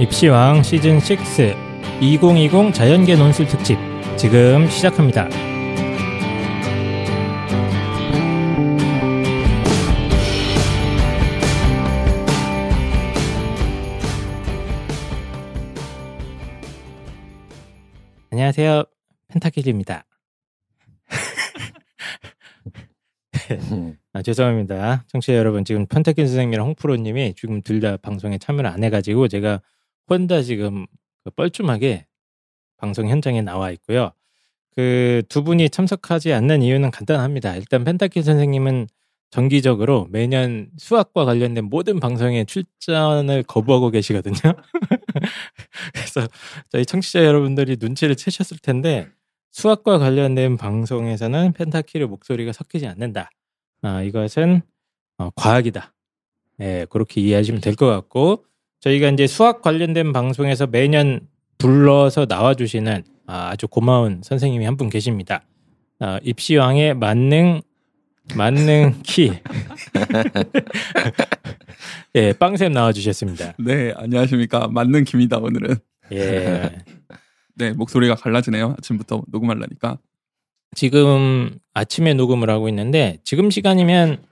[0.00, 1.02] 입시왕 시즌 6
[2.00, 3.76] 2020 자연계 논술 특집
[4.16, 5.28] 지금 시작합니다.
[18.30, 18.84] 안녕하세요.
[19.28, 20.04] 펜타킬입니다.
[24.12, 25.04] 아, 죄송합니다.
[25.08, 29.60] 청취자 여러분, 지금 펜타킬 선생님이랑 홍프로님이 지금 둘 다 방송에 참여를 안 해가지고 제가
[30.08, 30.86] 혼자 지금
[31.24, 32.06] 그 뻘쭘하게
[32.78, 34.12] 방송 현장에 나와 있고요.
[34.76, 37.56] 그 두 분이 참석하지 않는 이유는 간단합니다.
[37.56, 38.86] 일단 펜타킬 선생님은
[39.30, 44.34] 정기적으로 매년 수학과 관련된 모든 방송에 출전을 거부하고 계시거든요.
[45.94, 46.26] 그래서
[46.70, 49.08] 저희 청취자 여러분들이 눈치를 채셨을 텐데
[49.50, 53.30] 수학과 관련된 방송에서는 펜타킬의 목소리가 섞이지 않는다.
[53.82, 54.62] 아, 이것은
[55.18, 55.92] 어, 과학이다.
[56.60, 58.44] 예, 그렇게 이해하시면 될 것 같고
[58.80, 61.20] 저희가 이제 수학 관련된 방송에서 매년
[61.58, 65.42] 불러서 나와주시는 아, 주 고마운 선생님이 한 분 계십니다.
[66.00, 67.60] 아, 입시왕의 만능
[68.36, 69.32] 만능 키.
[72.14, 73.54] 예, 빵샘 나와주셨습니다.
[73.58, 74.68] 네, 안녕하십니까.
[74.68, 75.76] 만능 김이다, 오늘은.
[76.12, 76.70] 예.
[77.54, 78.74] 네, 목소리가 갈라지네요.
[78.78, 79.98] 아침부터 녹음하려니까.
[80.74, 84.22] 지금 아침에 녹음을 하고 있는데, 지금 시간이면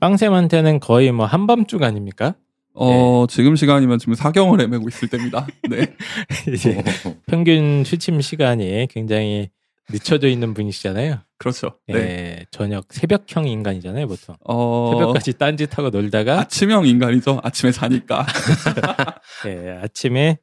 [0.00, 2.34] 빵샘한테는 거의 뭐 한밤중 아닙니까?
[2.78, 5.46] 어, 지금 시간이면 지금 사경을 헤매고 있을 때입니다.
[5.68, 5.94] 네.
[6.52, 6.82] 이제
[7.26, 9.50] 평균 취침 시간이 굉장히
[9.90, 11.20] 늦춰져 있는 분이시잖아요.
[11.38, 11.78] 그렇죠.
[11.88, 12.46] 예, 네.
[12.50, 14.36] 저녁 새벽형 인간이잖아요, 보통.
[14.44, 17.40] 어, 새벽까지 딴짓하고 놀다가 아침형 인간이죠.
[17.42, 18.26] 아침에 자니까.
[19.46, 20.38] 예, 아침에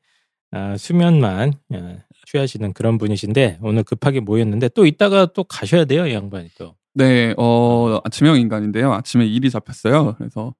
[0.51, 6.13] 아, 수면만 예, 취하시는 그런 분이신데 오늘 급하게 모였는데 또 이따가 또 가셔야 돼요, 이
[6.13, 6.75] 양반이 또.
[6.93, 8.93] 네, 어, 아침형 인간인데요.
[8.93, 10.15] 아침에 일이 잡혔어요.
[10.17, 10.55] 그래서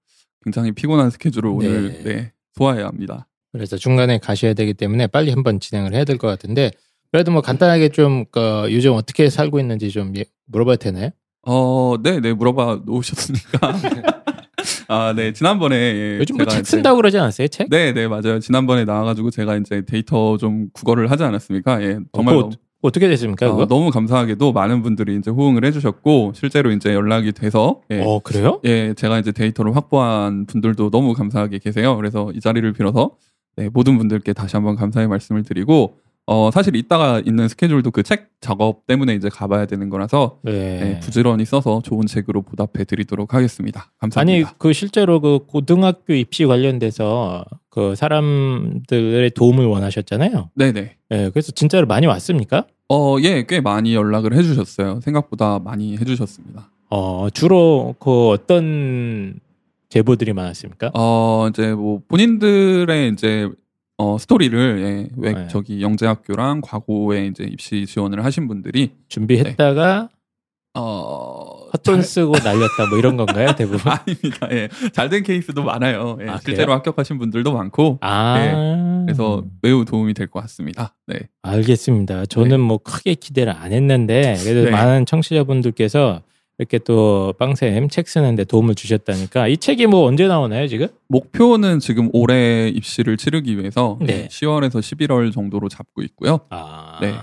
[0.45, 2.03] 굉장히 피곤한 스케줄을 오늘, 네.
[2.03, 3.27] 네, 소화해야 합니다.
[3.51, 6.71] 그래서 중간에 가셔야 되기 때문에 빨리 한번 진행을 해야 될 것 같은데
[7.11, 11.09] 그래도 뭐 간단하게 좀 그, 요즘 어떻게 살고 있는지 좀 예- 물어봐도 되나요?
[11.47, 13.59] 어, 네, 네, 물어봐 놓으셨으니까.
[14.87, 15.75] 아, 네, 지난번에.
[15.75, 17.47] 예, 요즘 뭐 책 쓴다고 그러지 않았어요?
[17.47, 17.69] 책?
[17.69, 18.39] 네, 네, 맞아요.
[18.39, 21.81] 지난번에 나와가지고 제가 이제 데이터 좀 국어를 하지 않았습니까?
[21.83, 22.51] 예, 정말 어, 너무,
[22.85, 23.49] 어떻게 됐습니까?
[23.49, 23.63] 그거?
[23.63, 28.59] 어, 너무 감사하게도 많은 분들이 이제 호응을 해주셨고, 실제로 이제 연락이 돼서, 예, 어, 그래요?
[28.65, 31.95] 예, 제가 이제 데이터를 확보한 분들도 너무 감사하게 계세요.
[31.97, 33.11] 그래서 이 자리를 빌어서,
[33.57, 35.97] 네, 모든 분들께 다시 한번 감사의 말씀을 드리고,
[36.27, 40.51] 어, 사실 이따가 있는 스케줄도 그 책 작업 때문에 이제 가봐야 되는 거라서, 네.
[40.51, 43.91] 네, 부지런히 써서 좋은 책으로 보답해 드리도록 하겠습니다.
[43.99, 44.55] 아니 감사합니다.
[44.57, 50.49] 그 실제로 그 고등학교 입시 관련돼서 그 사람들의 도움을 원하셨잖아요.
[50.55, 50.95] 네네.
[51.11, 52.65] 예, 그래서 진짜로 많이 왔습니까?
[52.89, 55.01] 어, 예, 꽤 많이 연락을 해주셨어요.
[55.01, 56.69] 생각보다 많이 해주셨습니다.
[56.89, 59.39] 어, 주로 그 어떤
[59.89, 60.91] 제보들이 많았습니까?
[60.93, 63.49] 어, 이제 뭐 본인들의 이제
[63.97, 65.47] 어, 스토리를 예, 왜 네.
[65.47, 70.09] 저기 영재학교랑 과고에 이제 입시 지원을 하신 분들이 준비했다가
[70.75, 73.79] 어, 헛돈 잘- 쓰고 날렸다 뭐 이런 건가요, 대부분?
[73.91, 74.47] 아닙니다.
[74.51, 74.69] 예.
[74.93, 76.17] 잘된 케이스도 많아요.
[76.21, 76.75] 예, 아, 실제로 그래요?
[76.77, 80.95] 합격하신 분들도 많고 아, 그래서 매우 도움이 될 것 같습니다.
[81.07, 81.19] 네.
[81.43, 82.25] 알겠습니다.
[82.25, 82.57] 저는 네.
[82.57, 84.71] 뭐 크게 기대를 안 했는데 그래도 네.
[84.71, 86.21] 많은 청취자분들께서
[86.57, 90.87] 이렇게 또 빵쌤 책 쓰는데 도움을 주셨다니까 이 책이 뭐 언제 나오나요 지금?
[91.09, 94.23] 목표는 지금 올해 입시를 치르기 위해서 네.
[94.23, 96.39] 예, 10월에서 11월 정도로 잡고 있고요.
[96.49, 97.13] 아, 네.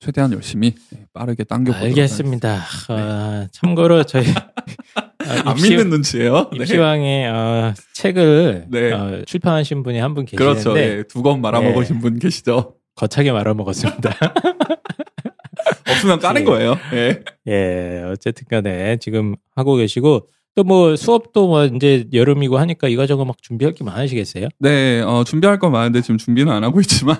[0.00, 2.60] 최대한 열심히 예, 빠르게 당겨보도록 알겠습니다.
[2.88, 4.26] 아, 참고로 저희
[4.94, 6.50] 아, 안 입시- 믿는 눈치예요.
[6.52, 6.58] 네.
[6.62, 8.92] 입시왕의 어, 책을 네.
[8.92, 10.78] 어, 출판하신 분이 한 분 계시는데 그렇죠.
[10.78, 12.00] 예, 두권 말아먹으신 네.
[12.02, 12.74] 분 계시죠.
[12.94, 14.10] 거창하게 말아먹었습니다.
[15.90, 16.44] 없으면 까는 예.
[16.44, 16.76] 거예요.
[16.92, 17.22] 예.
[17.48, 23.40] 예, 어쨌든 간에 지금 하고 계시고 또 뭐 수업도 뭐 이제 여름이고 하니까 이거저거 막
[23.40, 24.48] 준비할 게 많으시겠어요?
[24.58, 27.16] 네, 어, 준비할 건 많은데 지금 준비는 안 하고 있지만,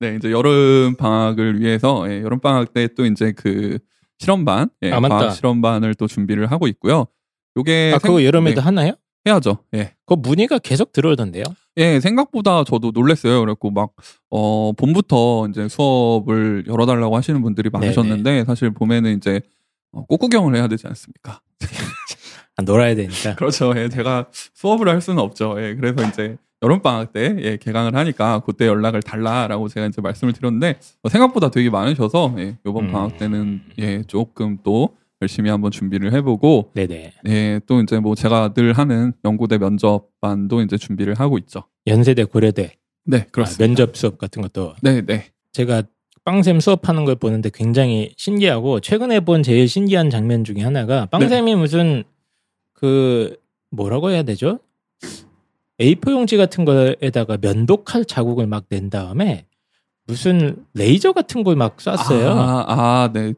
[0.00, 3.78] 네, 이제 여름 방학을 위해서, 예, 여름 방학 때 또 이제 그
[4.18, 5.18] 실험반, 예, 아, 맞다.
[5.18, 7.06] 과학 실험반을 또 준비를 하고 있고요.
[7.56, 8.92] 요게 아, 그거 생- 여름에도 네, 하나요?
[9.26, 9.58] 해야죠.
[9.74, 9.94] 예.
[10.06, 11.42] 그거 문의가 계속 들어오던데요?
[11.76, 13.40] 예, 생각보다 저도 놀랬어요.
[13.40, 13.90] 그래갖고 막,
[14.30, 19.40] 어, 봄부터 이제 수업을 열어달라고 하시는 분들이 많으셨는데, 사실 봄에는 이제
[19.92, 21.40] 어, 꽃구경을 해야 되지 않습니까?
[22.56, 23.34] 아, 놀아야 되니까.
[23.36, 23.72] 그렇죠.
[23.76, 25.56] 예, 제가 수업을 할 수는 없죠.
[25.58, 30.78] 예, 그래서 이제 여름방학 때 예, 개강을 하니까 그때 연락을 달라라고 제가 이제 말씀을 드렸는데
[31.02, 32.92] 어, 생각보다 되게 많으셔서 예, 이번 음.
[32.92, 37.12] 방학 때는 예, 조금 또 열심히 한번 준비를 해보고 네네.
[37.26, 41.64] 예, 또 이제 뭐 제가 늘 하는 연고대 면접반도 이제 준비를 하고 있죠.
[41.86, 42.72] 연세대 고려대
[43.04, 43.64] 네, 아, 그렇습니다.
[43.66, 45.26] 면접 수업 같은 것도 네, 네.
[45.52, 45.84] 제가
[46.24, 52.04] 빵샘 수업하는 걸 보는데 굉장히 신기하고 최근에 본 제일 신기한 장면 중에 하나가 빵샘이 무슨
[52.74, 53.36] 그
[53.70, 54.58] 뭐라고 해야 되죠?
[55.80, 59.46] A4 용지 같은 거에다가 면도칼 자국을 막 낸 다음에
[60.06, 62.30] 무슨 레이저 같은 걸 막 쐈어요.
[62.30, 63.34] 아, 아, 네.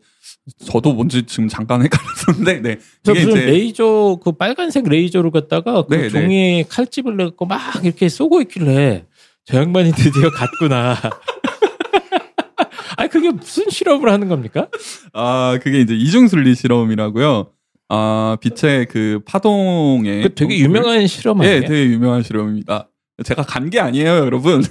[0.67, 2.79] 저도 뭔지 지금 잠깐 헷갈렸었는데, 네.
[3.03, 6.09] 저 무슨 이제- 레이저 그 빨간색 레이저를 갖다가 그 네, 네.
[6.09, 9.05] 종이에 칼집을 내고 막 이렇게 쏘고 있길래
[9.45, 10.97] 저 양반이 드디어 갔구나.
[12.97, 14.69] 아니 그게 무슨 실험을 하는 겁니까?
[15.13, 17.51] 아, 그게 이제 이중순리 실험이라고요.
[17.91, 20.23] 아, 빛의 그 파동에.
[20.23, 21.57] 그 되게 유명한 실험 아니에요?
[21.57, 22.89] 예, 되게 유명한 실험입니다.
[23.25, 24.63] 제가 간 게 아니에요, 여러분.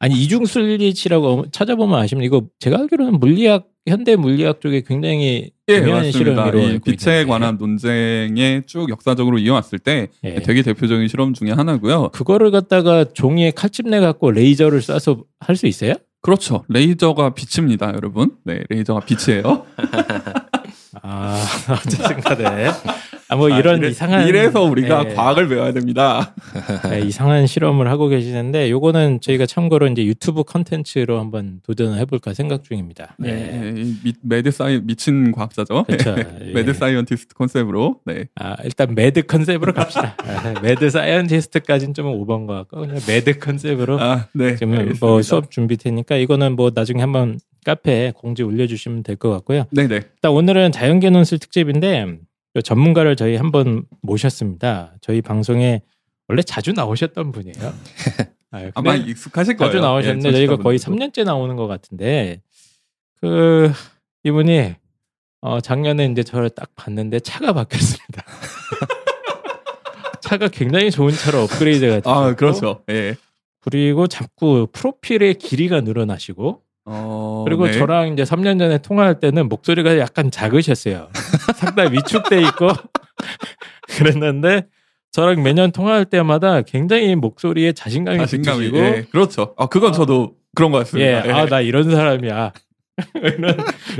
[0.00, 6.50] 아니 이중순리치라고 찾아보면 아시면 이거 제가 알기로는 물리학 현대 물리학 쪽에 굉장히 예, 유명한 맞습니다.
[6.50, 7.24] 실험으로 빛에.
[7.24, 10.34] 관한 논쟁에 쭉 역사적으로 이어왔을 때 예.
[10.42, 12.10] 되게 대표적인 실험 중에 하나고요.
[12.10, 15.94] 그거를 갖다가 종이에 칼집 내 갖고 레이저를 쏴서 할 수 있어요?
[16.20, 16.64] 그렇죠.
[16.68, 18.32] 레이저가 빛입니다, 여러분.
[18.44, 19.64] 네, 레이저가 빛이에요.
[21.08, 22.68] 아 어쨌든 간에
[23.28, 25.14] 아, 뭐 아, 이런 이래- 이상한 이래서 우리가 예.
[25.14, 26.34] 과학을 배워야 됩니다.
[26.90, 32.62] 네, 이상한 실험을 하고 계시는데 요거는 저희가 참고로 이제 유튜브 컨텐츠로 한번 도전을 해볼까 생각
[32.62, 33.16] 중입니다.
[33.18, 33.72] 네, 네.
[34.04, 35.84] 미, mad sci 미친 과학자죠.
[35.84, 36.14] 그렇죠.
[36.14, 36.52] 네, 예.
[36.52, 38.00] mad scientist 컨셉으로.
[38.04, 38.26] 네.
[38.36, 40.16] 아, 일단 mad 컨셉으로 갑시다.
[40.18, 44.54] 아, mad scientist까지는 좀 오버인 것 같고 그냥 mad 컨셉으로 아, 네.
[44.54, 45.04] 지금 알겠습니다.
[45.06, 49.64] 뭐 수업 준비 테니까 이거는 뭐 나중에 한번 카페에 공지 올려주시면 될 것 같고요.
[49.72, 49.96] 네, 네.
[49.96, 52.18] 일단 오늘은 자연계 논술 특집인데
[52.54, 54.94] 그 전문가를 저희 한번 모셨습니다.
[55.00, 55.82] 저희 방송에
[56.28, 57.74] 원래 자주 나오셨던 분이에요.
[58.52, 59.72] 아, 아마 익숙하실 거예요.
[59.72, 61.22] 자주 나오셨는데 예, 저희가 거의 청취자분들도.
[61.22, 62.40] 3년째 나오는 것 같은데
[63.20, 63.72] 그
[64.24, 64.74] 이분이
[65.42, 68.24] 어 작년에 이제 저를 딱 봤는데 차가 바뀌었습니다.
[70.20, 72.82] 차가 굉장히 좋은 차로 업그레이드가 됐고 아, 그렇죠.
[72.90, 73.16] 예.
[73.60, 77.72] 그리고 자꾸 프로필의 길이가 늘어나시고 어, 그리고 네.
[77.72, 81.08] 저랑 이제 3년 전에 통화할 때는 목소리가 약간 작으셨어요.
[81.56, 82.68] 상당히 위축돼 있고
[83.98, 84.66] 그랬는데
[85.10, 89.54] 저랑 매년 통화할 때마다 굉장히 목소리에 자신감이 자신감이 붙으시고 예, 그렇죠.
[89.56, 91.26] 아, 그건 저도 그런 것 같습니다.
[91.26, 92.52] 예, 아, 나 이런 사람이야.
[93.14, 93.56] 이런,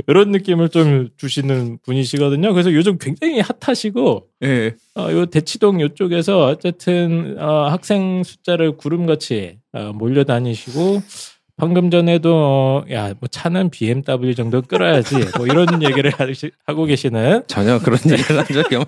[0.07, 2.51] 이런 느낌을 좀 주시는 분이시거든요.
[2.53, 4.75] 그래서 요즘 굉장히 핫하시고, 예.
[4.95, 11.01] 어, 요 대치동 요쪽에서 어쨌든, 어, 학생 숫자를 구름같이 어, 몰려다니시고,
[11.59, 16.11] 방금 전에도, 어, 야, 뭐 차는 BMW 정도 끌어야지, 뭐 이런 얘기를
[16.67, 18.87] 하고 계시는, 전혀 그런 얘기를 한 적이 없.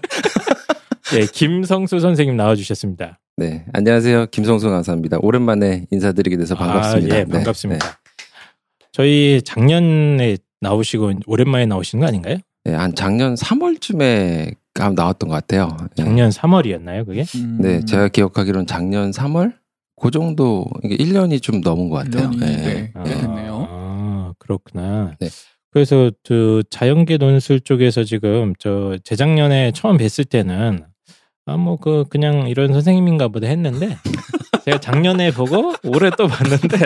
[1.16, 3.18] 예, 김성수 선생님 나와주셨습니다.
[3.38, 4.28] 네, 안녕하세요.
[4.28, 5.18] 김성수 강사입니다.
[5.22, 7.16] 오랜만에 인사드리게 돼서 반갑습니다.
[7.16, 8.00] 아, 예, 네, 반갑습니다.
[8.92, 12.36] 저희 작년에 나오시고 오랜만에 나오시는 거 아닌가요?
[12.66, 15.76] 네, 네, 한 작년 3월쯤에 감 나왔던 것 같아요.
[15.98, 16.04] 네.
[16.04, 17.24] 작년 3월이었나요, 그게?
[17.36, 19.54] 음, 네, 제가 기억하기로는 작년 3월
[20.02, 22.30] 그 정도 이게 1년이 좀 넘은 것 같아요.
[22.32, 22.56] 1년이, 네.
[22.58, 22.92] 네.
[22.96, 23.68] 아, 됐네요.
[23.70, 25.16] 아, 그렇구나.
[25.20, 25.28] 네.
[25.72, 30.84] 그래서 그 자연계 논술 쪽에서 지금 저 재작년에 처음 뵀을 때는
[31.46, 33.98] 아 뭐 그 그냥 이런 선생님인가 보다 했는데
[34.66, 36.78] 제가 작년에 보고 올해 또 봤는데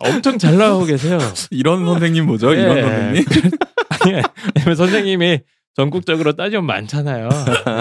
[0.00, 1.18] 엄청 잘 나오고 계세요.
[1.50, 2.54] 이런 선생님 뭐죠?
[2.56, 2.60] 예.
[2.60, 3.24] 이런 선생님?
[3.90, 4.12] 아니,
[4.54, 5.38] 왜냐면 선생님이
[5.76, 7.28] 전국적으로 따지면 많잖아요.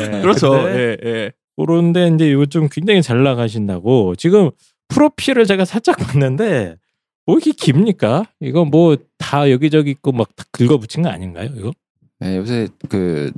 [0.01, 0.19] 예.
[0.21, 0.57] 그렇죠.
[0.69, 1.31] 예, 예.
[1.65, 4.50] 그런데 이제 요즘 굉장히 잘 나가신다고 지금
[4.88, 6.75] 프로필을 제가 살짝 봤는데
[7.25, 8.25] 뭐 이렇게 깁니까?
[8.39, 11.50] 이거 뭐 다 여기저기 있고 막 다 긁어붙인 거 아닌가요?
[11.56, 11.71] 이거?
[12.19, 13.31] 네, 요새 그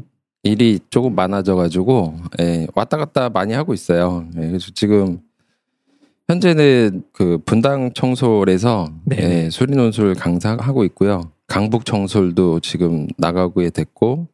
[0.44, 4.26] 일이 조금 많아져가지고 예, 왔다 갔다 많이 하고 있어요.
[4.38, 5.20] 예, 그래서 지금
[6.30, 9.18] 현재는 그 분당 청솔에서 네.
[9.46, 11.32] 예, 수리논술 강사하고 있고요.
[11.48, 14.28] 강북 청솔도 지금 나가고 됐고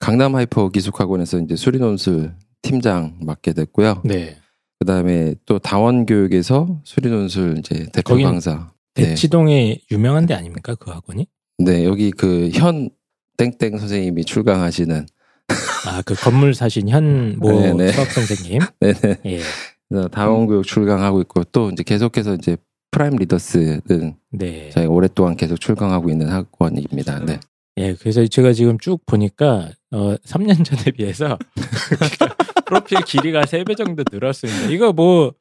[0.00, 4.02] 강남 하이퍼 기숙학원에서 이제 수리논술 팀장 맡게 됐고요.
[4.04, 4.36] 네.
[4.78, 8.72] 그다음에 또 다원 교육에서 수리논술 이제 대표 강사.
[8.94, 9.04] 네.
[9.10, 11.26] 대치동에 유명한 데 아닙니까 그 학원이?
[11.58, 12.90] 네, 여기 그 현
[13.36, 15.06] 땡땡 선생님이 출강하시는
[15.86, 17.92] 아 그 건물 사신 현모 네, 네.
[17.92, 18.60] 수학 선생님.
[18.80, 18.92] 네,
[19.26, 19.40] 예.
[19.88, 22.56] 그래서 다원교육 출강하고 있고 또 이제 계속해서 이제
[22.90, 24.70] 프라임 리더스는 네.
[24.70, 27.20] 저희가 오랫동안 계속 출강하고 있는 학원입니다.
[27.24, 27.40] 네.
[27.78, 27.94] 예.
[27.94, 31.38] 그래서 제가 지금 쭉 보니까 어 3년 전에 비해서
[32.66, 34.70] 프로필 길이가 3배 정도 늘었습니다.
[34.70, 35.34] 이거 뭐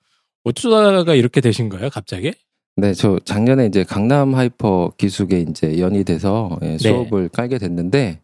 [0.44, 2.34] 어쩌다가 이렇게 되신 거예요, 갑자기?
[2.78, 8.22] 네, 저 작년에 이제 강남 하이퍼 기숙에 이제 연이 돼서 예, 수업을 깔게 됐는데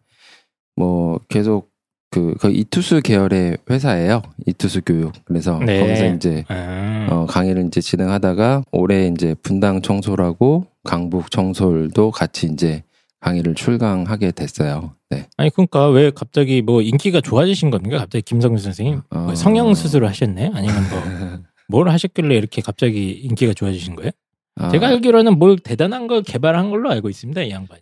[0.76, 1.70] 뭐 계속
[2.10, 4.22] 그, 그 이투스 계열의 회사예요.
[4.46, 5.12] 이투스 교육.
[5.26, 5.82] 그래서 네.
[5.82, 7.08] 거기서 이제 아.
[7.10, 12.84] 어, 강의를 이제 진행하다가 올해 이제 분당 청솔하고 강북 청솔도 같이 이제
[13.28, 14.96] 강의를 출강하게 됐어요.
[15.10, 15.28] 네.
[15.38, 17.98] 아니 그러니까 왜 갑자기 뭐 인기가 좋아지신 겁니까?
[17.98, 19.20] 갑자기 김성수 선생님 어.
[19.20, 20.52] 뭐 성형 수술을 하셨네?
[20.54, 21.00] 아니면 뭐
[21.70, 24.12] 뭘 하셨길래 이렇게 갑자기 인기가 좋아지신 거예요?
[24.56, 27.82] 아, 제가 알기로는 뭘 대단한 걸 개발한 걸로 알고 있습니다, 이 양반이.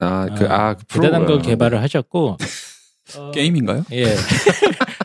[0.00, 2.36] 아, 그, 아, 그 대단한 걸 개발을 하셨고
[3.16, 3.84] 어, 게임인가요?
[3.92, 4.06] 예.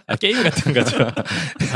[0.08, 0.98] 아, 게임 같은 거죠.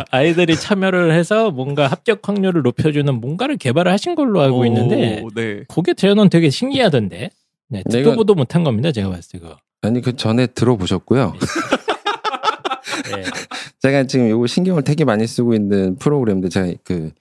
[0.10, 5.64] 아이들이 참여를 해서 뭔가 합격 확률을 높여주는 뭔가를 개발을 하신 걸로 알고 오, 있는데 네.
[5.68, 7.30] 그게 저는 되게 신기하던데.
[7.70, 8.92] 네, 듣도 내가- 보도 못한 겁니다.
[8.92, 9.58] 제가 봤을 때 그거.
[9.82, 11.34] 아니 그 전에 들어보셨고요.
[13.16, 13.24] 네.
[13.82, 17.12] 제가 지금 요거 신경을 되게 많이 쓰고 있는 프로그램인데 제가 그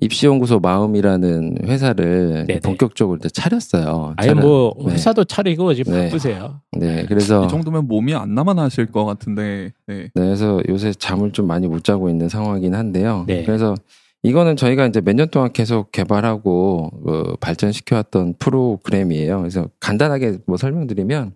[0.00, 2.60] 입시연구소 마음이라는 회사를 네네.
[2.60, 4.14] 본격적으로 이제 차렸어요.
[4.16, 4.94] 아예 차려- 뭐 네.
[4.94, 6.04] 회사도 차리고 지금 네.
[6.06, 6.60] 바쁘세요.
[6.72, 9.72] 네, 그래서 이 정도면 몸이 안 남아나실 것 같은데.
[9.86, 9.94] 네.
[9.96, 13.24] 네, 그래서 요새 잠을 좀 많이 못 자고 있는 상황이긴 한데요.
[13.28, 13.44] 네.
[13.44, 13.74] 그래서
[14.22, 19.38] 이거는 저희가 이제 몇 년 동안 계속 개발하고 어, 발전시켜왔던 프로그램이에요.
[19.40, 21.34] 그래서 간단하게 뭐 설명드리면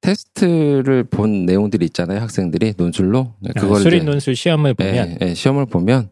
[0.00, 2.20] 테스트를 본 내용들이 있잖아요.
[2.20, 6.10] 학생들이 논술로 네, 아, 그걸 수리 논술 시험을 보면 예, 예, 시험을 보면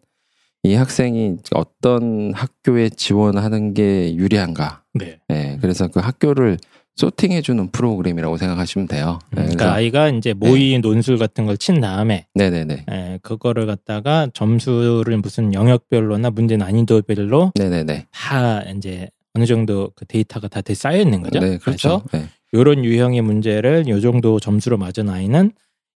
[0.63, 4.83] 이 학생이 어떤 학교에 지원하는 게 유리한가.
[4.93, 5.19] 네.
[5.31, 6.57] 예, 그래서 그 학교를
[6.97, 9.19] 소팅해주는 프로그램이라고 생각하시면 돼요.
[9.33, 12.85] 예, 그러니까 아이가 이제 모의 논술 같은 걸 친 다음에 네네네.
[12.89, 18.07] 에, 그거를 갖다가 점수를 무슨 영역별로나 문제 난이도별로 네네네.
[18.11, 21.39] 다 이제 어느 정도 그 데이터가 다 쌓여 있는 거죠.
[21.39, 22.03] 네, 그렇죠.
[22.11, 25.51] 네, 이런 유형의 문제를 요 정도 점수로 맞은 아이는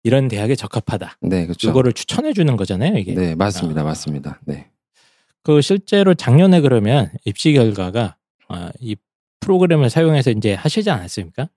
[0.03, 1.17] 이런 대학에 적합하다.
[1.21, 1.69] 네, 그렇죠.
[1.69, 3.13] 이거를 추천해 주는 거잖아요, 이게.
[3.13, 3.83] 네, 맞습니다, 아.
[3.85, 4.39] 맞습니다.
[4.45, 4.67] 네.
[5.43, 8.15] 그 실제로 작년에 그러면 입시 결과가
[8.49, 8.95] 아, 이
[9.39, 11.49] 프로그램을 사용해서 이제 하시지 않았습니까?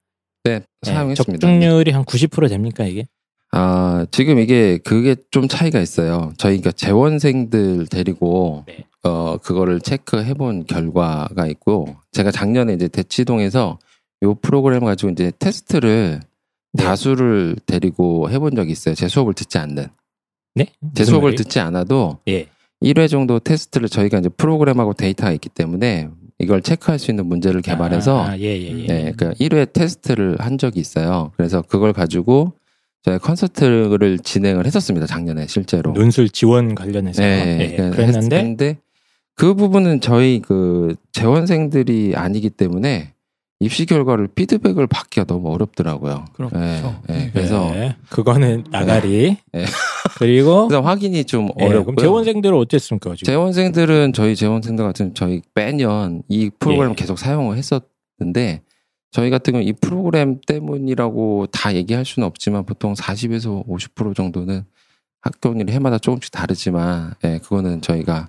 [0.44, 1.46] 네, 네, 사용했습니다.
[1.46, 3.06] 적중률이 한 90% 됩니까 이게?
[3.52, 6.32] 아, 지금 이게 그게 좀 차이가 있어요.
[6.38, 8.84] 저희가 재원생들 데리고 네.
[9.04, 13.78] 어 그거를 체크해 본 결과가 있고 제가 작년에 이제 대치동에서
[14.22, 16.20] 요 프로그램 가지고 이제 테스트를
[16.72, 16.84] 네.
[16.84, 18.94] 다수를 데리고 해본 적이 있어요.
[18.94, 19.88] 제 수업을 듣지 않는.
[20.54, 20.66] 네?
[20.94, 21.36] 제 수업을 말이에요?
[21.36, 22.46] 듣지 않아도 예.
[22.82, 26.08] 1회 정도 테스트를 저희가 이제 프로그램하고 데이터가 있기 때문에
[26.42, 28.86] 이걸 체크할 수 있는 문제를 개발해서 아, 예, 예, 예.
[28.86, 31.30] 네, 그 1회 테스트를 한 적이 있어요.
[31.36, 32.52] 그래서 그걸 가지고
[33.02, 35.06] 저희 콘서트를 진행을 했었습니다.
[35.06, 35.92] 작년에 실제로.
[35.92, 38.78] 논술 지원 관련해서 네, 예, 그래서 그랬는데 했는데
[39.36, 43.12] 그 부분은 저희 그 재원생들이 아니기 때문에
[43.62, 46.24] 입시 결과를 피드백을 받기가 너무 어렵더라고요.
[46.32, 46.56] 그렇죠.
[46.58, 47.30] 네, 네, 네.
[47.32, 49.64] 그래서 네, 그거는 나가리 네.
[50.18, 51.94] 그리고 그래서 확인이 좀 예, 어렵고요.
[51.94, 53.32] 그럼 재원생들은 어땠습니까 지금?
[53.32, 56.94] 재원생들은 저희 재원생들 같은 저희 매년 이 프로그램을 예.
[56.96, 58.62] 계속 사용을 했었는데
[59.12, 64.64] 저희 같은 경우 이 프로그램 때문이라고 다 얘기할 수는 없지만 보통 40에서 50% 정도는
[65.20, 68.26] 학교일이 해마다 조금씩 다르지만 예, 그거는 저희가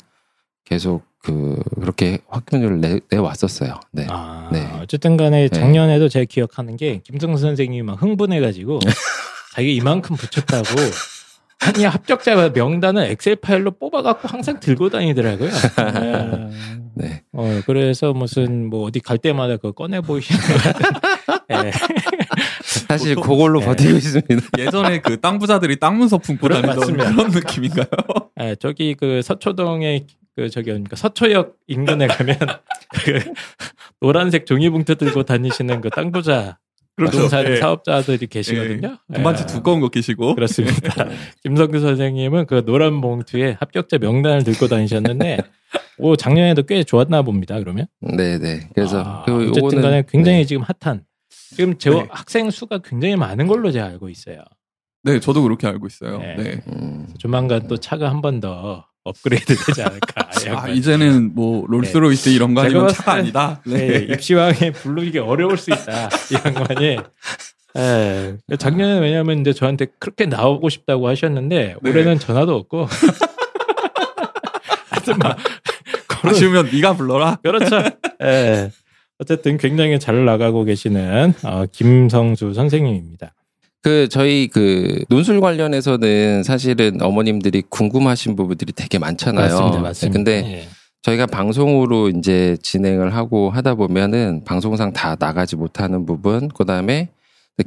[0.64, 3.80] 계속 그 그렇게 확률을 내, 내 왔었어요.
[3.92, 4.06] 네.
[4.10, 4.70] 아, 네.
[4.82, 8.80] 어쨌든 간에 작년에도 제가 기억하는 게 김성수 선생님이 막 흥분해가지고
[9.56, 10.66] 자기 이만큼 붙였다고
[11.60, 15.50] 아니 합격자 명단을 엑셀 파일로 뽑아갖고 항상 들고 다니더라고요.
[15.50, 16.50] 네.
[16.96, 17.24] 네.
[17.32, 21.68] 어, 그래서 무슨 뭐 어디 갈 때마다 그거 꺼내 보이시는 것 같은.
[21.68, 21.72] 예.
[22.88, 23.66] 사실 보통- 그걸로 네.
[23.68, 24.48] 버티고 있습니다.
[24.60, 26.98] 예전에 그 땅 부자들이 땅 문서 품고 다니던.
[26.98, 27.86] 그런 느낌인가요?
[28.44, 32.38] 예, 저기 그 서초동에 그 저기 그러니까 서초역 인근에 가면
[33.06, 33.34] 그
[34.00, 36.58] 노란색 종이봉투 들고 다니시는 그 땅부자
[36.96, 37.56] 부동산 예.
[37.56, 38.98] 사업자들이 계시거든요.
[39.14, 39.48] 돈반지 예.
[39.48, 40.36] 두꺼운 거 끼시고.
[40.36, 41.08] 그렇습니다.
[41.44, 45.40] 김성규 선생님은 그 노란 봉투에 합격자 명단을 들고 다니셨는데,
[45.98, 47.88] 오, 작년에도 꽤 좋았나 봅니다, 그러면.
[48.00, 48.70] 네, 네.
[48.76, 50.46] 그래서 아, 그 어쨌든 요거는 간에 굉장히 네.
[50.46, 51.04] 지금 핫한.
[51.30, 52.06] 지금 제 네.
[52.10, 54.44] 학생 수가 굉장히 많은 걸로 제가 알고 있어요.
[55.04, 56.20] 네, 저도 그렇게 알고 있어요.
[56.20, 56.36] 네.
[56.38, 56.62] 네.
[56.68, 60.30] 음, 조만간 또 차가 한 번 더 업그레이드 되지 않을까.
[60.56, 63.62] 아, 이제는 뭐 롤스로이스 이런 거 아니면 차가 때- 아니다.
[63.66, 66.08] 네, 입시왕에 부르기 어려울 수 있다.
[66.32, 66.98] 이 양반이.
[67.76, 68.38] 예.
[68.58, 71.90] 작년에 왜냐면 이제 저한테 그렇게 나오고 싶다고 하셨는데 네.
[71.90, 72.88] 올해는 전화도 없고.
[74.90, 75.38] 하여튼 막
[76.24, 77.38] 아쉬우면 네가 불러라.
[77.44, 77.78] 그렇죠.
[78.22, 78.72] 예.
[79.20, 83.34] 어쨌든 굉장히 잘 나가고 계시는 어, 김성수 선생님입니다.
[83.84, 89.50] 그 저희 그 논술 관련해서는 사실은 어머님들이 궁금하신 부분들이 되게 많잖아요.
[89.50, 90.14] 맞습니다, 맞습니다.
[90.18, 90.68] 근데 예.
[91.02, 97.10] 저희가 방송으로 이제 진행을 하고 하다 보면은 방송상 다 나가지 못하는 부분, 그 다음에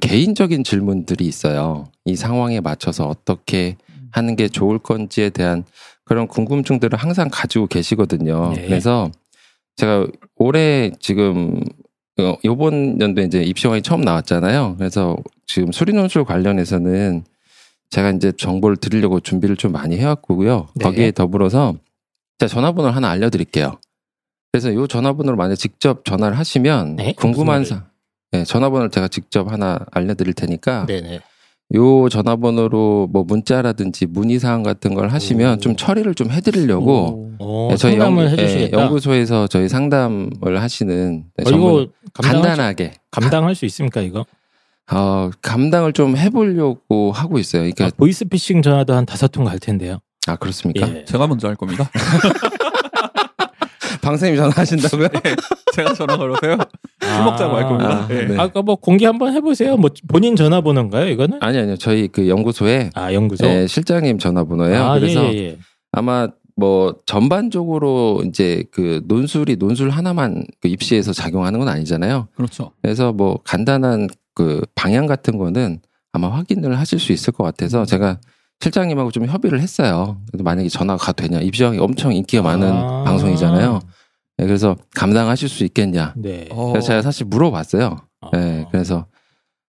[0.00, 1.84] 개인적인 질문들이 있어요.
[2.06, 3.76] 이 상황에 맞춰서 어떻게
[4.10, 5.64] 하는 게 좋을 건지에 대한
[6.04, 8.54] 그런 궁금증들을 항상 가지고 계시거든요.
[8.56, 8.64] 네.
[8.66, 9.10] 그래서
[9.76, 10.06] 제가
[10.36, 11.60] 올해 지금
[12.18, 14.76] 어, 요번 연도에 이제 입시왕이 처음 나왔잖아요.
[14.78, 17.24] 그래서 지금 수리논술 관련해서는
[17.90, 20.68] 제가 이제 정보를 드리려고 준비를 좀 많이 해왔고요.
[20.74, 20.84] 네.
[20.84, 21.74] 거기에 더불어서
[22.38, 23.78] 제가 전화번호를 하나 알려드릴게요.
[24.50, 27.12] 그래서 이 전화번호로 만약 직접 전화를 하시면 네?
[27.12, 27.84] 궁금한 사,
[28.32, 31.20] 네, 전화번호를 제가 직접 하나 알려드릴 테니까 네네.
[31.74, 35.60] 요 전화번호로 뭐 문자라든지 문의 사항 같은 걸 하시면 오.
[35.60, 38.80] 좀 처리를 좀 해드리려고 어, 네, 저희 상담을 연, 해주시겠다.
[38.80, 44.24] 연구소에서 저희 상담을 하시는 네, 어, 이거 간단하게 감당할 수 있습니까 이거?
[44.92, 47.62] 어, 감당을 좀 해보려고 하고 있어요.
[47.62, 49.98] 그러니까 아, 보이스피싱 전화도 한 다섯 통 갈 텐데요.
[50.28, 50.88] 아 그렇습니까?
[50.94, 51.04] 예.
[51.04, 51.90] 제가 먼저 할 겁니다.
[54.06, 55.08] 방생님 전화하신다고요?
[55.74, 56.56] 제가 전화 걸어서요.
[57.00, 58.06] 술 먹자고 할 겁니다.
[58.08, 58.26] 아, 예.
[58.26, 58.36] 네.
[58.38, 59.76] 아까 뭐 공개 한번 해보세요.
[59.76, 61.08] 뭐 본인 전화번호인가요?
[61.08, 61.38] 이거는?
[61.42, 61.76] 아니 아니요.
[61.76, 63.44] 저희 그 연구소에 아 연구소.
[63.46, 64.84] 예, 실장님 전화번호예요.
[64.84, 65.58] 아, 그래서 예, 예, 예.
[65.90, 72.28] 아마 뭐 전반적으로 이제 그 논술이 논술 하나만 그 입시에서 작용하는 건 아니잖아요.
[72.36, 72.70] 그렇죠.
[72.82, 75.80] 그래서 뭐 간단한 그 방향 같은 거는
[76.12, 78.20] 아마 확인을 하실 수 있을 것 같아서 제가
[78.60, 80.18] 실장님하고 좀 협의를 했어요.
[80.32, 81.40] 만약에 전화가 되냐.
[81.40, 83.04] 입시왕이 엄청 인기가 많은 아.
[83.04, 83.80] 방송이잖아요.
[84.38, 86.14] 네, 그래서 감당하실 수 있겠냐.
[86.16, 86.46] 네.
[86.50, 87.96] 어, 그래서 제가 사실 물어봤어요.
[88.20, 88.30] 어.
[88.32, 89.06] 네, 그래서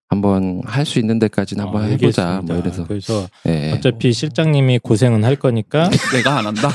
[0.09, 2.27] 한번 할 수 있는 데까지는 한번 아, 해보자.
[2.38, 2.53] 알겠습니다.
[2.53, 2.88] 뭐 이래서.
[2.88, 3.74] 그래서 예, 예.
[3.74, 6.69] 어차피 실장님이 고생은 할 거니까 내가 안 한다.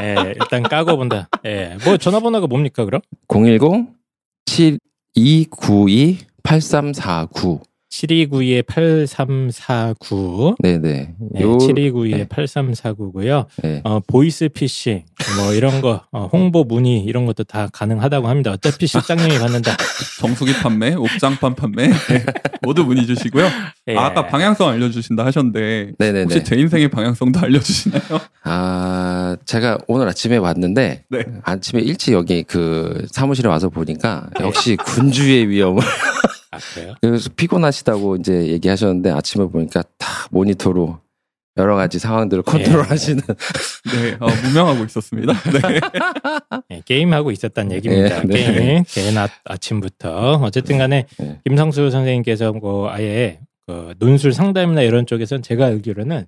[0.00, 1.28] 예, 일단 까고 본다.
[1.44, 1.76] 예.
[1.84, 3.00] 뭐 전화번호가 뭡니까 그럼?
[3.28, 3.88] 010
[4.46, 7.60] 7292 8349.
[7.96, 10.56] 7292-8349.
[10.60, 11.14] 네네.
[11.18, 13.46] 네, 요, 7292-8349고요.
[13.62, 13.80] 네.
[13.84, 15.04] 어, 보이스 피싱
[15.38, 18.52] 뭐 이런 거 어, 홍보 문의 이런 것도 다 가능하다고 합니다.
[18.52, 19.76] 어차피 실장님이 받는다.
[20.20, 21.90] 정수기 판매, 옥장판 판매 예.
[22.62, 23.46] 모두 문의 주시고요.
[23.88, 23.96] 예.
[23.96, 26.22] 아, 아까 방향성 알려주신다 하셨는데 네네네.
[26.22, 28.02] 혹시 제 인생의 방향성도 알려주시나요?
[28.44, 31.24] 아, 제가 오늘 아침에 왔는데, 네.
[31.42, 35.82] 아침에 일찍 여기 그 사무실에 와서 보니까, 역시 군주의 위험을,
[36.56, 36.94] 아, 그래요?
[37.00, 40.98] 그래서 피곤하시다고 이제 얘기하셨는데, 아침에 보니까 다 모니터로
[41.58, 42.88] 여러 가지 상황들을 컨트롤 예.
[42.88, 43.22] 하시는.
[43.94, 45.32] 네, 어, 무명하고 있었습니다.
[45.52, 45.80] 네.
[46.70, 48.22] 예, 게임하고 있었다는 얘기입니다.
[48.22, 48.54] 네, 네.
[48.54, 48.84] 게임.
[48.86, 50.40] 개인 아, 아침부터.
[50.42, 51.40] 어쨌든 간에 네.
[51.44, 56.26] 김상수 선생님께서 뭐 아예 그 논술 상담이나 이런 쪽에서는 제가 알기로는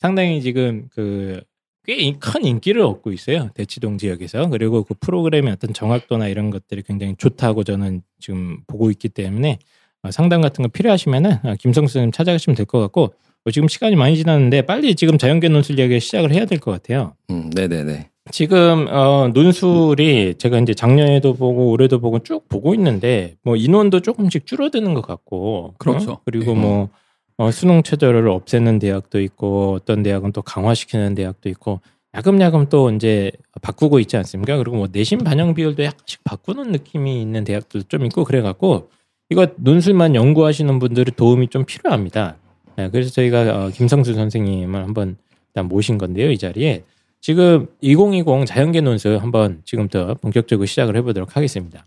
[0.00, 1.40] 상당히 지금 그
[1.88, 3.48] 꽤 큰 인기를 얻고 있어요.
[3.54, 4.48] 대치동 지역에서.
[4.48, 9.58] 그리고 그 프로그램의 어떤 정확도나 이런 것들이 굉장히 좋다고 저는 지금 보고 있기 때문에
[10.02, 13.14] 어, 상담 같은 거 필요하시면은 어, 김성수 선생님 찾아가시면 될 것 같고
[13.44, 17.14] 어, 지금 시간이 많이 지났는데 빨리 지금 자연계 논술 이야기 시작을 해야 될 것 같아요.
[17.30, 18.10] 음, 네네네.
[18.30, 24.44] 지금 어 논술이 제가 이제 작년에도 보고 올해도 보고 쭉 보고 있는데 뭐 인원도 조금씩
[24.46, 26.10] 줄어드는 것 같고 그렇죠.
[26.12, 26.20] 어?
[26.26, 26.90] 그리고 뭐
[27.38, 31.80] 어, 수능 최저를 없애는 대학도 있고 어떤 대학은 또 강화시키는 대학도 있고
[32.14, 33.30] 야금야금 또 이제
[33.62, 34.56] 바꾸고 있지 않습니까?
[34.56, 38.90] 그리고 뭐 내신 반영 비율도 약간씩 바꾸는 느낌이 있는 대학들도 좀 있고 그래갖고
[39.30, 42.36] 이거 논술만 연구하시는 분들의 도움이 좀 필요합니다.
[42.76, 45.16] 네, 그래서 저희가 어, 김성수 선생님을 한번
[45.50, 46.82] 일단 모신 건데요, 이 자리에
[47.20, 51.86] 지금 2020 자연계 논술 한번 지금부터 본격적으로 시작을 해보도록 하겠습니다.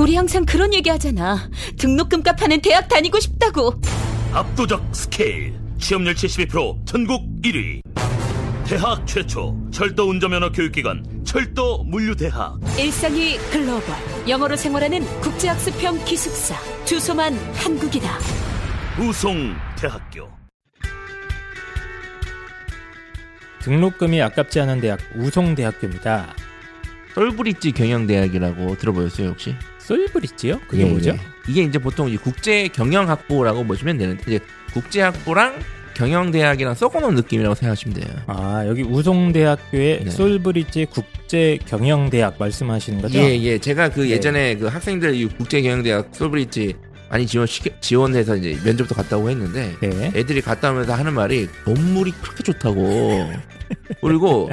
[0.00, 1.50] 우리 항상 그런 얘기 하잖아.
[1.78, 3.74] 등록금 값하는 대학 다니고 싶다고.
[4.32, 7.82] 압도적 스케일 취업률 72% 전국 1위
[8.64, 13.94] 대학 최초 철도 운전면허 교육기관 철도 물류대학 일상이 글로벌.
[14.26, 16.54] 영어로 생활하는 국제학습형 기숙사.
[16.86, 18.18] 주소만 한국이다.
[18.98, 20.30] 우송대학교
[23.60, 26.34] 등록금이 아깝지 않은 대학 우송대학교입니다.
[27.14, 29.54] 썰브릿지 경영대학이라고 들어보셨어요 혹시?
[29.90, 30.60] 솔브릿지요?
[30.68, 31.10] 그게 예, 뭐죠?
[31.10, 31.18] 예.
[31.48, 34.38] 이게 이제 보통 이 국제 경영학부라고 보시면 되는데 이제
[34.72, 35.58] 국제학부랑
[35.94, 38.14] 경영대학이랑 섞어놓은 느낌이라고 생각하시면 돼요.
[38.28, 40.10] 아 여기 우송대학교의 네.
[40.10, 43.18] 솔브릿지 국제 경영대학 말씀하시는 거죠?
[43.18, 43.58] 예, 예.
[43.58, 44.10] 제가 그 네.
[44.10, 46.74] 예전에 그 학생들 이 국제 경영대학 솔브릿지
[47.10, 47.48] 많이 지원
[47.80, 50.12] 지원해서 이제 면접도 갔다고 했는데 네.
[50.14, 53.32] 애들이 갔다 오면서 하는 말이 건물이 그렇게 좋다고
[54.00, 54.50] 그리고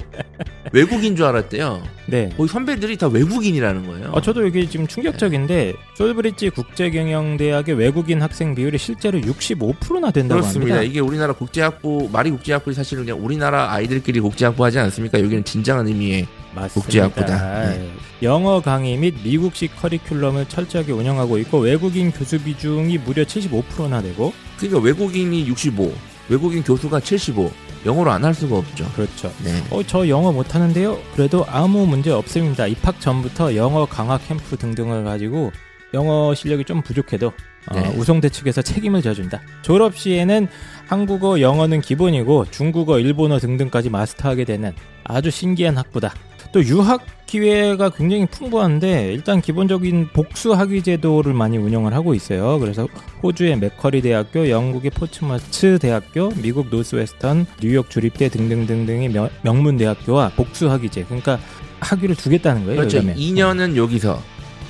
[0.72, 1.84] 외국인 줄 알았대요.
[2.08, 2.30] 네.
[2.36, 4.10] 거기 선배들이 다 외국인이라는 거예요.
[4.12, 10.76] 어, 저도 여기 지금 충격적인데 솔브릿지 국제경영대학의 외국인 학생 비율이 실제로 65%나 된다고 그렇습니다.
[10.76, 10.82] 합니다.
[10.82, 15.20] 이게 우리나라 국제학부 말이 국제학부 사실은 그냥 우리나라 아이들끼리 국제학부 하지 않습니까?
[15.20, 16.74] 여기는 진정한 의미의 맞습니다.
[16.74, 17.70] 국제학부다.
[17.70, 17.92] 네.
[18.24, 24.80] 영어 강의 및 미국식 커리큘럼을 철저하게 운영하고 있고 외국인 교수 비중이 무려 75%나 되고 그러니까
[24.80, 25.94] 외국인이 65,
[26.30, 27.52] 외국인 교수가 75.
[27.86, 28.86] 영어로 안 할 수가 없죠.
[28.96, 29.32] 그렇죠.
[29.44, 29.52] 네.
[29.70, 30.98] 어, 저 영어 못하는데요.
[31.16, 32.68] 그래도 아무 문제 없습니다.
[32.68, 35.52] 입학 전부터 영어 강화 캠프 등등을 가지고
[35.94, 37.32] 영어 실력이 좀 부족해도
[37.70, 37.88] 어, 네.
[37.98, 39.42] 우송대 측에서 책임을 져준다.
[39.62, 40.48] 졸업 시에는
[40.88, 46.13] 한국어, 영어는 기본이고 중국어, 일본어 등등까지 마스터하게 되는 아주 신기한 학부다.
[46.52, 52.58] 또 유학 기회가 굉장히 풍부한데 일단 기본적인 복수 학위 제도를 많이 운영을 하고 있어요.
[52.60, 52.88] 그래서
[53.22, 60.70] 호주의 맥커리 대학교, 영국의 포츠마츠 대학교, 미국 노스웨스턴, 뉴욕 주립대 등등등등의 명, 명문 대학교와 복수
[60.70, 61.04] 학위제.
[61.04, 61.40] 그러니까
[61.82, 62.78] 학위를 주겠다는 거예요.
[62.78, 62.98] 그렇죠.
[62.98, 63.16] 요즘에.
[63.16, 64.22] 2년은 여기서,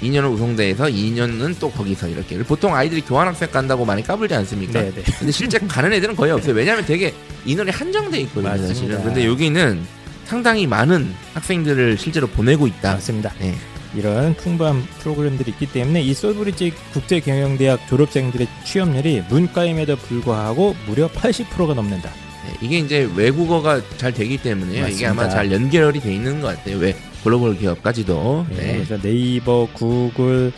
[0.02, 2.38] 2년은 우송대에서, 2년은 또 거기서 이렇게.
[2.40, 4.82] 보통 아이들이 교환학생 간다고 많이 까불지 않습니까?
[4.82, 5.04] 네, 네.
[5.20, 6.56] 근데 실제 가는 애들은 거의 없어요.
[6.56, 7.13] 왜냐하면 되게
[7.46, 8.74] 인원이 한정돼 있거든요, 맞습니다.
[8.74, 9.04] 사실은.
[9.04, 12.96] 근데 여기는 상당히 많은 학생들을 실제로 보내고 있다.
[12.96, 13.32] 맞습니다.
[13.40, 13.56] 네.
[13.96, 22.10] 이런 풍부한 프로그램들이 있기 때문에 이 솔브리지 국제경영대학 졸업생들의 취업률이 문과임에도 불구하고 무려 80%가 넘는다.
[22.46, 25.30] 네, 이게 이제 외국어가 잘 되기 때문에 이게 아마.
[25.30, 26.78] 잘 연결이 돼 있는 것 같아요.
[26.78, 28.48] 왜 글로벌 기업까지도.
[28.50, 28.74] 네, 네.
[28.74, 30.52] 그래서 네이버, 구글,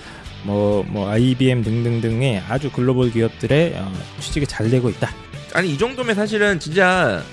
[0.45, 5.11] 뭐, 뭐 IBM 등등등의 아주 글로벌 기업들의 어, 취직이 잘 되고 있다.
[5.53, 7.23] 아니 이 정도면 사실은 진짜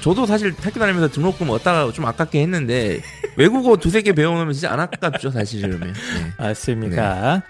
[0.00, 3.00] 저도 사실 학교 다니면서 등록금 얻다가 좀 아깝게 했는데
[3.36, 5.92] 외국어 두세 개 배워놓으면 진짜 안 아깝죠 사실 그러면.
[5.92, 6.32] 네.
[6.38, 7.42] 맞습니다.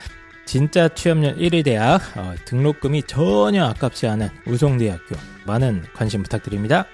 [0.47, 6.87] 진짜 취업률 1위 대학 어, 등록금이 전혀 아깝지 않은 우송대학교 많은 관심 부탁드립니다.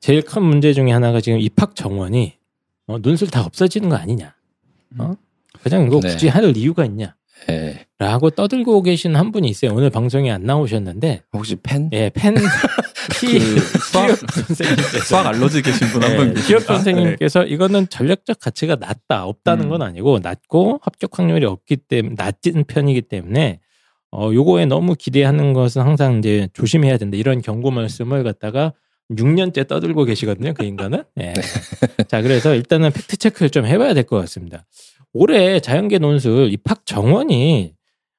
[0.00, 2.36] 제일 큰 문제 중에 하나가 지금 입학 정원이
[2.86, 4.34] 어, 논술 다 없어지는 거 아니냐?
[4.98, 5.14] 어?
[5.62, 6.10] 그냥 이거 네.
[6.10, 7.16] 굳이 할 이유가 있냐?
[7.48, 7.86] 예.
[7.98, 9.72] 라고 떠들고 계신 한 분이 있어요.
[9.72, 11.88] 오늘 방송에 안 나오셨는데, 혹시 펜?
[11.92, 12.34] 예, 펜,
[13.20, 16.34] 피, 그 수학 선생님께서 수학 알러지 계신 분한 네, 분.
[16.34, 19.70] 기업 선생님께서 이거는 전략적 가치가 낮다 없다는 음.
[19.70, 23.60] 건 아니고 낮고 합격 확률이 없기 때문에 낮은 편이기 때문에
[24.10, 28.72] 어 요거에 너무 기대하는 것은 항상 이제 조심해야 된다 이런 경고 말씀을 갖다가
[29.12, 31.34] 6년째 떠들고 계시거든요 그 인간은 예.
[32.08, 34.64] 자 그래서 일단은 팩트 체크를 좀 해봐야 될 것 같습니다
[35.12, 37.74] 올해 자연계 논술 입학 정원이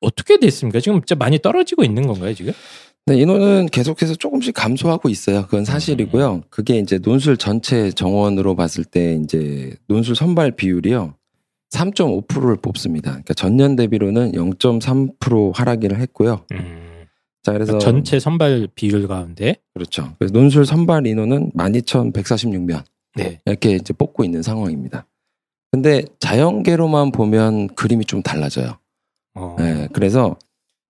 [0.05, 2.53] 어떻게 됐습니까 지금 진짜 많이 떨어지고 있는 건가요 지금
[3.07, 5.43] 네, 인원은 계속해서 조금씩 감소하고 있어요.
[5.43, 6.41] 그건 사실이고요.
[6.49, 11.13] 그게 이제 논술 전체 정원으로 봤을 때 이제 논술 선발 비율이요.
[11.69, 13.11] 3.5%를 뽑습니다.
[13.11, 16.45] 그러니까 전년 대비로는 0.3% 하락을 했고요.
[16.53, 17.05] 음,
[17.43, 20.15] 자, 그래서 전체 선발 비율 가운데 그렇죠.
[20.17, 22.83] 그래서 논술 선발 인원은 12,146명
[23.15, 25.05] 네 이렇게 이제 뽑고 있는 상황입니다.
[25.71, 28.79] 근데 자연계로만 보면 그림이 좀 달라져요.
[29.35, 29.55] 어.
[29.59, 30.37] 네, 그래서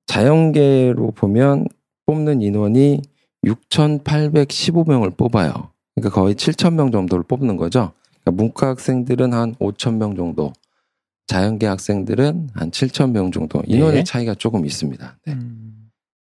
[0.07, 1.67] 자연계로 보면
[2.05, 3.01] 뽑는 인원이
[3.43, 5.71] 6,815명을 뽑아요.
[5.95, 7.91] 그러니까 거의 7,000명 정도를 뽑는 거죠.
[8.21, 10.53] 그러니까 문과 학생들은 한 5,000명 정도,
[11.27, 14.03] 자연계 학생들은 한 7,000명 정도 인원의 네.
[14.03, 15.17] 차이가 조금 있습니다.
[15.25, 15.33] 네.
[15.33, 15.89] 음.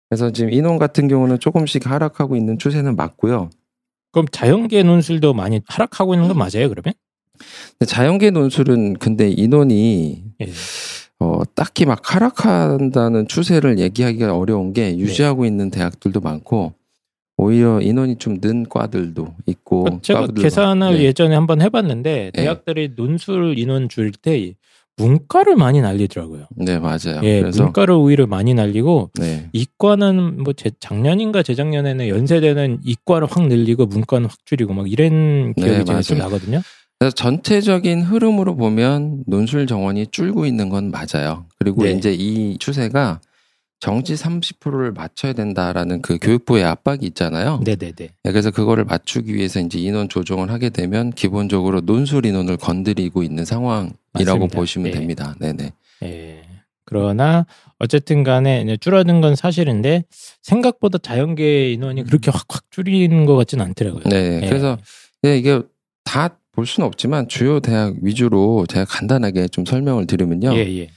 [0.09, 3.49] 그래서 지금 인원 같은 경우는 조금씩 하락하고 있는 추세는 맞고요.
[4.11, 6.93] 그럼 자연계 논술도 많이 하락하고 있는 건 맞아요, 그러면?
[7.85, 10.45] 자연계 논술은 근데 인원이 예.
[11.23, 16.73] 어, 딱히 막 하락한다는 추세를 얘기하기가 어려운 게 유지하고 있는 대학들도 많고
[17.37, 21.03] 오히려 인원이 좀 는 과들도 있고 그 제가 계산을 네.
[21.03, 22.41] 예전에 한번 해봤는데 네.
[22.41, 24.53] 대학들이 논술 인원 줄 때
[24.97, 26.45] 문과를 많이 날리더라고요.
[26.55, 27.21] 네 맞아요.
[27.23, 29.49] 예, 그래서 문과를 오히려 많이 날리고 네.
[29.53, 35.83] 이과는 뭐 제, 작년인가 재작년에는 연세대는 이과를 확 늘리고 문과는 확 줄이고 막 이런 기억이
[35.85, 36.17] 네, 좀.
[36.19, 36.61] 나거든요.
[36.99, 41.45] 그래서 전체적인 흐름으로 보면 논술 정원이 줄고 있는 건 맞아요.
[41.59, 41.91] 그리고 네.
[41.91, 43.19] 이제 이 추세가
[43.79, 47.59] 정시 30%를 맞춰야 된다라는 그 교육부의 압박이 있잖아요.
[47.65, 47.93] 네네네.
[47.97, 53.43] 네, 그래서 그거를 맞추기 위해서 이제 인원 조정을 하게 되면 기본적으로 논술 인원을 건드리고 있는
[53.43, 54.55] 상황이라고 맞습니다.
[54.57, 54.97] 보시면 네.
[54.97, 55.35] 됩니다.
[55.39, 55.73] 네네.
[56.03, 56.43] 예.
[56.85, 57.45] 그러나
[57.79, 60.05] 어쨌든 간에 줄어든 건 사실인데
[60.41, 64.03] 생각보다 자연계 인원이 그렇게 확확 줄이는 것 같지는 않더라고요.
[64.05, 64.41] 네.
[64.43, 64.47] 예.
[64.47, 64.77] 그래서
[65.21, 65.61] 네, 이게
[66.05, 70.53] 다 볼 수는 없지만 주요 대학 위주로 제가 간단하게 좀 설명을 드리면요.
[70.55, 70.87] 예, 예.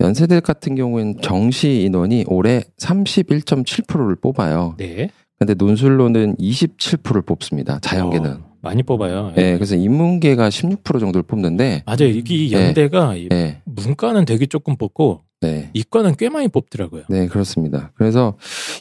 [0.00, 4.74] 연세대 같은 경우에는 정시 인원이 올해 31.7%를 뽑아요.
[4.78, 5.10] 네.
[5.38, 7.78] 근데 논술로는 27%를 뽑습니다.
[7.80, 8.30] 자연계는.
[8.30, 9.32] 어, 많이 뽑아요.
[9.36, 12.08] 예, 그래서 인문계가 16% 정도를 뽑는데, 맞아요.
[12.08, 12.66] 이게 네.
[12.66, 17.02] 연대가 이 네, 문과는 되게 조금 뽑고 네, 이과는 꽤 많이 뽑더라고요.
[17.08, 17.90] 네, 그렇습니다.
[17.96, 18.36] 그래서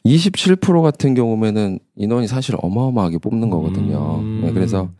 [0.05, 4.19] 27% 같은 경우면은 인원이 사실 어마어마하게 뽑는 거거든요.
[4.19, 4.41] 음.
[4.45, 4.91] 네, 그래서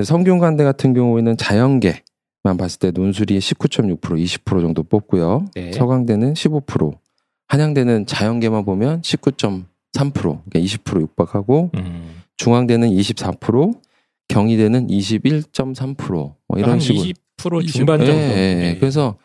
[0.00, 5.46] 성균관대 같은 경우에는 자연계만 봤을 때 논술이 19.6% 20% 정도 뽑고요.
[5.54, 5.72] 네.
[5.72, 6.96] 서강대는 15%,
[7.48, 12.22] 한양대는 자연계만 보면 19.3% 그러니까 20% 육박하고 음.
[12.38, 13.78] 중앙대는 24%,
[14.28, 18.12] 경희대는 21.3%뭐 이런 한 식으로 20% 중반 정도.
[18.12, 18.76] 예, 예, 예.
[18.78, 19.16] 그래서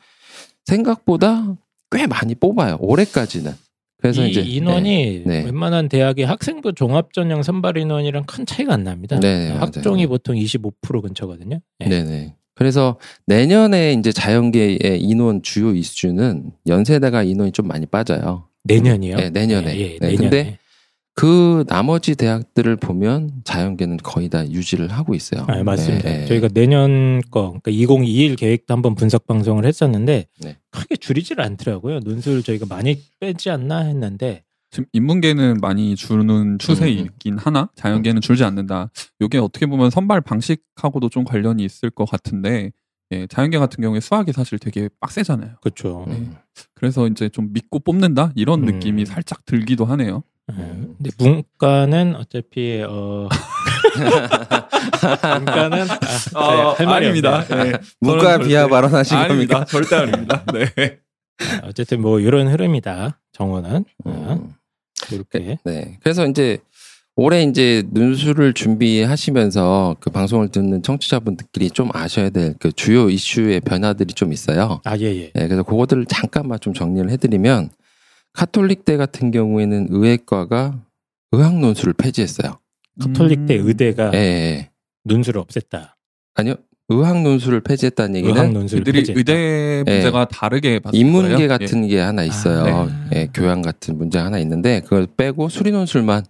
[0.65, 1.55] 생각보다
[1.91, 2.77] 꽤 많이 뽑아요.
[2.81, 3.53] 올해까지는.
[3.99, 5.43] 그래서 이 이제 인원이 네.
[5.43, 9.19] 웬만한 대학의 학생부 종합 전형 선발 인원이랑 큰 차이가 안 납니다.
[9.19, 9.61] 네, 맞아요.
[9.61, 11.59] 학종이 보통 25% 근처거든요.
[11.81, 11.85] 예.
[11.87, 12.35] 네, 네.
[12.53, 18.47] 그래서 내년에 이제 자연계의 인원 주요 이슈는 연세대가 인원이 좀 많이 빠져요.
[18.63, 19.15] 내년이요?
[19.15, 19.75] 네, 내년에.
[19.75, 20.17] 예, 예, 네, 내년에.
[20.17, 20.57] 근데
[21.17, 25.45] 그 나머지 대학들을 보면 자연계는 거의 다 유지를 하고 있어요.
[25.47, 26.07] 아, 맞습니다.
[26.07, 26.25] 네, 네.
[26.27, 30.57] 저희가 내년 거, 그러니까 2021 계획도 한번 분석 방송을 했었는데 네.
[30.69, 32.01] 크게 줄이질 않더라고요.
[32.01, 37.37] 논술 저희가 많이 빼지 않나 했는데 지금 인문계는 많이 주는 추세이긴 음.
[37.39, 38.91] 하나 자연계는 줄지 않는다.
[39.19, 42.71] 이게 어떻게 보면 선발 방식하고도 좀 관련이 있을 것 같은데
[43.09, 45.55] 예, 자연계 같은 경우에 수학이 사실 되게 빡세잖아요.
[45.61, 46.05] 그렇죠.
[46.09, 46.35] 음.
[46.75, 48.65] 그래서 이제 좀 믿고 뽑는다 이런 음.
[48.65, 50.21] 느낌이 살짝 들기도 하네요.
[50.51, 50.55] 예.
[50.55, 53.27] 근데 문과는 어차피 어
[55.37, 55.87] 문과는
[56.35, 57.39] 아, 어, 할 말이 아닙니다.
[57.39, 57.63] 없네요.
[57.63, 57.71] 네.
[57.99, 59.65] 문과 비하 발언하신 아닙니다.
[59.65, 59.67] 겁니까?
[59.69, 60.43] 절대 아닙니다.
[60.53, 60.99] 네.
[61.61, 63.19] 아, 어쨌든 뭐 이런 흐름이다.
[63.33, 64.53] 정원은 아, 음.
[65.11, 65.97] 이렇게 네.
[66.01, 66.59] 그래서 이제
[67.15, 74.13] 올해 이제 눈수를 준비하시면서 그 방송을 듣는 청취자분들끼리 좀 아셔야 될 그 주요 이슈의 변화들이
[74.13, 74.81] 좀 있어요.
[74.85, 75.31] 아 예예.
[75.33, 77.69] 네, 그래서 그것들을 잠깐만 좀 정리를 해드리면
[78.37, 80.79] 카톨릭대 같은 경우에는 의학과가
[81.31, 82.59] 의학 논술을 폐지했어요.
[83.01, 83.67] 카톨릭대 음.
[83.67, 84.69] 의대가 예, 예.
[85.05, 85.93] 눈수를 없앴다.
[86.35, 86.53] 아니요.
[86.89, 89.19] 의학 논술을 폐지했다는 얘기는 의학 논술을 그들이 폐지했다.
[89.19, 91.47] 의대 문제가 다르게 봤을 인문계 거예요.
[91.49, 92.87] 같은 게 하나 있어요.
[92.91, 93.09] 아.
[93.15, 96.23] 예, 교양 같은 문제 하나 있는데 그걸 빼고 수리 논술만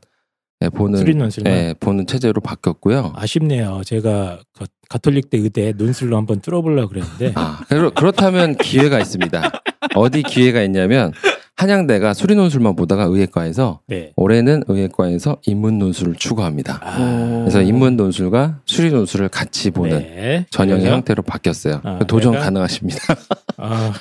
[0.63, 3.11] 예, 보는 수리 논술만 예, 보는 체제로 바뀌었고요.
[3.17, 3.81] 아쉽네요.
[3.85, 9.51] 제가 그 가톨릭대 의대 눈술로 한번 뚫어보려고 그랬는데 아, 그렇, 그렇다면 기회가 있습니다.
[9.95, 11.11] 어디 기회가 있냐면
[11.57, 14.11] 한양대가 수리 논술만 보다가 의예과에서 네.
[14.15, 16.79] 올해는 의예과에서 인문 논술을 추구합니다.
[16.83, 20.45] 아, 그래서 인문 논술과 수리 논술을 같이 보는 네.
[20.51, 21.81] 전형의 그래서, 형태로 바뀌었어요.
[21.83, 22.99] 아, 도전 내가- 가능하십니다.
[23.57, 23.91] 아,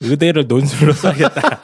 [0.00, 1.60] 의대를 논술로 써야겠다.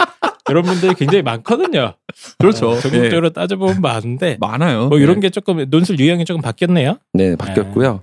[0.48, 1.94] 이런 분들이 굉장히 많거든요.
[2.38, 2.68] 그렇죠.
[2.70, 4.88] 어, 전국적으로 따져보면 많은데 많아요.
[4.88, 5.22] 뭐 이런 네.
[5.22, 6.98] 게 조금 논술 유형이 조금 바뀌었네요.
[7.14, 8.02] 네, 바뀌었고요.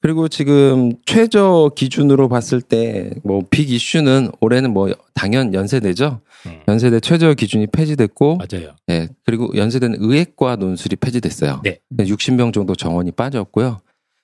[0.00, 6.20] 그리고 지금 최저 기준으로 봤을 때 뭐 빅 이슈는 올해는 뭐 당연 연세대죠.
[6.46, 6.60] 음.
[6.68, 8.74] 연세대 최저 기준이 폐지됐고 맞아요.
[8.86, 11.60] 네, 그리고 연세대는 의학과 논술이 폐지됐어요.
[11.64, 11.78] 네.
[11.96, 13.80] 60명 정도 정원이 빠졌고요.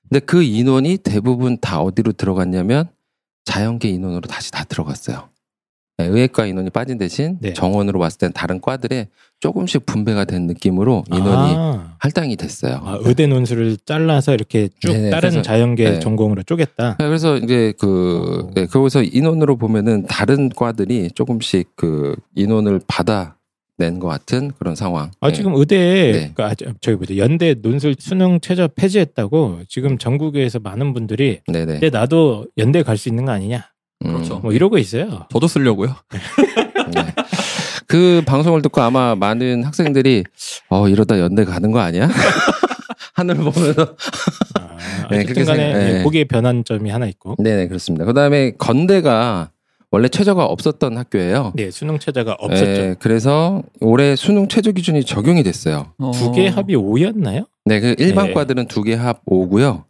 [0.09, 2.89] 근데 그 인원이 대부분 다 어디로 들어갔냐면
[3.45, 5.29] 자연계 인원으로 다시 다 들어갔어요.
[5.99, 7.53] 네, 의학과 인원이 빠진 대신 네.
[7.53, 9.09] 정원으로 봤을 땐 다른 과들에
[9.41, 12.81] 조금씩 분배가 된 느낌으로 인원이 아, 할당이 됐어요.
[12.85, 15.99] 아, 의대 논술을 잘라서 이렇게 쭉 네네, 다른 그래서- 자연계 네.
[15.99, 16.99] 전공으로 쪼갰다.
[16.99, 18.51] 네, 그래서 이제 그 어.
[18.55, 23.35] 네, 거기서 인원으로 보면은 다른 과들이 조금씩 그 인원을 받아
[23.77, 25.11] 낸 것 같은 그런 상황.
[25.21, 25.35] 아, 네.
[25.35, 25.77] 지금 의대,
[26.13, 26.33] 네.
[26.35, 27.17] 그, 아, 저- 저기 뭐죠.
[27.17, 31.75] 연대 논술 수능 최저 폐지했다고 지금 전국에서 많은 분들이 네네.
[31.81, 33.69] 근데 나도 연대 갈 수 있는 거 아니냐.
[34.05, 34.39] 음, 그렇죠.
[34.39, 35.27] 뭐 이러고 있어요.
[35.31, 35.95] 저도 쓰려고요.
[36.95, 37.15] 네.
[37.87, 40.25] 그 방송을 듣고 아마 많은 학생들이
[40.69, 42.09] 어 이러다 연대 가는 거 아니야?
[43.15, 43.95] 하늘 보면서
[44.55, 45.99] 아, 네, 그렇게 간에 생각- 네.
[45.99, 47.35] 예, 거기에 변환점이 하나 있고.
[47.39, 48.05] 네네 그렇습니다.
[48.05, 49.51] 그다음에 건대가
[49.91, 51.53] 원래 최저가 없었던 학교예요.
[51.57, 52.65] 네, 수능 최저가 없었죠.
[52.65, 55.95] 네, 그래서 올해 수능 최저 기준이 적용이 됐어요.
[55.99, 57.47] 어, 두개 합이 5였나요?
[57.65, 58.35] 네, 그 일반 네.
[58.35, 59.85] 과들은 두 개 합 5고요.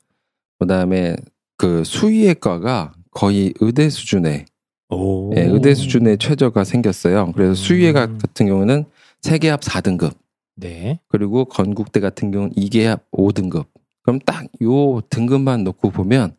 [0.61, 1.17] 그다음에
[1.57, 4.45] 그 수의예과가 거의 의대 수준의
[4.91, 5.35] 오.
[5.37, 7.33] 예, 의대 수준의 최저가 생겼어요.
[7.33, 8.19] 그래서 수의예과 음.
[8.19, 8.85] 같은 경우는
[9.23, 10.15] 세개합 4등급.
[10.55, 11.01] 네.
[11.09, 13.67] 그리고 건국대 같은 경우는 2개 합 5등급.
[14.03, 16.37] 그럼 딱 요 등급만 놓고 보면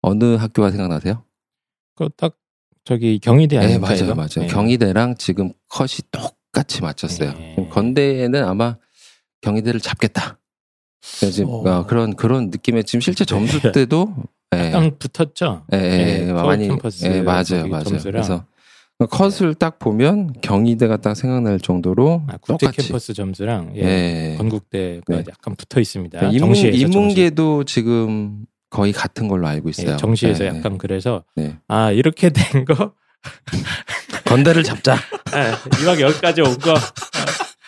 [0.00, 1.22] 어느 학교가 생각나세요?
[1.96, 2.34] 그딱
[2.84, 3.88] 저기 경희대 네, 아닙니까?
[3.92, 4.14] 맞아요?
[4.14, 4.28] 맞아요.
[4.38, 4.46] 네.
[4.46, 7.32] 경희대랑 지금 컷이 똑같이 맞췄어요.
[7.34, 7.68] 네.
[7.70, 8.78] 건대에는 아마
[9.42, 10.38] 경희대를 잡겠다.
[11.02, 11.58] 지금 어.
[11.58, 14.14] 어, 그런 그런 느낌의 지금 실제 점수 때도
[14.64, 15.64] 예, 붙었죠.
[15.72, 17.84] 예, 예, 네, 예, 서울 많이 캠퍼스 예, 맞아요, 맞아요.
[17.84, 18.12] 점수랑.
[18.22, 18.44] 그래서
[19.10, 23.82] 컷을 딱 보면 경희대가 딱 생각날 정도로 아, 국제 똑같이 캠퍼스 점수랑 예,
[24.32, 24.36] 예.
[24.38, 25.24] 건국대가 네.
[25.28, 26.18] 약간 붙어 있습니다.
[26.18, 26.98] 그러니까 인문, 정시에서 정시.
[26.98, 29.92] 인문계도 지금 거의 같은 걸로 알고 있어요.
[29.92, 30.58] 예, 정시에서 네, 네.
[30.58, 31.56] 약간 그래서 네.
[31.68, 32.92] 아 이렇게 된 거
[34.24, 34.94] 건대를 잡자.
[34.94, 34.98] 아,
[35.82, 36.74] 이왕 여기까지 온 거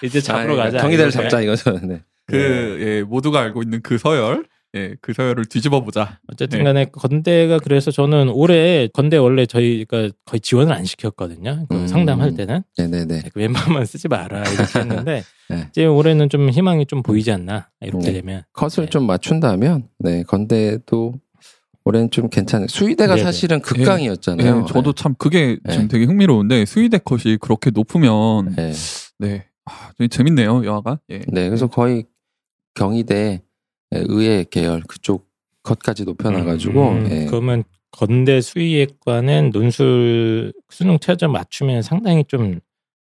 [0.03, 0.79] 이제 잡으러 아, 가자.
[0.79, 1.29] 경희대를 이렇게.
[1.29, 1.79] 잡자 이거죠.
[1.87, 2.03] 네.
[2.27, 6.19] 그 예, 모두가 알고 있는 그 서열, 예, 그 서열을 뒤집어 보자.
[6.31, 6.65] 어쨌든 네.
[6.65, 11.65] 간에 건대가 그래서 저는 올해 건대 원래 저희가 거의 지원을 안 시켰거든요.
[11.71, 11.87] 그 음.
[11.87, 13.23] 상담할 때는 네네네.
[13.33, 15.67] 그 웬만하면 쓰지 마라 이렇게 했는데 네.
[15.71, 18.13] 이제 올해는 좀 희망이 좀 보이지 않나 이렇게 네.
[18.21, 18.91] 되면 컷을 네.
[18.91, 21.15] 좀 맞춘다면 네 건대도
[21.85, 22.67] 올해는 좀 괜찮아요.
[22.69, 23.25] 수의대가 네네.
[23.25, 24.67] 사실은 예, 극강이었잖아요.
[24.69, 25.73] 저도 참 그게 네.
[25.73, 28.73] 지금 되게 흥미로운데 수의대 컷이 그렇게 높으면 네.
[29.19, 31.01] 네, 아, 되게 재밌네요 영화가.
[31.09, 31.21] 예.
[31.29, 32.05] 네, 그래서 거의
[32.75, 33.41] 경희대 예,
[33.91, 35.29] 의예 계열 그쪽
[35.63, 37.27] 컷까지 높여놔가지고 음, 예.
[37.27, 42.61] 그러면 건대 수의학과는 논술 수능 최저 맞추면 상당히 좀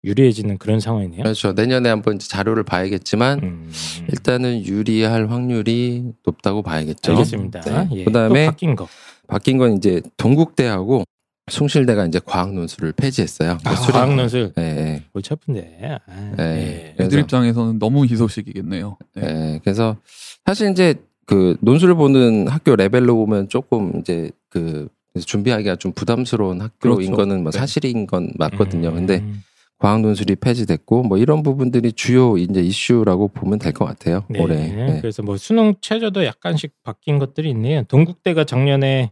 [0.05, 1.23] 유리해지는 그런 상황이네요.
[1.23, 1.51] 그렇죠.
[1.51, 3.71] 내년에 한번 이제 자료를 봐야겠지만 음,
[4.09, 7.11] 일단은 유리할 확률이 높다고 봐야겠죠.
[7.11, 7.61] 알겠습니다.
[7.61, 7.89] 네.
[7.99, 8.87] 예, 그다음에 또 바뀐 거.
[9.27, 11.03] 바뀐 건 이제 동국대하고
[11.51, 13.57] 숭실대가 이제 과학 논술을 폐지했어요.
[13.65, 15.03] 아, 과학 논술 예, 예.
[15.11, 15.97] 골치 아픈데.
[16.07, 16.43] 아, 네.
[16.43, 16.93] 예.
[16.95, 18.97] 그래서- 애들 입장에서는 너무 희소식이겠네요.
[19.15, 19.23] 네.
[19.55, 19.97] 예, 그래서
[20.45, 24.87] 사실 이제 그 논술을 보는 학교 레벨로 보면 조금 이제 그
[25.19, 27.11] 준비하기가 좀 부담스러운 학교인 그렇죠.
[27.15, 27.57] 거는 뭐 네.
[27.57, 28.91] 사실인 건 맞거든요.
[28.93, 29.43] 근데 음,
[29.77, 34.23] 과학 논술이 폐지됐고 뭐 이런 부분들이 주요 이제 이슈라고 보면 될 것 같아요.
[34.29, 34.39] 네.
[34.41, 34.55] 올해.
[34.73, 34.97] 네.
[35.01, 37.83] 그래서 뭐 수능 최저도 약간씩 바뀐 것들이 있네요.
[37.83, 39.11] 동국대가 작년에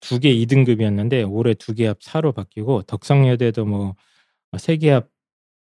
[0.00, 3.94] 두 개 2등급이었는데 올해 두 개 합 4로 바뀌고 덕성여대도 뭐
[4.56, 5.08] 세 개합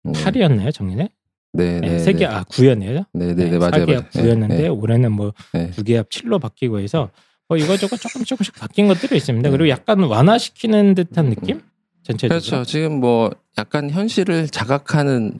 [0.06, 0.12] 음.
[0.12, 1.08] 8이었나요, 작년에?
[1.52, 1.98] 네, 네, 네.
[1.98, 3.06] 세 개, 아, 9였네요.
[3.12, 3.70] 네, 네, 네, 맞아요.
[3.70, 4.02] 사기압 맞아요.
[4.12, 5.70] 9였는데 네, 올해는 뭐 네.
[5.70, 7.10] 두개압 7로 바뀌고 해서
[7.48, 9.48] 뭐 이거저거 조금 조금씩 바뀐 것들이 있습니다.
[9.48, 9.56] 네.
[9.56, 11.62] 그리고 약간 완화시키는 듯한 느낌?
[12.02, 12.40] 전체적으로.
[12.40, 12.64] 그렇죠.
[12.64, 15.38] 지금 뭐 약간 현실을 자각하는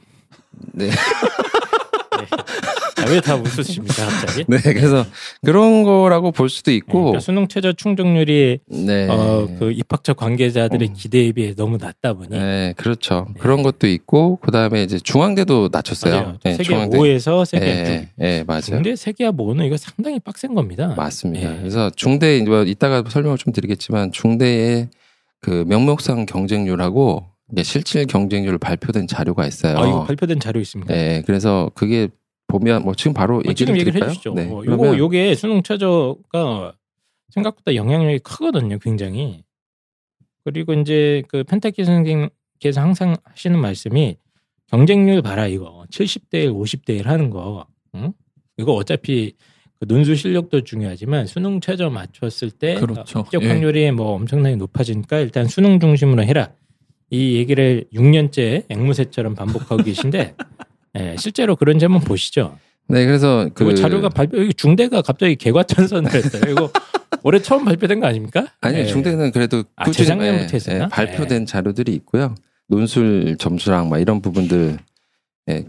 [0.73, 0.89] 네.
[2.97, 4.45] 아, 왜다 웃으십니까, 갑자기?
[4.47, 5.05] 네, 그래서
[5.43, 9.07] 그런 거라고 볼 수도 있고 그러니까 수능 최저 충족률이 네.
[9.09, 10.93] 어, 그 입학처 관계자들의 음.
[10.93, 13.27] 기대에 비해 너무 낮다 보니 네, 그렇죠.
[13.39, 16.13] 그런 것도 있고 그 다음에 이제 중앙대도 낮췄어요.
[16.13, 16.37] 맞아요.
[16.43, 16.97] 네, 세계 중앙대.
[16.97, 17.87] 5에서 세계 예, 6.
[17.87, 18.61] 예, 예, 맞아요.
[18.61, 20.93] 중대 세계압 5는 이거 상당히 빡센 겁니다.
[20.95, 21.53] 맞습니다.
[21.53, 21.59] 예.
[21.59, 24.89] 그래서 중대 뭐 이따가 설명을 좀 드리겠지만 중대의
[25.41, 27.25] 그 명목상 경쟁률하고
[27.63, 29.77] 실질 경쟁률 발표된 자료가 있어요.
[29.77, 30.93] 아, 이거 발표된 자료 있습니다.
[30.93, 32.09] 네, 그래서 그게
[32.49, 34.09] 보면 뭐 지금 바로 어, 얘기를 지금 얘기를 드릴까요?
[34.09, 34.33] 해주시죠.
[34.33, 36.73] 네, 어, 요거 요게 수능 최저가
[37.29, 39.43] 생각보다 영향력이 크거든요, 굉장히.
[40.43, 44.17] 그리고 이제 그 펜타키 선생님께서 항상 하시는 말씀이
[44.67, 47.65] 경쟁률 봐라 이거 70대 1, 50대 1 하는 거.
[47.95, 48.13] 응?
[48.57, 49.33] 이거 어차피
[49.79, 53.19] 그 논술 실력도 중요하지만 수능 최저 맞췄을 때 그렇죠.
[53.19, 53.47] 합격 예.
[53.47, 56.51] 확률이 뭐 엄청나게 높아지니까 일단 수능 중심으로 해라.
[57.11, 60.35] 이 얘기를 6년째 앵무새처럼 반복하고 계신데
[60.97, 62.57] 예, 실제로 그런지 한번 보시죠.
[62.87, 66.51] 네, 그래서 그그 자료가 발표 여기 중대가 갑자기 개과천선을 했어요.
[66.51, 66.71] 이거
[67.23, 68.47] 올해 처음 발표된 거 아닙니까?
[68.61, 68.85] 아니 예.
[68.85, 70.85] 중대는 그래도 아, 꾸준히 재작년부터 예, 했었나?
[70.85, 72.33] 예, 발표된 자료들이 있고요.
[72.67, 74.77] 논술 점수랑 막 이런 부분들
[75.49, 75.65] 예,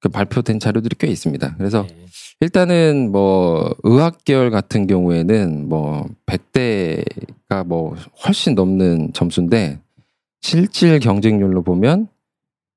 [0.00, 1.56] 그 발표된 자료들이 꽤 있습니다.
[1.58, 2.06] 그래서 예.
[2.40, 9.78] 일단은 뭐 의학 계열 같은 경우에는 뭐 100대가 뭐 훨씬 넘는 점수인데
[10.40, 12.08] 실질 경쟁률로 보면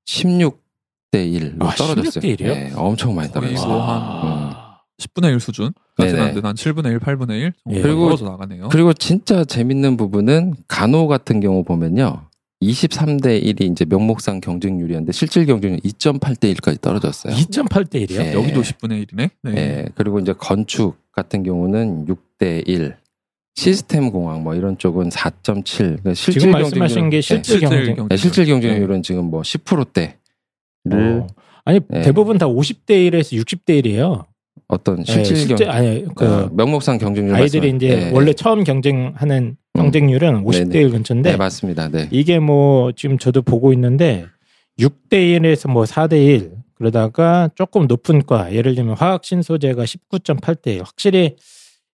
[0.06, 0.65] 16
[1.12, 2.22] 대 1로 아, 떨어졌어요.
[2.22, 2.44] 16대 1이요?
[2.48, 3.68] 네, 엄청 많이 거의 떨어졌어요.
[3.70, 4.80] 뭐 와.
[5.00, 5.72] 10분의 1 수준.
[5.98, 6.12] 네네.
[6.12, 7.82] 까지는 안 되는 한 7분의 1, 8분의 1 정도 예.
[7.82, 8.70] 그리고- 떨어져 나가네요.
[8.70, 12.24] 그리고 진짜 재밌는 부분은 간호 같은 경우 보면요.
[12.62, 17.34] 23대 1이 이제 명목상 경쟁률이었는데 실질 경쟁률 2.8대 1까지 떨어졌어요.
[17.36, 18.20] 2.8대 1이요?
[18.26, 18.34] 예.
[18.34, 19.30] 여기도 10분의 1이네.
[19.44, 19.52] 네.
[19.56, 22.96] 예, 그리고 이제 건축 같은 경우는 6대 1.
[23.58, 25.78] 시스템 공학 뭐 이런 쪽은 4.7.
[25.78, 28.08] 그러니까 실질 지금 말씀하신 경쟁률은- 게 실질 실질 경쟁.
[28.10, 30.16] 네, 실질 경쟁률은 지금 뭐 10%대를
[30.94, 31.28] 어.
[31.66, 32.02] 아니 네.
[32.02, 34.26] 대부분 다 50대 1에서 60대 1이에요.
[34.68, 38.34] 어떤 예, 실질 실제 경 아니 그 어, 명목상 경쟁률 아이들이 말씀- 이제 예, 원래
[38.34, 39.80] 처음 경쟁하는 음.
[39.80, 40.80] 경쟁률은 50대 네네.
[40.86, 41.90] 1 근처인데 네, 맞습니다.
[41.90, 42.08] 네.
[42.12, 44.26] 이게 뭐 지금 저도 보고 있는데
[44.80, 50.82] 6대 1에서 뭐 4대 1 그러다가 조금 높은 과 예를 들면 화학 신소재가 19.8대 1
[50.84, 51.36] 확실히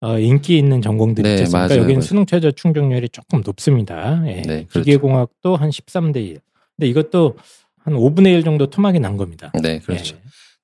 [0.02, 1.44] 어, 인기 있는 전공들이 네?
[1.52, 2.00] 맞아요, 여기는 맞아요.
[2.02, 4.22] 수능 최저 충족률이 조금 높습니다.
[4.26, 4.42] 예.
[4.42, 4.80] 네, 그렇죠.
[4.80, 6.38] 기계공학도 한 13대 1.
[6.76, 7.36] 근데 이것도
[7.86, 9.50] 한 5분의 1 정도 토막이 난 겁니다.
[9.62, 10.16] 네, 그렇죠.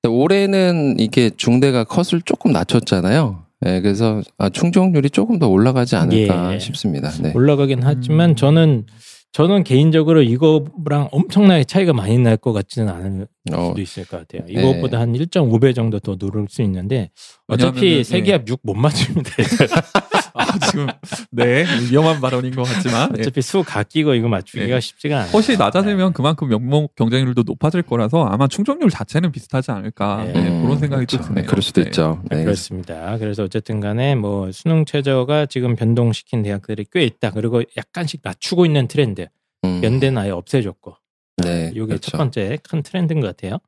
[0.05, 0.09] 예.
[0.09, 3.45] 올해는 이게 중대가 컷을 조금 낮췄잖아요.
[3.61, 6.59] 네, 그래서 아, 충족률이 조금 더 올라가지 않을까 예.
[6.59, 7.09] 싶습니다.
[7.21, 7.31] 네.
[7.33, 8.35] 올라가긴 하지만 음.
[8.35, 8.85] 저는
[9.31, 14.45] 저는 개인적으로 이거랑 엄청나게 차이가 많이 날 것 같지는 않을 어, 수도 있을 것 같아요.
[14.45, 14.53] 네.
[14.61, 17.09] 이것보다 한 1.5배 정도 더 누를 수 있는데
[17.47, 19.31] 어차피 왜냐하면은, 세계합 6못 맞춥니다.
[20.35, 20.87] 아, 지금
[21.31, 23.21] 네 위험한 발언인 것 같지만 네.
[23.21, 24.81] 어차피 수 각기고 이거 맞추기가 네.
[24.81, 25.31] 쉽지가 않아요.
[25.31, 30.33] 컷이 낮아지면 그만큼 명목 경쟁률도 높아질 거라서 아마 충족률 자체는 비슷하지 않을까 네.
[30.33, 31.17] 네, 음, 그런 생각이 그렇죠.
[31.17, 31.41] 또 드네요.
[31.41, 31.87] 네, 그럴 수도 네.
[31.87, 32.21] 있죠.
[32.29, 32.43] 네.
[32.43, 33.17] 그렇습니다.
[33.19, 37.31] 그래서 어쨌든 간에 뭐 수능 최저가 지금 변동시킨 대학들이 꽤 있다.
[37.31, 39.27] 그리고 약간씩 낮추고 있는 트렌드.
[39.65, 40.95] 음, 연대는 아예 없애줬고.
[41.37, 42.11] 네, 이게 그렇죠.
[42.11, 43.59] 첫 번째 큰 트렌드인 것 같아요.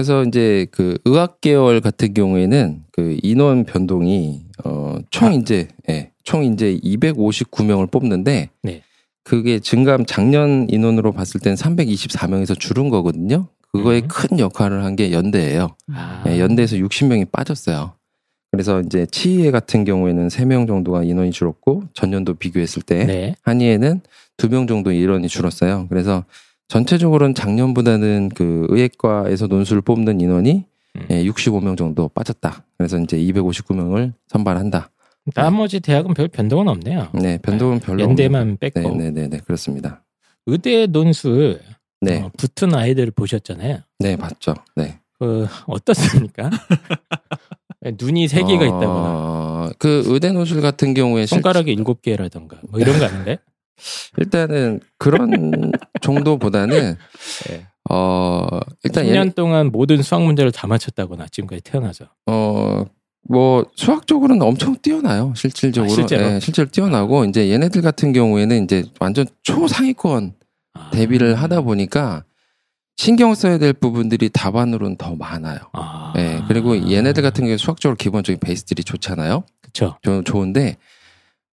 [0.00, 5.30] 그래서 이제 그 의학 계열 같은 경우에는 그 인원 변동이 어총 아.
[5.32, 8.82] 이제 예, 총 이제 259명을 뽑는데 네.
[9.24, 13.48] 그게 증감 작년 인원으로 봤을 땐 324명에서 줄은 거거든요.
[13.72, 14.08] 그거에 음.
[14.08, 15.76] 큰 역할을 한 게 연대예요.
[15.92, 16.24] 아.
[16.26, 17.92] 예, 연대에서 60명이 빠졌어요.
[18.52, 23.34] 그래서 이제 치의회 같은 경우에는 3명 정도가 인원이 줄었고 전년도 비교했을 때 네.
[23.42, 24.00] 한의에는
[24.38, 25.88] 2명 정도 인원이 줄었어요.
[25.90, 26.24] 그래서
[26.70, 30.64] 전체적으로는 작년보다는 그 의학과에서 논술을 뽑는 인원이
[30.96, 31.06] 음.
[31.10, 32.64] 예, 65명 정도 빠졌다.
[32.78, 34.90] 그래서 이제 259명을 선발한다.
[35.34, 37.08] 나머지 대학은 별 변동은 없네요.
[37.14, 40.04] 네, 변동은 별로 연대만 뺐고 네, 네, 네, 네, 그렇습니다.
[40.46, 41.60] 의대 논술
[42.00, 43.80] 네, 어, 붙은 아이들 보셨잖아요.
[43.98, 44.54] 네, 맞죠.
[44.76, 45.00] 네.
[45.18, 46.50] 그 어떻습니까?
[48.00, 52.78] 눈이 세 개가 있다거나 어, 그 의대 논술 같은 경우에 실- 손가락이 일곱 개라던가 뭐
[52.80, 53.36] 이런 거 아닌가요?
[54.18, 56.96] 일단은 그런 정도보다는
[57.48, 57.66] 네.
[57.90, 58.46] 어
[58.84, 65.32] 일단 10년 얘는 동안 모든 수학 문제를 다 맞췄다거나 지금까지 태어나서 어뭐 수학적으로는 엄청 뛰어나요
[65.34, 66.24] 실질적으로 아, 실제로?
[66.24, 70.34] 예, 실제로 뛰어나고 이제 얘네들 같은 경우에는 이제 완전 초상위권
[70.74, 70.90] 아.
[70.92, 72.24] 대비를 하다 보니까
[73.00, 75.58] 신경 써야 될 부분들이 답안으로는 더 많아요.
[75.72, 76.12] 아.
[76.18, 79.44] 예, 그리고 얘네들 같은 경우 수학적으로 기본적인 베이스들이 좋잖아요.
[79.62, 79.96] 그렇죠.
[80.02, 80.76] 저, 좋은데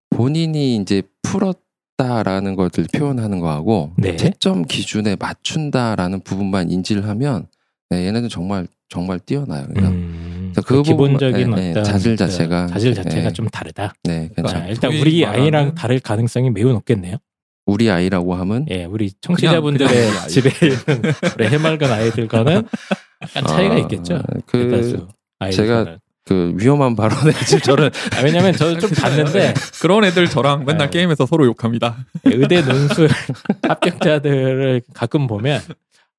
[0.09, 1.57] 본인이 이제 풀었
[1.97, 4.15] 다라는 것들 표현하는 거하고 네.
[4.15, 7.47] 채점 기준에 맞춘다라는 부분만 인지를 하면
[7.89, 9.65] 네, 얘네는 정말 정말 뛰어나요.
[9.67, 13.33] 그래서 음, 그래서 그그 기본적인 부분, 네, 어떤 자질 그 자체가 자질 자체가 네.
[13.33, 13.93] 좀 다르다.
[14.03, 14.69] 네, 아, 괜찮아요.
[14.69, 17.17] 일단 우리 아이랑 다를 가능성이 매우 높겠네요.
[17.65, 20.29] 우리 아이라고 하면 예, 우리 청취자분들의 그냥 아이.
[20.29, 22.63] 집에 있는 우리 해맑은 아이들과는
[23.23, 24.21] 약간 차이가 어, 있겠죠.
[24.45, 25.07] 그 대다수 제가
[25.39, 25.99] 아이들과는.
[26.27, 30.99] 그 위험한 발언에 지금 저를 아, 왜냐면 저도 좀 봤는데 그런 애들 저랑 맨날 네.
[30.99, 32.05] 게임에서 서로 욕합니다.
[32.25, 33.09] 의대 논술
[33.63, 35.61] 합격자들을 가끔 보면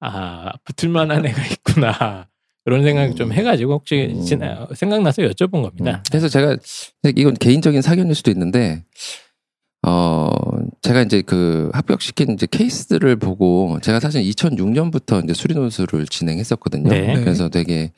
[0.01, 2.27] 아 붙을만한 애가 있구나
[2.65, 4.75] 그런 생각 좀 해가지고 혹시 음.
[4.75, 6.03] 생각나서 여쭤본 겁니다.
[6.11, 6.57] 그래서 제가
[7.17, 8.85] 이건 개인적인 사견일 수도 있는데
[9.87, 10.31] 어
[10.83, 16.89] 제가 이제 그 합격시킨 이제 케이스들을 보고 제가 사실 2006년부터 이제 수리 논술을 진행했었거든요.
[16.89, 17.15] 네.
[17.21, 17.93] 그래서 되게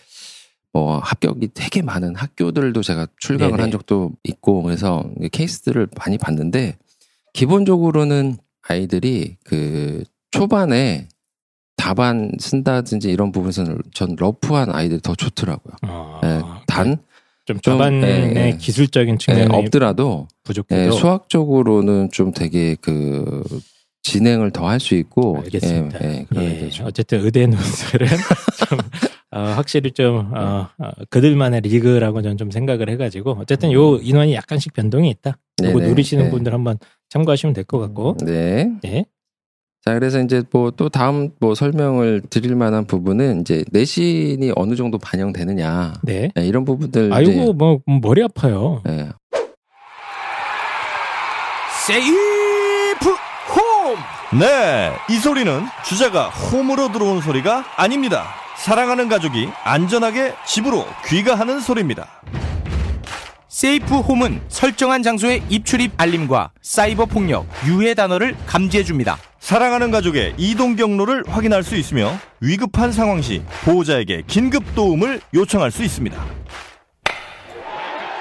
[0.73, 3.63] 뭐 합격이 되게 많은 학교들도 제가 출강을 네네.
[3.63, 6.77] 한 적도 있고 그래서 케이스들을 많이 봤는데
[7.33, 8.37] 기본적으로는
[8.69, 11.09] 아이들이 그 초반에
[11.77, 15.75] 답안 쓴다든지 이런 부분에서는 전 러프한 아이들이 더 좋더라고요.
[15.89, 16.99] 어, 예, 단
[17.47, 18.03] 좀 좀, 저반의
[18.37, 18.57] 예, 예.
[18.57, 23.43] 기술적인 예, 측면이 없더라도 예, 부족해도 수학적으로는 좀 되게 그
[24.03, 25.99] 진행을 더 할 수 있고 알겠습니다.
[26.05, 26.83] 예, 예, 예.
[26.85, 28.07] 어쨌든 의대 논술은
[28.69, 28.79] 좀
[29.33, 34.73] 어, 확실히 좀 어, 어, 그들만의 리그라고 저는 좀 생각을 해가지고 어쨌든 요 인원이 약간씩
[34.73, 35.37] 변동이 있다.
[35.63, 36.31] 이거 네네, 누리시는 네.
[36.31, 36.79] 분들 한번
[37.11, 38.17] 참고하시면 될 것 같고.
[38.25, 38.71] 네.
[38.83, 39.05] 네.
[39.85, 44.99] 자, 그래서 이제 뭐 또 다음 뭐 설명을 드릴 만한 부분은 이제 내신이 어느 정도
[44.99, 46.31] 반영되느냐 네.
[46.39, 48.83] 예, 이런 부분들 아이고 뭐 머리 아파요.
[48.89, 49.09] 예,
[51.87, 54.39] 세이프 홈!
[54.39, 58.25] 네, 이 소리는 주자가 홈으로 들어온 소리가 아닙니다.
[58.61, 62.07] 사랑하는 가족이 안전하게 집으로 귀가하는 소리입니다.
[63.49, 69.17] 세이프 홈은 설정한 장소의 입출입 알림과 사이버 폭력, 유해 단어를 감지해 줍니다.
[69.41, 75.83] 사랑하는 가족의 이동 경로를 확인할 수 있으며 위급한 상황 시 보호자에게 긴급 도움을 요청할 수
[75.83, 76.23] 있습니다.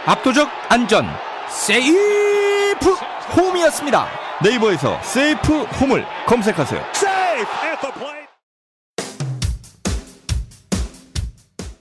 [0.05, 1.05] 압도적 안전
[1.49, 2.93] 세이프
[3.35, 4.07] 홈이었습니다.
[4.41, 6.81] 네이버에서 세이프 홈을 검색하세요.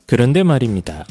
[0.08, 1.04] 그런데 말입니다.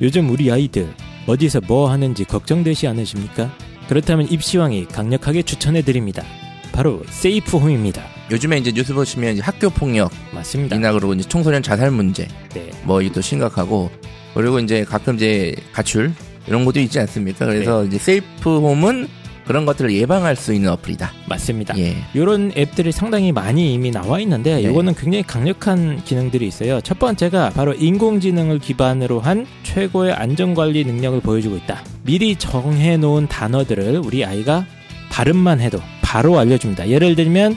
[0.00, 0.88] 요즘 우리 아이들
[1.26, 3.54] 어디서 뭐 하는지 걱정되시 않으십니까?
[3.86, 6.24] 그렇다면 입시왕이 강력하게 추천해 드립니다.
[6.72, 8.02] 바로 세이프 홈입니다.
[8.30, 10.74] 요즘에 이제 뉴스 보시면 이제 학교 폭력 맞습니다.
[10.74, 12.70] 이나 그러고 이제 청소년 자살 문제 네.
[12.84, 13.90] 뭐 이게 또 심각하고
[14.32, 16.14] 그리고 이제 가끔 이제 가출
[16.46, 17.44] 이런 것도 있지 않습니까?
[17.44, 17.88] 그래서 네.
[17.88, 19.06] 이제 세이프 홈은
[19.46, 21.12] 그런 것들을 예방할 수 있는 어플이다.
[21.28, 21.78] 맞습니다.
[21.78, 21.96] 예.
[22.14, 24.62] 이런 앱들이 상당히 많이 이미 나와 있는데 네.
[24.62, 26.80] 이거는 굉장히 강력한 기능들이 있어요.
[26.80, 31.82] 첫 번째가 바로 인공지능을 기반으로 한 최고의 안전관리 능력을 보여주고 있다.
[32.04, 34.64] 미리 정해놓은 단어들을 우리 아이가
[35.10, 36.88] 발음만 해도 바로 알려줍니다.
[36.88, 37.56] 예를 들면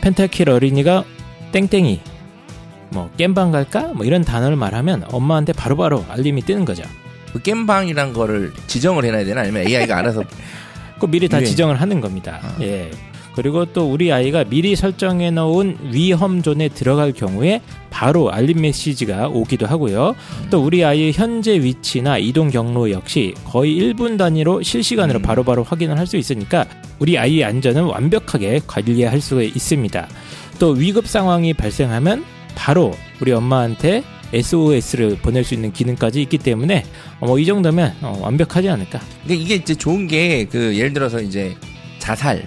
[0.00, 1.04] 펜타킬 어린이가
[1.52, 2.00] 땡땡이
[2.90, 3.92] 뭐 겜방 갈까?
[3.94, 6.82] 뭐 이런 단어를 말하면 엄마한테 바로바로 알림이 뜨는 거죠.
[7.32, 10.24] 그 겜방이란 거를 지정을 해놔야 되나 아니면 AI가 알아서
[10.98, 11.44] 그 미리 다 예.
[11.44, 12.40] 지정을 하는 겁니다.
[12.42, 12.56] 아.
[12.60, 12.90] 예.
[13.34, 19.64] 그리고 또 우리 아이가 미리 설정해 놓은 위험 존에 들어갈 경우에 바로 알림 메시지가 오기도
[19.66, 20.16] 하고요.
[20.50, 25.22] 또 우리 아이의 현재 위치나 이동 경로 역시 거의 1분 단위로 실시간으로 음.
[25.22, 26.64] 바로바로 확인을 할 수 있으니까
[26.98, 30.08] 우리 아이의 안전은 완벽하게 관리할 수가 있습니다.
[30.58, 32.24] 또 위급 상황이 발생하면
[32.56, 36.84] 바로 우리 엄마한테 SOS를 보낼 수 있는 기능까지 있기 때문에
[37.20, 39.00] 뭐 이 정도면 어, 완벽하지 않을까.
[39.22, 41.54] 근데 이게 이제 좋은 게 그 예를 들어서 이제
[41.98, 42.46] 자살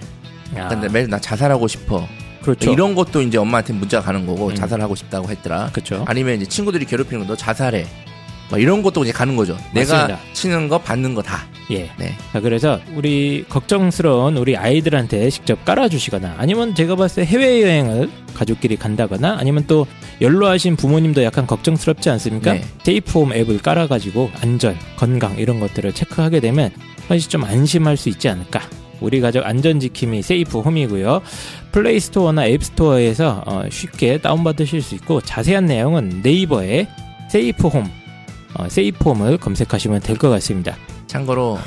[0.55, 2.07] 아, 근데 매일 나 자살하고 싶어
[2.41, 2.71] 그렇죠.
[2.71, 4.55] 이런 것도 이제 엄마한테 문자가 가는 거고 음.
[4.55, 6.03] 자살하고 싶다고 했더라 그렇죠.
[6.07, 8.10] 아니면 이제 친구들이 괴롭히는 거 너 자살해 막
[8.57, 10.19] 이런 것도 이제 가는 거죠 내가 맞습니다.
[10.33, 11.89] 치는 거 받는 거 다 예.
[11.97, 12.13] 네.
[12.33, 19.37] 자, 그래서 우리 걱정스러운 우리 아이들한테 직접 깔아주시거나 아니면 제가 봤을 때 해외여행을 가족끼리 간다거나
[19.39, 19.87] 아니면 또
[20.19, 22.53] 연로하신 부모님도 약간 걱정스럽지 않습니까?
[22.53, 22.63] 네.
[22.83, 26.71] 세이프홈 앱을 깔아가지고 안전, 건강 이런 것들을 체크하게 되면
[27.07, 28.59] 사실 좀 안심할 수 있지 않을까.
[28.99, 31.21] 우리 가족 안전지킴이 세이프 홈이고요.
[31.71, 36.87] 플레이스토어나 앱스토어에서 어, 쉽게 다운받으실 수 있고 자세한 내용은 네이버에
[37.29, 37.89] 세이프 홈,
[38.53, 40.75] 어, 세이프홈을 검색하시면 될 것 같습니다.
[41.07, 41.59] 참고로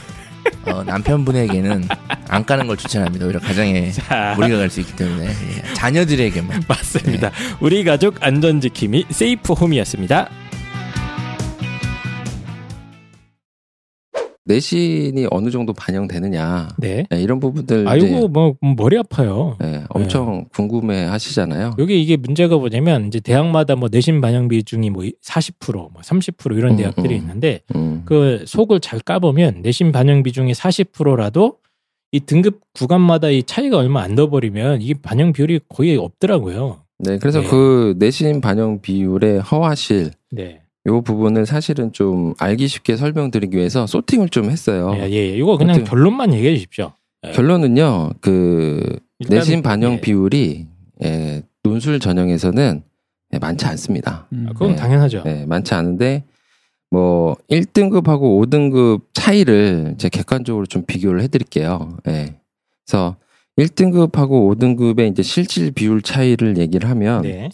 [0.67, 1.89] 어, 남편분에게는
[2.29, 5.75] 안 까는 걸 추천합니다 오히려 가정에 자, 무리가 갈 수 있기 때문에 예.
[5.75, 7.31] 자녀들에게만 맞습니다.
[7.61, 10.29] 우리 가족 안전 지킴이 세이프 홈이었습니다.
[14.47, 17.07] 내신이 어느 정도 반영되느냐 네.
[17.13, 19.57] 예, 이런 부분들 아이고 뭐 머리 아파요.
[19.63, 21.73] 예, 엄청 궁금해 하시잖아요.
[21.79, 26.73] 여기 이게 문제가 뭐냐면 이제 대학마다 뭐 내신 반영 비중이 뭐 40%, 뭐 30% 이런
[26.73, 27.21] 음, 대학들이 음.
[27.21, 28.03] 있는데 음.
[28.05, 31.59] 그 속을 잘 까보면 내신 반영 비중이 40%라도
[32.13, 36.81] 이 등급 구간마다 이 차이가 얼마 안더 버리면 이게 반영 비율이 거의 없더라고요.
[36.99, 37.49] 네, 그래서 네.
[37.49, 40.61] 그 내신 반영 비율의 허와실 네.
[40.87, 44.93] 요 부분을 사실은 좀 알기 쉽게 설명드리기 위해서 소팅을 좀 했어요.
[44.97, 45.29] 예, 예.
[45.29, 45.85] 이거 그냥 어때요?
[45.87, 46.93] 결론만 얘기해 주십시오.
[47.27, 47.33] 예.
[47.33, 50.01] 결론은요, 그 일단, 내신 반영 예.
[50.01, 50.67] 비율이
[51.05, 52.83] 예, 논술 전형에서는
[53.33, 54.27] 예, 많지 않습니다.
[54.33, 54.47] 음.
[54.49, 54.77] 아, 그건 네.
[54.77, 55.23] 당연하죠.
[55.25, 56.25] 네, 많지 않은데
[56.91, 61.97] 뭐 1등급하고 5등급 차이를 제 객관적으로 좀 비교를 해 드릴게요.
[62.09, 62.37] 예.
[62.87, 63.17] 그래서
[63.59, 67.49] 1등급하고 5등급의 이제 실질 비율 차이를 얘기를 하면 네.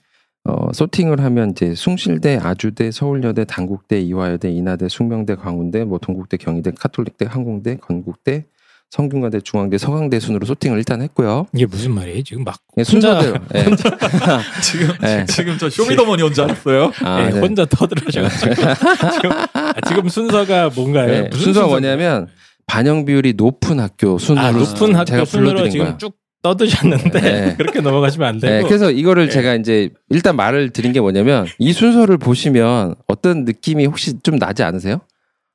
[0.44, 6.72] 어, 소팅을 하면 이제 숭실대, 아주대, 서울여대, 단국대, 이화여대, 인하대, 숙명대, 광운대, 뭐 동국대, 경희대,
[6.78, 8.46] 카톨릭대, 항공대, 건국대,
[8.90, 11.46] 성균관대, 중앙대, 서강대 순으로 소팅을 일단 했고요.
[11.54, 12.22] 이게 무슨 말이에요?
[12.24, 13.36] 지금 막 예, 혼자 순서대로.
[13.54, 13.64] 예.
[14.62, 15.24] 지금 네.
[15.26, 16.90] 지금 저 쇼미더머니 온줄 알았어요.
[17.04, 17.40] 아, 예, 네.
[17.40, 18.54] 혼자 터들어셔가지고
[19.14, 21.06] 지금, 아, 지금 순서가 뭔가요?
[21.06, 21.68] 네, 무슨 순서가 순서인가요?
[21.68, 22.28] 뭐냐면
[22.66, 25.98] 반영 비율이 높은 학교 순으로 아 높은 학교 제가 순으로 지금 거예요.
[25.98, 27.54] 쭉 떠드셨는데 네.
[27.58, 29.32] 그렇게 넘어가시면 안 되고 네, 그래서 이거를 네.
[29.32, 34.62] 제가 이제 일단 말을 드린 게 뭐냐면 이 순서를 보시면 어떤 느낌이 혹시 좀 나지
[34.62, 35.00] 않으세요?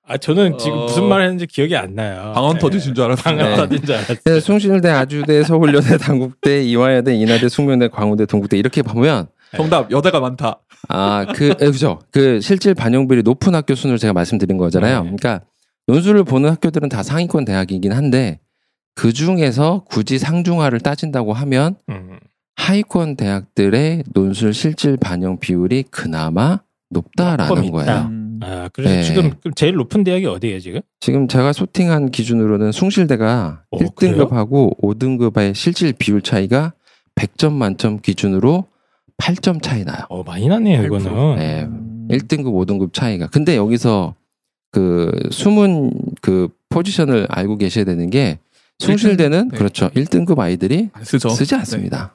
[0.08, 0.84] 아 저는 지금 어.
[0.84, 2.32] 무슨 말 했는지 기억이 안 나요.
[2.36, 2.60] 방언 네.
[2.60, 3.24] 터지신 줄 알았어요.
[3.24, 3.56] 방언 네.
[3.56, 4.40] 터진 줄 알았어요.
[4.40, 10.60] 숭실대, 아주대, 서울여대, 단국대, 이화여대, 인하대, 숙명대, 광우대, 동국대 이렇게 보면 정답 여대가 많다.
[10.90, 12.00] 아, 그, 예, 그죠.
[12.12, 15.04] 그 실질 반영비율이 높은 학교 순으로 제가 말씀드린 거잖아요.
[15.04, 15.16] 네.
[15.16, 15.42] 그러니까
[15.88, 18.40] 논술을 보는 학교들은 다 상위권 대학이긴 한데
[18.96, 22.18] 그 중에서 굳이 상중하를 따진다고 하면 음.
[22.56, 27.72] 하위권 대학들의 논술 실질 반영 비율이 그나마 높다라는.
[27.72, 28.08] 거예요.
[28.10, 28.40] 음.
[28.42, 29.04] 아 그래서 네.
[29.04, 30.82] 지금 제일 높은 대학이 어디예요 지금?
[31.00, 36.74] 지금 제가 소팅한 기준으로는 숭실대가 어, 1등급하고 5등급의 실질 비율 차이가
[37.16, 38.66] 100점 만점 기준으로
[39.18, 40.00] 8점 차이 나요.
[40.10, 41.36] 어 많이 나네요 이거는.
[41.38, 41.64] 네.
[41.64, 42.08] 음.
[42.12, 43.28] 1등급, 5등급 차이가.
[43.28, 44.16] 근데 여기서
[44.72, 45.92] 그 숨은
[46.22, 48.40] 그 포지션을 알고 계셔야 되는 게
[48.80, 49.58] 숭실대는 네.
[49.58, 49.90] 그렇죠.
[49.90, 51.30] 1등급 아이들이 안 쓰죠.
[51.30, 52.14] 쓰지 않습니다.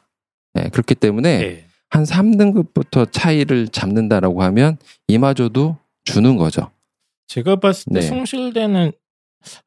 [0.54, 1.66] 네, 그렇기 때문에 네.
[1.90, 4.76] 한 3등급부터 차이를 잡는다라고 하면
[5.08, 6.70] 이마저도 주는 거죠.
[7.28, 8.06] 제가 봤을 때 네.
[8.06, 8.92] 숭실대는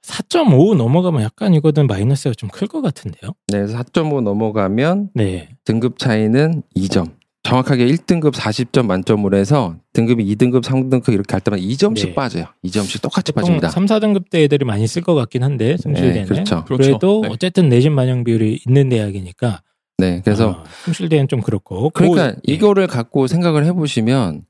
[0.04, 3.32] 4.5 넘어가면 약간 이거는 마이너스가 좀 클 것 같은데요.
[3.48, 5.50] 네, 그래서 4.5 넘어가면 네.
[5.66, 7.12] 등급 차이는 2점.
[7.44, 12.14] 정확하게 1등급 40점 만점으로 해서 등급이 2등급, 3등급 이렇게 할 때마다 2점씩 네.
[12.16, 12.46] 빠져요.
[12.64, 13.70] 2점씩 똑같이 빠집니다.
[13.70, 16.64] 3, 4등급 대 애들이 많이 쓸 것 같긴 한데 숭실대는 네, 그렇죠.
[16.64, 16.84] 그렇죠.
[16.84, 17.30] 그래도 네.
[17.30, 19.62] 어쨌든 내신 반영 비율이 있는 대학이니까
[19.98, 24.46] 네, 그래서 어, 숭실대는 좀 그렇고 그러니까 고- 이거를 갖고 생각을 해보시면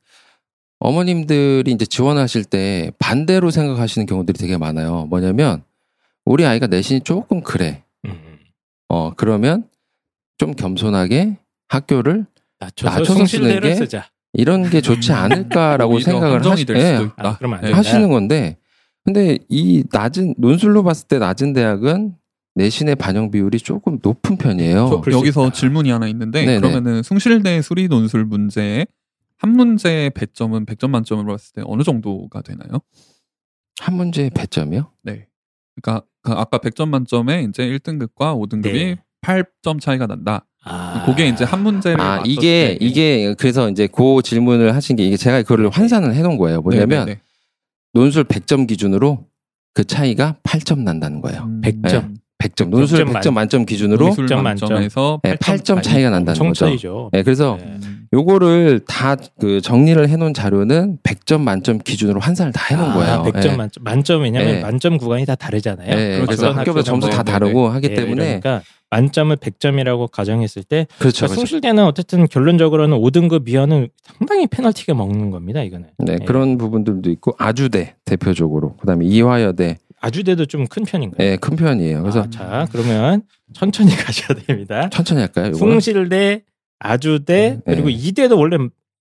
[0.79, 5.05] 어머님들이 이제 지원하실 때 반대로 생각하시는 경우들이 되게 많아요.
[5.05, 5.63] 뭐냐면
[6.25, 7.83] 우리 아이가 내신이 조금 그래.
[8.05, 8.37] 음,
[8.89, 9.67] 어 그러면
[10.37, 11.37] 좀 겸손하게
[11.69, 12.25] 학교를
[12.65, 14.05] 낮춰서, 낮춰서 숭실대를 쓰는 게 쓰자.
[14.33, 17.13] 이런 게 좋지 않을까라고 오히려 생각을 하시, 될 예, 수도 있다.
[17.17, 17.67] 아, 그러면 안 네.
[17.67, 17.77] 된다.
[17.77, 18.57] 하시는 건데
[19.05, 22.15] 근데 이 낮은 논술로 봤을 때 낮은 대학은
[22.55, 25.01] 내신의 반영 비율이 조금 높은 편이에요.
[25.11, 25.53] 여기서 있다.
[25.53, 26.59] 질문이 하나 있는데 네네.
[26.59, 28.85] 그러면은 숭실대 수리 논술 문제에
[29.37, 32.79] 한 문제의 배점은 100점 만점으로 봤을 때 어느 정도가 되나요?
[33.79, 34.91] 한 문제의 배점이요?
[35.01, 35.27] 네.
[35.75, 39.03] 그러니까 그 아까 100점 만점에 이제 1등급과 5등급이 네.
[39.21, 40.45] 8점 차이가 난다.
[40.65, 45.05] 아, 그게 이제 한 문제를 아 이게 때 이게 그래서 이제 그 질문을 하신 게
[45.05, 46.61] 이게 제가 그거를 환산을 해놓은 거예요.
[46.61, 47.19] 뭐냐면 네네네.
[47.93, 49.25] 논술 100점 기준으로
[49.73, 51.43] 그 차이가 8점 난다는 거예요.
[51.43, 52.15] 음, 100점.
[52.39, 55.81] 100점 논술 100점 100점 만점 기준으로 논술 100점 만점에서 네, 8점 차이.
[55.83, 56.65] 차이가 난다는 거죠.
[56.65, 57.09] 차이죠.
[57.13, 57.65] 네, 그래서 네.
[57.65, 57.99] 음.
[58.13, 63.23] 요거를 다 그 정리를 해놓은 자료는 100점 만점 기준으로 환산을 다 해놓은 아, 거예요.
[63.23, 63.55] 100점 예.
[63.55, 63.83] 만점.
[63.83, 64.61] 만점 왜냐면 네.
[64.61, 65.89] 만점 구간이 다 다르잖아요.
[65.89, 67.23] 예, 어떤 그래서 학교는 점수 뭐- 다.
[67.23, 68.61] 다르고 하기 예, 때문에 그러니까
[68.91, 71.17] 만점을 100점이라고 가정했을 때 그렇죠.
[71.17, 71.35] 그러니까 그렇죠.
[71.35, 73.87] 숭실대는 어쨌든 결론적으로는 5등급 이하는
[74.19, 75.63] 상당히 페널티가 먹는 겁니다.
[75.63, 75.87] 이거는.
[75.99, 76.25] 네, 예.
[76.25, 81.25] 그런 부분들도 있고 아주대 대표적으로 그다음에 이화여대 아주대도 좀 큰 편인가요?
[81.27, 82.01] 예, 큰 편이에요.
[82.01, 83.21] 그래서 아, 자 그러면
[83.53, 84.89] 천천히 가셔야 됩니다.
[84.89, 85.47] 천천히 할까요?
[85.53, 85.79] 요거는?
[85.79, 86.41] 숭실대,
[86.79, 87.73] 아주대 네.
[87.73, 88.57] 그리고 이대도 원래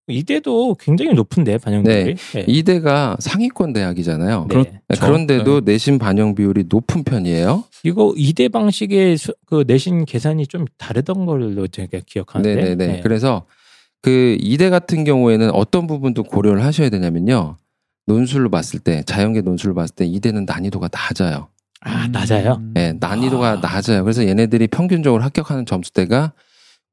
[0.09, 2.15] 이대도 굉장히 높은데 반영 비율이.
[2.35, 2.45] 네.
[2.47, 4.47] 이대가 상위권 대학이잖아요.
[4.49, 4.55] 네.
[4.55, 4.81] 그렇- 네.
[5.01, 7.65] 그런 데도 내신 반영 비율이 높은 편이에요.
[7.85, 12.55] 이거 이대 방식의 수- 그 내신 계산이 좀 다르던 걸로 제가 기억하는데.
[12.55, 12.87] 네네네.
[12.87, 13.01] 네.
[13.01, 13.47] 그래서
[14.03, 17.57] 그 이대 같은 경우에는 어떤 부분도 고려를 하셔야 되냐면요.
[18.07, 21.49] 논술로 봤을 때 자연계 논술로 봤을 때 이대는 난이도가 낮아요.
[21.81, 22.59] 아 낮아요.
[22.61, 22.73] 음.
[22.75, 23.57] 네, 난이도가 아.
[23.57, 24.05] 낮아요.
[24.05, 26.33] 그래서 얘네들이 평균적으로 합격하는 점수대가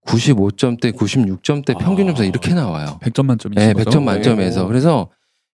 [0.05, 2.27] 95점대, 96점대 평균 점수가 아.
[2.27, 2.99] 이렇게 나와요.
[3.01, 4.65] 100점 만점이 네, 100점 만점에서.
[4.65, 5.09] 그래서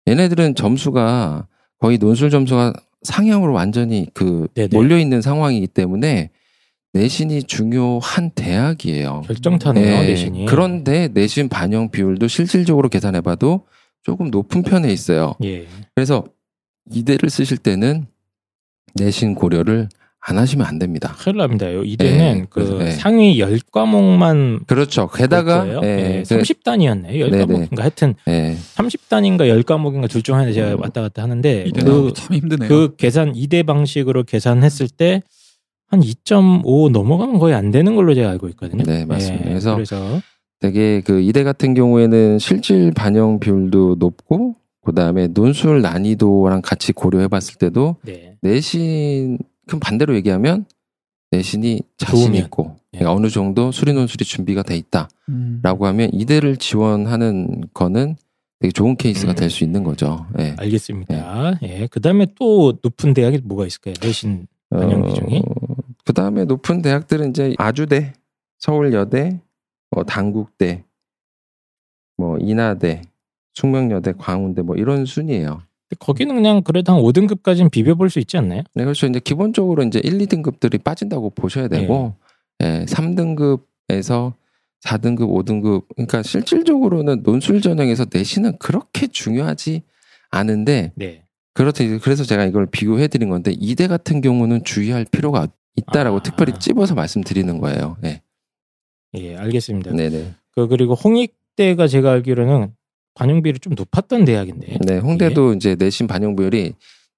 [0.07, 1.47] 얘네들은 점수가
[1.79, 4.69] 거의 논술 점수가 상향으로 완전히 그 네네.
[4.71, 6.29] 몰려 있는 상황이기 때문에
[6.93, 9.23] 내신이 중요한 대학이에요.
[9.25, 10.45] 결정타네요 네, 내신이.
[10.45, 13.65] 그런데 내신 반영 비율도 실질적으로 계산해봐도
[14.05, 15.33] 조금 높은 편에 있어요.
[15.43, 15.65] 예.
[15.95, 16.23] 그래서
[16.91, 18.05] 이대를 쓰실 때는
[18.93, 19.89] 내신 고려를
[20.27, 21.15] 안 하시면 안 됩니다.
[21.19, 21.71] 큰일 납니다.
[21.73, 22.91] 요 이대는 네, 그 네.
[22.91, 25.07] 상위 10과목만 그렇죠.
[25.07, 27.19] 게다가 예, 예, 30단이었네.
[27.19, 30.81] 요 네, 10과목인가 하여튼 예, 30단인가 10과목인가 둘 중 하나 제가 음.
[30.81, 32.69] 왔다 갔다 하는데 이대 그, 참 힘드네요.
[32.69, 35.21] 그 계산 2대 방식으로 계산했을 때
[35.87, 38.83] 한 2.5 넘어가면 거의 안 되는 걸로 제가 알고 있거든요.
[38.83, 39.45] 네, 맞습니다.
[39.45, 40.21] 예, 그래서 그래서
[40.59, 47.55] 되게 그 이대 같은 경우에는 실질 반영 비율도 높고 그다음에 논술 난이도랑 같이 고려해 봤을
[47.55, 48.37] 때도 네.
[48.41, 49.37] 내신
[49.67, 50.65] 그럼 반대로 얘기하면
[51.31, 52.45] 내신이 자신 좋으면.
[52.45, 52.99] 있고 예.
[52.99, 55.61] 그러니까 어느 정도 수리 논술이 준비가 돼 있다라고 음.
[55.63, 58.15] 하면 이대를 지원하는 거는
[58.59, 59.35] 되게 좋은 케이스가 음.
[59.35, 60.27] 될수 있는 거죠.
[60.39, 60.55] 예.
[60.57, 61.59] 알겠습니다.
[61.63, 61.87] 예.
[61.87, 63.95] 그다음에 또 높은 대학이 뭐가 있을까요?
[64.01, 65.41] 내신 반영 비중이?
[66.05, 68.13] 그 다음에 높은 대학들은 이제 아주대,
[68.59, 69.41] 서울여대,
[69.95, 70.83] 뭐 당국대,
[72.17, 73.01] 뭐 인하대,
[73.53, 75.61] 숙명여대, 광운대 뭐 이런 순이에요.
[75.99, 78.63] 거기는 그냥 그래도 한 5등급까지는 비벼볼 수 있지 않나요?
[78.73, 79.07] 네, 그렇죠.
[79.07, 82.15] 이제 기본적으로 이제 1, 2등급들이 빠진다고 보셔야 되고,
[82.61, 84.33] 예, 3등급에서
[84.81, 89.83] 4등급, 5등급, 그러니까 실질적으로는 논술 전형에서 내신은 그렇게 중요하지
[90.29, 91.23] 않은데, 네.
[91.53, 91.85] 그렇다.
[92.01, 96.23] 그래서 제가 이걸 비교해 드린 건데, 이대 같은 경우는 주의할 필요가 있다라고 아.
[96.23, 97.95] 특별히 찝어서 말씀드리는 거예요.
[98.03, 98.21] 예.
[99.17, 99.91] 예, 알겠습니다.
[99.91, 100.33] 네네.
[100.51, 102.73] 그 그리고 홍익대가 제가 알기로는
[103.13, 104.77] 반영 비율이 좀 높았던 대학인데.
[104.85, 106.73] 네, 홍대도 이제 내신 반영 비율이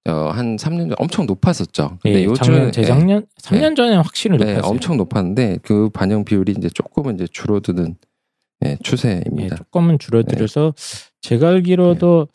[0.08, 1.98] 어, 한 3년 전 엄청 높았었죠.
[2.02, 4.70] 근데 예, 요즘 작년 재작년 3년 전에 확실히 네, 높았어요.
[4.70, 7.96] 엄청 높았는데 그 반영 비율이 이제 조금은 이제 줄어드는
[8.64, 9.56] 예, 예, 추세입니다.
[9.56, 10.74] 조금은 줄어들어서
[11.20, 12.28] 제가 알기로도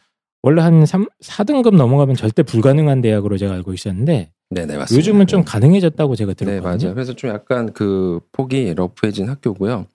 [0.43, 4.95] 원래 한 3, 4등급 넘어가면 절대 불가능한 대학으로 제가 알고 있었는데 네, 네, 맞습니다.
[4.95, 6.83] 요즘은 좀 가능해졌다고 제가 네, 들었거든요.
[6.83, 6.93] 맞아요.
[6.93, 9.87] 그래서 좀 약간 그 폭이 러프해진 학교고요.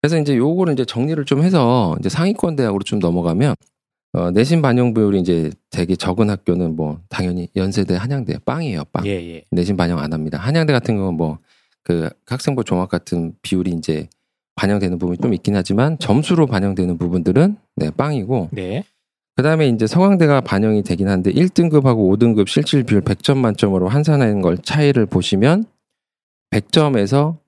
[0.00, 3.54] 그래서 이제 요거를 이제 정리를 좀 해서 이제 상위권 대학으로 좀 넘어가면
[4.12, 9.06] 어, 내신 반영 비율이 이제 되게 적은 학교는 뭐 당연히 연세대, 한양대 빵이에요, 빵.
[9.06, 9.44] 예, 예.
[9.50, 10.38] 내신 반영 안 합니다.
[10.38, 11.38] 한양대 같은 경우는 뭐
[11.82, 14.08] 그 학생부 종합 같은 비율이 이제
[14.56, 18.84] 반영되는 부분이 좀 있긴 하지만 점수로 반영되는 부분들은 네, 빵이고 네.
[19.36, 24.58] 그 다음에 이제 서강대가 반영이 되긴 한데 1등급하고 5등급 실질 비율 100점 만점으로 환산하는 걸
[24.58, 25.64] 차이를 보시면
[26.50, 27.38] 100점에서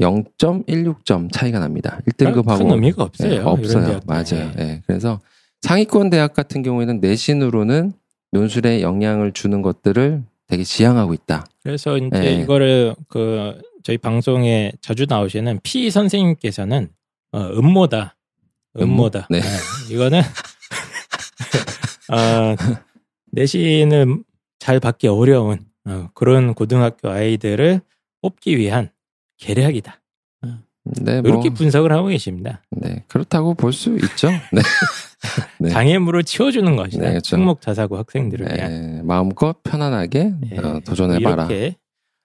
[0.00, 2.00] 0.16점 차이가 납니다.
[2.08, 3.30] 1등급하고 큰 의미가 없어요.
[3.30, 4.00] 네, 없어요.
[4.06, 4.50] 맞아요.
[4.58, 4.82] 예.
[4.86, 5.20] 그래서
[5.62, 7.92] 상위권 대학 같은 경우에는 내신으로는
[8.32, 11.46] 논술에 영향을 주는 것들을 되게 지향하고 있다.
[11.62, 12.42] 그래서 이제 네.
[12.42, 16.88] 이거를 그 저희 방송에 자주 나오시는 피 선생님께서는
[17.32, 18.16] 어, 음모다.
[18.78, 19.28] 음모다.
[19.30, 19.40] 네.
[19.40, 19.46] 네,
[19.90, 20.20] 이거는
[22.12, 22.56] 어,
[23.32, 24.22] 내신을
[24.58, 27.80] 잘 받기 어려운 어, 그런 고등학교 아이들을
[28.22, 28.90] 뽑기 위한
[29.38, 30.00] 계략이다.
[31.00, 32.62] 네, 뭐, 이렇게 분석을 하고 계십니다.
[32.70, 34.28] 네, 그렇다고 볼 수 있죠.
[34.52, 34.60] 네.
[35.58, 35.70] 네.
[35.70, 37.02] 장애물을 치워주는 것이다.
[37.02, 37.36] 네, 그렇죠.
[37.36, 38.70] 특목자사고 학생들을 위한.
[38.96, 41.46] 네, 마음껏 편안하게 예, 어, 도전해봐라.
[41.46, 41.76] 이렇게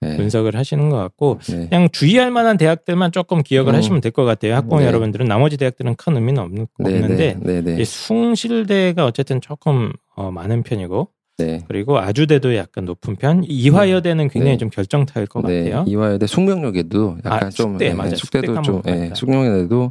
[0.02, 0.16] 네.
[0.16, 1.68] 분석을 하시는 것 같고 네.
[1.68, 3.76] 그냥 주의할 만한 대학들만 조금 기억을 음.
[3.76, 4.54] 하시면 될 것 같아요.
[4.56, 4.86] 학부모 네.
[4.86, 10.30] 여러분들은 나머지 대학들은 큰 의미는 없는, 네, 없는데 네, 네, 이 숭실대가 어쨌든 조금 어,
[10.30, 11.64] 많은 편이고 네.
[11.68, 13.44] 그리고 아주대도 약간 높은 편.
[13.46, 14.58] 이화여대는 굉장히 네.
[14.58, 15.84] 좀 결정타일 것 네, 같아요.
[15.86, 18.14] 이화여대 숙명여대도 약간 아, 좀 숙대, 예, 맞아요.
[18.16, 19.12] 숙대도 숙대 좀 예.
[19.14, 19.90] 숙명여대도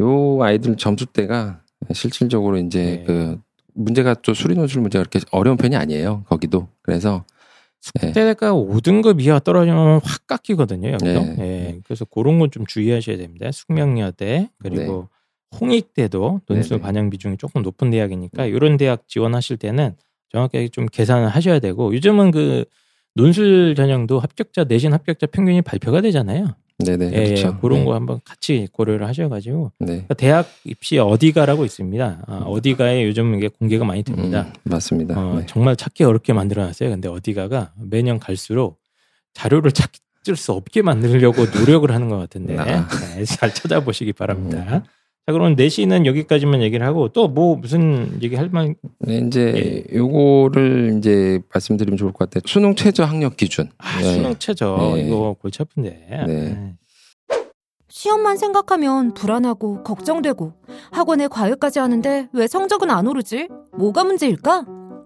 [0.00, 1.60] 요 아이들 점수대가
[1.92, 3.04] 실질적으로 이제 네.
[3.06, 3.38] 그
[3.74, 6.24] 문제가 좀 수리 논술 문제가 그렇게 어려운 편이 아니에요.
[6.28, 7.37] 거기도 그래서 예.
[7.80, 10.90] 숙대가 5등급 이하 떨어지면 확 깎이거든요.
[10.90, 11.20] 여기도.
[11.20, 11.36] 네.
[11.40, 13.50] 예, 그래서 그런 건 좀 주의하셔야 됩니다.
[13.52, 15.08] 숙명여대 그리고
[15.60, 16.82] 홍익대도 논술 네, 네.
[16.82, 19.94] 반영 비중이 조금 높은 대학이니까 이런 대학 지원하실 때는
[20.30, 22.64] 정확하게 좀 계산을 하셔야 되고 요즘은 그
[23.14, 26.54] 논술 전형도 합격자 내신 합격자 평균이 발표가 되잖아요.
[26.78, 27.48] 네네 예, 그렇죠.
[27.48, 27.84] 예, 그런 네.
[27.84, 29.86] 거 한번 같이 고려를 하셔가지고 네.
[29.86, 32.24] 그러니까 대학 입시 어디가라고 있습니다.
[32.26, 34.46] 아, 어디가에 요즘 이게 공개가 많이 됩니다.
[34.46, 35.18] 음, 맞습니다.
[35.18, 35.46] 어, 네.
[35.46, 36.90] 정말 찾기 어렵게 만들어놨어요.
[36.90, 38.78] 근데 어디가가 매년 갈수록
[39.34, 42.86] 자료를 찾을 수 없게 만들려고 노력을 하는 것 같은데 아.
[43.16, 44.84] 네, 잘 찾아보시기 바랍니다.
[45.28, 48.74] 자 그럼 내시는 여기까지만 얘기를 하고 또 뭐 무슨 얘기 할 만?
[49.00, 52.40] 네, 이제 요거를 이제 말씀드리면 좋을 것 같아요.
[52.46, 53.68] 수능 최저 학력 기준.
[53.76, 54.14] 아, 네.
[54.14, 55.02] 수능 최저 네.
[55.06, 56.24] 이거 골치 아픈데.
[56.26, 56.74] 네.
[57.90, 60.54] 시험만 생각하면 불안하고 걱정되고
[60.92, 63.48] 학원에 과외까지 하는데 왜 성적은 안 오르지?
[63.76, 64.64] 뭐가 문제일까?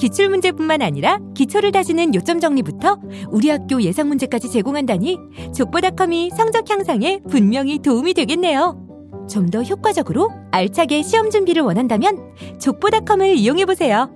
[0.00, 2.98] 기출 문제뿐만 아니라 기초를 다지는 요점 정리부터
[3.28, 5.18] 우리 학교 예상 문제까지 제공한다니
[5.54, 8.86] 족보닷컴이 성적 향상에 분명히 도움이 되겠네요.
[9.28, 14.10] 좀 더 효과적으로 알차게 시험 준비를 원한다면 족보닷컴을 이용해 보세요.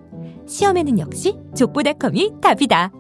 [0.48, 2.90] 시험에는 역시 족보닷컴이 답이다.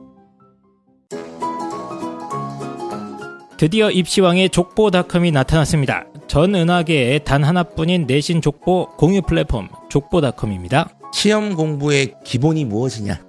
[3.56, 6.04] 드디어 입시왕의 족보닷컴이 나타났습니다.
[6.26, 10.90] 전 은하계의 단 하나뿐인 내신 족보 공유 플랫폼 족보닷컴입니다.
[11.14, 13.20] 시험 공부의 기본이 무엇이냐?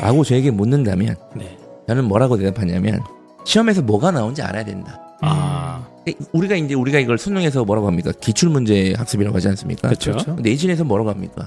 [0.00, 1.56] 라고 저에게 묻는다면 네.
[1.86, 3.00] 저는 뭐라고 대답하냐면
[3.44, 5.00] 시험에서 뭐가 나온지 알아야 된다.
[5.20, 5.86] 아,
[6.32, 8.10] 우리가 이제 우리가 이걸 수능에서 뭐라고 합니까?
[8.20, 9.88] 기출 문제 학습이라고 하지 않습니까?
[9.88, 10.34] 그렇죠.
[10.40, 11.46] 내신에서 뭐라고 합니까?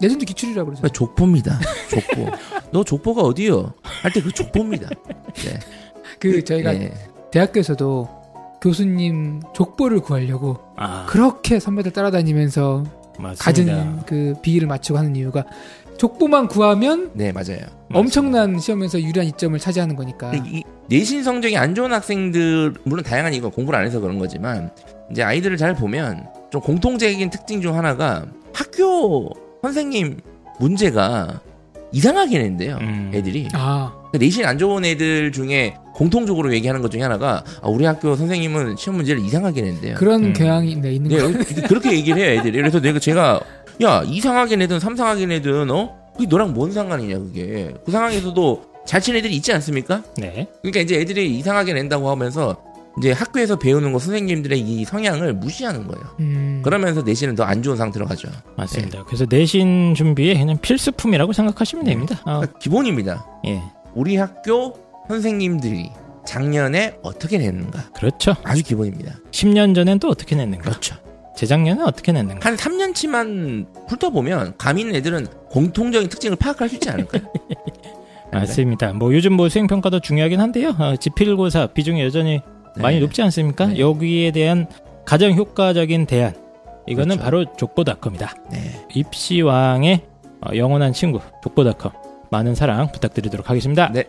[0.00, 0.82] 내신도 기출이라고 그러죠.
[0.82, 1.58] 그러니까 족보입니다.
[1.90, 2.30] 족보.
[2.72, 3.72] 너 족보가 어디요?
[3.82, 4.90] 할 때 그 족보입니다.
[4.90, 5.58] 네.
[6.20, 6.92] 그 저희가 네.
[7.32, 8.08] 대학교에서도
[8.60, 12.84] 교수님 족보를 구하려고 아 그렇게 선배들 따라다니면서
[13.18, 13.44] 맞습니다.
[13.44, 15.44] 가진 그 비위를 맞추고 하는 이유가
[15.98, 17.58] 족보만 구하면 네, 맞아요.
[17.92, 20.32] 엄청난 시험에서 유리한 이점을 차지하는 거니까.
[20.34, 24.70] 이 내신 성적이 안 좋은 학생들 물론 다양한 이유가 공부를 안 해서 그런 거지만
[25.10, 29.30] 이제 아이들을 잘 보면 좀 공통적인 특징 중 하나가 학교
[29.62, 30.20] 선생님
[30.60, 31.40] 문제가
[31.92, 32.78] 이상하게 낸대요.
[32.80, 33.10] 음.
[33.14, 38.14] 애들이 아, 내신 안 좋은 애들 중에 공통적으로 얘기하는 것 중에 하나가 아, 우리 학교
[38.14, 39.94] 선생님은 시험 문제를 이상하게 낸대요.
[39.96, 40.32] 그런 음.
[40.32, 41.66] 경향이 네, 있는 네, 거.
[41.68, 42.56] 그렇게 얘기를 해요 애들이.
[42.56, 43.40] 그래서 내가 제가
[43.82, 49.18] 야 이상하게 내든 삼상하게 내든 어 그게 너랑 뭔 상관이냐 그게 그 상황에서도 잘 치는
[49.18, 50.02] 애들이 있지 않습니까?
[50.16, 50.46] 네.
[50.62, 52.56] 그러니까 이제 애들이 이상하게 낸다고 하면서
[52.98, 56.04] 이제 학교에서 배우는 거 선생님들의 이 성향을 무시하는 거예요.
[56.20, 56.60] 음.
[56.64, 58.28] 그러면서 내신은 더 안 좋은 상태로 가죠.
[58.56, 59.04] 맞습니다.
[59.04, 62.20] 그래서 내신 준비에 그냥 필수품이라고 생각하시면 됩니다.
[62.24, 63.26] 아, 그러니까 기본입니다.
[63.46, 63.62] 예.
[63.94, 64.74] 우리 학교
[65.08, 65.90] 선생님들이
[66.26, 68.36] 작년에 어떻게 냈는가 그렇죠.
[68.44, 69.14] 아주 기본입니다.
[69.30, 70.62] 10년 전엔 또 어떻게 냈는가?
[70.68, 70.96] 그렇죠.
[71.36, 72.46] 재작년에 어떻게 냈는가?
[72.46, 77.22] 한 3년치만 훑어보면 감 있는 애들은 공통적인 특징을 파악할 수 있지 않을까요?
[78.32, 78.92] 맞습니다.
[78.92, 80.74] 뭐 요즘 뭐 수행평가도 중요하긴 한데요.
[80.78, 82.42] 어, 지필고사 비중이 여전히
[82.76, 83.00] 많이 네.
[83.00, 83.66] 높지 않습니까?
[83.68, 83.78] 네.
[83.78, 84.66] 여기에 대한
[85.06, 86.34] 가장 효과적인 대안.
[86.86, 87.22] 이거는 그렇죠.
[87.22, 88.34] 바로 족보닷컴이다.
[88.50, 88.86] 네.
[88.94, 90.02] 입시왕의
[90.42, 91.92] 어, 영원한 친구 족보닷컴.
[92.30, 93.90] 많은 사랑 부탁드리도록 하겠습니다.
[93.92, 94.04] 네.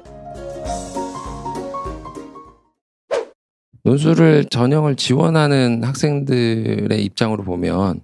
[3.90, 8.02] 논술을 전형을 지원하는 학생들의 입장으로 보면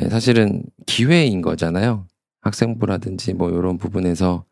[0.00, 2.06] 예, 사실은 기회인 거잖아요.
[2.42, 4.44] 학생부라든지 뭐 이런 부분에서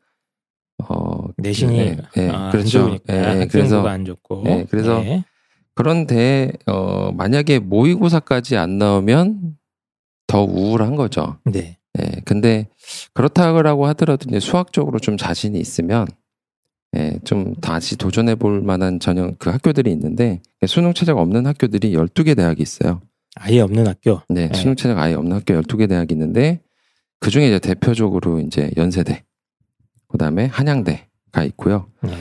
[0.88, 2.80] 어 내신이 예, 예, 아, 안 그렇죠.
[2.80, 4.42] 좋으니까 예, 예, 그래서 안 좋고.
[4.46, 5.24] 예, 그래서 네.
[5.74, 9.56] 그런데 어 만약에 모의고사까지 안 나오면
[10.26, 11.38] 더 우울한 거죠.
[11.44, 11.78] 네.
[11.98, 12.68] 예, 근데
[13.14, 16.08] 그렇다고 하더라도 이제 수학적으로 좀 자신이 있으면
[16.96, 22.34] 예, 좀 다시 도전해 볼 만한 전형 그 학교들이 있는데 수능 최저가 없는 학교들이 12개
[22.36, 23.02] 대학이 있어요.
[23.34, 24.22] 아예 없는 학교.
[24.28, 24.54] 네, 네.
[24.54, 26.60] 수능 최저가 아예 없는 학교 12개 대학이 있는데
[27.20, 29.24] 그 중에 이제 대표적으로 이제 연세대,
[30.08, 31.86] 그다음에 한양대가 있고요.
[32.02, 32.12] 네.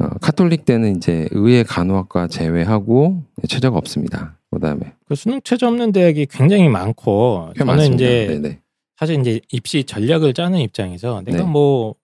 [0.00, 4.38] 어, 카톨릭대는 이제 의예 간호학과 제외하고 최저가 없습니다.
[4.50, 8.04] 그다음에 그 수능 최저 없는 대학이 굉장히 많고 꽤 저는 많습니다.
[8.04, 8.60] 이제 네네.
[8.96, 11.44] 사실 이제 입시 전략을 짜는 입장에서 내가 네.
[11.44, 11.94] 뭐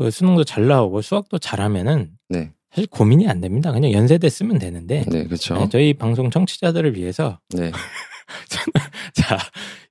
[0.00, 3.70] 그 수능도 잘 나오고 수학도 잘하면은 네, 사실 고민이 안 됩니다.
[3.70, 5.58] 그냥 연세대 쓰면 되는데 네, 그렇죠.
[5.58, 7.70] 네, 저희 방송 청취자들을 위해서 네,
[9.12, 9.36] 자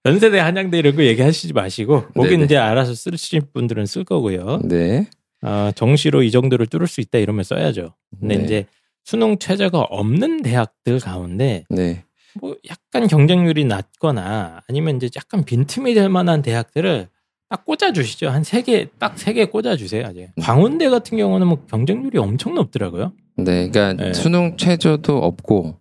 [0.06, 2.46] 연세대 한양대 이런 거 얘기하시지 마시고 거기 네네.
[2.46, 4.62] 이제 알아서 쓰실 분들은 쓸 거고요.
[4.64, 5.08] 네,
[5.44, 7.94] 어, 정시로 이 정도를 뚫을 수 있다 이러면 써야죠.
[8.20, 8.44] 근데 네.
[8.44, 8.66] 이제
[9.04, 12.04] 수능 최저가 없는 대학들 가운데 네,
[12.42, 17.10] 뭐 약간 경쟁률이 낮거나 아니면 이제 약간 빈틈이 될 만한 대학들을
[17.50, 18.30] 딱 꽂아주시죠.
[18.30, 20.06] 한 세 개, 딱 세 개 꽂아주세요.
[20.06, 20.30] 아직.
[20.40, 23.14] 광운대 같은 경우는 뭐 경쟁률이 엄청 높더라고요.
[23.38, 23.70] 네.
[23.70, 24.14] 그러니까 네.
[24.14, 25.80] 수능 최저도 없고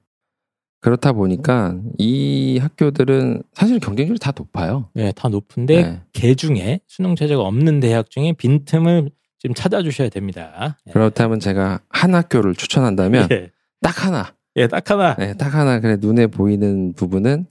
[0.80, 4.88] 그렇다 보니까 이 학교들은 사실 경쟁률이 다 높아요.
[4.94, 6.00] 네, 다 높은데 네.
[6.12, 9.10] 개 중에 수능 최저가 없는 대학 중에 빈틈을
[9.40, 10.78] 지금 찾아주셔야 됩니다.
[10.86, 10.92] 예.
[10.92, 13.50] 그렇다면 제가 한 학교를 추천한다면 예.
[13.80, 15.14] 딱 하나, 예, 딱 하나.
[15.16, 17.46] 네, 딱 하나 그래 눈에 보이는 부분은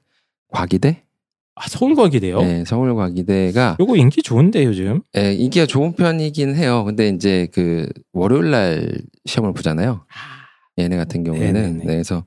[0.50, 1.04] 과기대,
[1.58, 2.42] 아, 서울과기대요.
[2.42, 5.02] 네, 서울과기대가 요거 인기 좋은데 요즘.
[5.18, 6.84] 예, 인기가 좋은 편이긴 해요.
[6.86, 10.06] 근데 이제 그 월요일 날 시험을 보잖아요.
[10.78, 11.78] 얘네 같은 경우에는 네네네.
[11.80, 12.24] 네, 그래서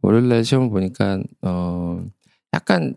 [0.00, 2.02] 월요일 날 시험을 보니까 어
[2.54, 2.94] 약간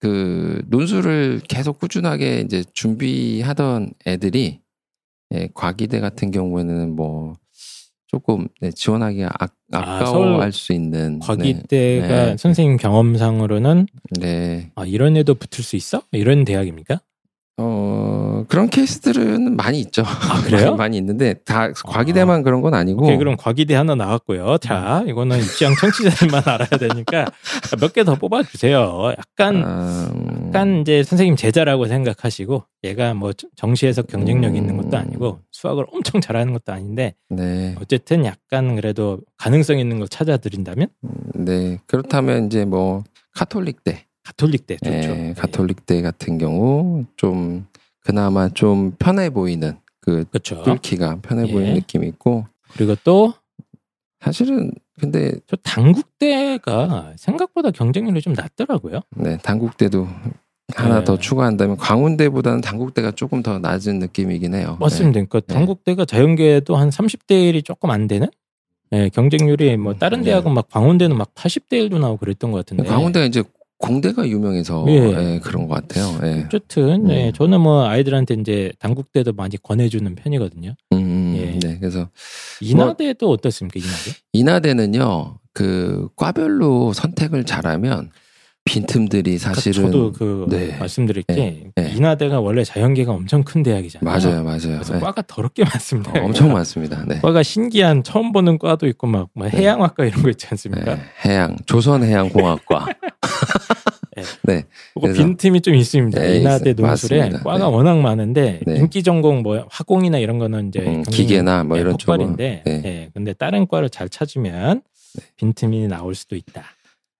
[0.00, 4.60] 그 논술을 계속 꾸준하게 이제 준비하던 애들이
[5.34, 7.34] 예, 과기대 같은 경우에는 뭐
[8.06, 12.36] 조금 네, 지원하기 아, 아, 아까워할 수 있는 과기대가 네.
[12.36, 13.86] 선생님 경험상으로는
[14.20, 14.70] 네.
[14.74, 16.02] 아, 이런 애도 붙을 수 있어?
[16.12, 17.00] 이런 대학입니까?
[17.58, 20.04] 어 그런 케이스들은 많이 있죠.
[20.44, 20.76] 그래요?
[20.76, 24.58] 많이, 있는데 다 과기대만 그런 건 아니고 오케이, 그럼 과기대 하나 나왔고요.
[24.58, 27.24] 자, 이거는 입시형 청취자들만 알아야 되니까
[27.80, 29.14] 몇 개 더 뽑아주세요.
[29.18, 34.56] 약간 아, 음, 약간 이제 선생님 제자라고 생각하시고 얘가 뭐 정시에서 경쟁력 음.
[34.56, 37.74] 있는 것도 아니고 수학을 엄청 잘하는 것도 아닌데 네.
[37.80, 40.88] 어쨌든 약간 그래도 가능성 있는 걸 찾아드린다면
[41.36, 41.78] 네.
[41.86, 43.02] 그렇다면 이제 뭐
[43.34, 44.90] 카톨릭대, 가톨릭 대 좋죠.
[44.92, 47.66] 예, 가톨릭 대 같은 경우 좀
[48.00, 50.62] 그나마 좀 편해 보이는 그 그렇죠.
[50.64, 51.52] 뚫기가 편해 예.
[51.52, 53.34] 보이는 느낌이 있고 그리고 또
[54.20, 59.00] 사실은 근데 저 당국대가 생각보다 경쟁률이 좀 낮더라고요.
[59.16, 60.08] 네, 당국대도
[60.74, 61.04] 하나 네.
[61.04, 64.76] 더 추가한다면 광운대보다는 당국대가 조금 더 낮은 느낌이긴 해요.
[64.80, 65.12] 맞습니다.
[65.12, 65.54] 그러니까 네.
[65.54, 68.28] 당국대가 자연계도 한 30대 1이 조금 안 되는?
[68.92, 70.26] 예, 경쟁률이 뭐 다른 네.
[70.26, 72.84] 대학은 막 광운대는 막 80대 1도 나오고 그랬던 것 같은데.
[72.84, 72.88] 네.
[72.88, 73.42] 광운대가 이제
[73.78, 74.94] 공대가 유명해서 예.
[74.94, 76.18] 예, 그런 것 같아요.
[76.24, 76.44] 예.
[76.46, 77.32] 어쨌든 예, 음.
[77.32, 80.74] 저는 뭐 아이들한테 이제 당국대도 많이 권해주는 편이거든요.
[80.92, 81.58] 음, 음, 예.
[81.58, 82.08] 네, 그래서
[82.60, 83.78] 인하대도 어떻습니까?
[83.78, 84.10] 인하대?
[84.32, 88.10] 인하대는요, 그 과별로 선택을 잘하면
[88.66, 90.76] 빈틈들이 사실은 저도 그 네.
[90.78, 91.64] 말씀드릴 게 네.
[91.76, 91.92] 네.
[91.94, 94.04] 인하대가 원래 자연계가 엄청 큰 대학이잖아요.
[94.04, 94.58] 맞아요, 맞아요.
[94.60, 95.00] 그래서 네.
[95.00, 96.10] 과가 더럽게 많습니다.
[96.20, 97.04] 어, 엄청 많습니다.
[97.06, 97.20] 네.
[97.20, 100.96] 과가 신기한 처음 보는 과도 있고 막, 막 해양학과 이런 거 있지 않습니까?
[100.96, 102.86] 네, 해양 조선해양공학과.
[104.42, 104.64] 네.
[104.94, 106.20] 그거 그래서- 빈틈이 좀 있습니다.
[106.20, 106.72] 네, 인하대.
[106.72, 107.42] 논술에 맞습니다.
[107.44, 107.64] 과가 네.
[107.64, 108.76] 워낙 많은데 네.
[108.76, 112.82] 인기 전공 뭐 화공이나 이런 거는 이제 음, 기계나 뭐 네, 이런 쪽은, 폭발인데 네.
[112.84, 114.82] 예, 근데 다른 과를 잘 찾으면
[115.36, 116.64] 빈틈이 나올 수도 있다.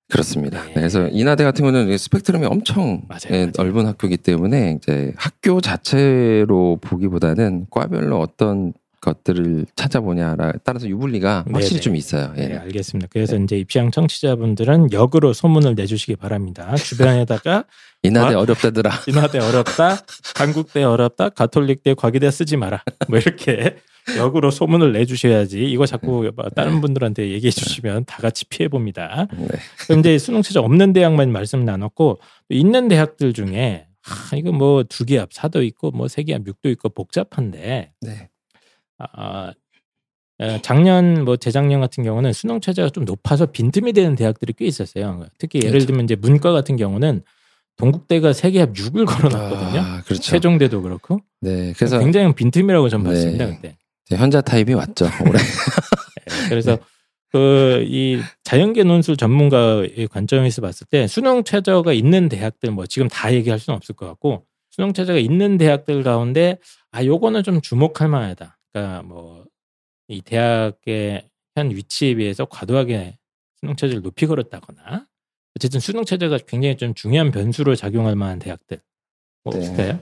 [0.08, 0.64] 그렇습니다.
[0.66, 0.74] 네.
[0.74, 3.52] 그래서 인하대 같은 경우는 스펙트럼이 엄청 맞아요, 예, 맞아요.
[3.56, 11.80] 넓은 학교이기 때문에 이제 학교 자체로 보기보다는 과별로 어떤 것들을 찾아보냐라 따라서 유불리가 확실히 네네.
[11.80, 12.32] 좀 있어요.
[12.38, 12.48] 예.
[12.48, 13.08] 네, 알겠습니다.
[13.10, 16.74] 그래서 이제 입시왕 청취자분들은 역으로 소문을 내주시기 바랍니다.
[16.76, 17.64] 주변에다가
[18.02, 18.90] 인하대 아, 어렵다더라.
[19.08, 19.98] 인하대 어렵다,
[20.36, 22.82] 한국대 어렵다, 가톨릭대 과기대 쓰지 마라.
[23.08, 23.76] 뭐 이렇게
[24.16, 25.64] 역으로 소문을 내주셔야지.
[25.64, 29.26] 이거 자꾸 뭐 다른 분들한테 얘기해 주시면 다 같이 피해 봅니다.
[29.36, 29.48] 네.
[29.86, 35.04] 그럼 이제 수능 최저 없는 대학만 말씀 나눴고 있는 대학들 중에 아, 이거 뭐 두
[35.04, 38.28] 개 앞 사도 있고 뭐 세 개 앞 육도 있고 복잡한데 네.
[38.98, 39.52] 아,
[40.38, 45.26] 어, 작년 뭐 재작년 같은 경우는 수능 최저가 좀 높아서 빈틈이 되는 대학들이 꽤 있었어요.
[45.38, 45.86] 특히 예를 그렇죠.
[45.86, 47.22] 들면 이제 문과 같은 경우는
[47.78, 49.80] 동국대가 세계 합 6을 걸어놨거든요.
[49.80, 50.22] 아, 그렇죠.
[50.22, 51.20] 세종대도 그렇고.
[51.40, 51.72] 네.
[51.76, 53.08] 그래서 굉장히 빈틈이라고 전 네.
[53.10, 53.76] 봤습니다 그때.
[54.10, 55.06] 현자 타입이 왔죠.
[55.26, 55.38] 올해.
[55.38, 56.78] 네, 그래서
[57.32, 63.32] 그 이 자연계 논술 전문가의 관점에서 봤을 때 수능 최저가 있는 대학들 뭐 지금 다
[63.34, 66.58] 얘기할 수는 없을 것 같고 수능 최저가 있는 대학들 가운데
[66.92, 68.58] 아 요거는 좀 주목할 만하다.
[68.72, 69.44] 그러니까 뭐
[70.08, 73.18] 이 대학의 현 위치에 비해서 과도하게
[73.58, 75.06] 수능 최저를 높이 걸었다거나
[75.56, 78.78] 어쨌든 수능 최저가 굉장히 좀 중요한 변수로 작용할 만한 대학들
[79.42, 79.58] 뭐 네.
[79.58, 80.00] 없을까요?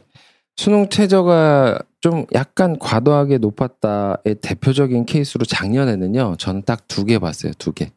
[0.57, 6.37] 수능 최저가 좀 약간 과도하게 높았다의 대표적인 케이스로 작년에는요.
[6.39, 7.53] 저는 딱 두 개 봤어요.
[7.59, 7.91] 두 개.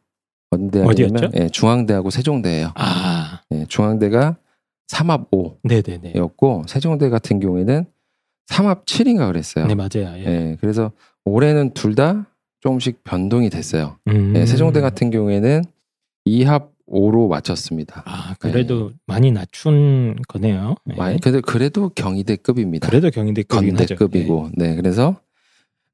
[0.50, 1.30] 어디였죠?
[1.36, 2.72] 예, 중앙대하고 세종대예요.
[2.74, 4.36] 아, 예, 중앙대가
[4.90, 6.14] 3합 5였고 네네네.
[6.66, 7.84] 세종대 같은 경우에는
[8.50, 9.66] 3합 7인가 그랬어요.
[9.66, 10.14] 네 맞아요.
[10.16, 10.24] 예.
[10.26, 10.90] 예, 그래서
[11.26, 12.26] 올해는 둘 다
[12.60, 13.98] 조금씩 변동이 됐어요.
[14.08, 14.32] 음.
[14.36, 15.62] 예, 세종대 같은 경우에는
[16.26, 18.02] 2합 5로 맞췄습니다.
[18.06, 20.74] 아 그래도 많이 낮춘 거네요.
[20.92, 20.96] 예.
[20.96, 22.88] 많이 근데 그래도 경희대급입니다.
[22.88, 23.96] 그래도 경희대급이긴 하죠.
[23.96, 24.74] 건대급이고, 네.
[24.76, 25.16] 그래서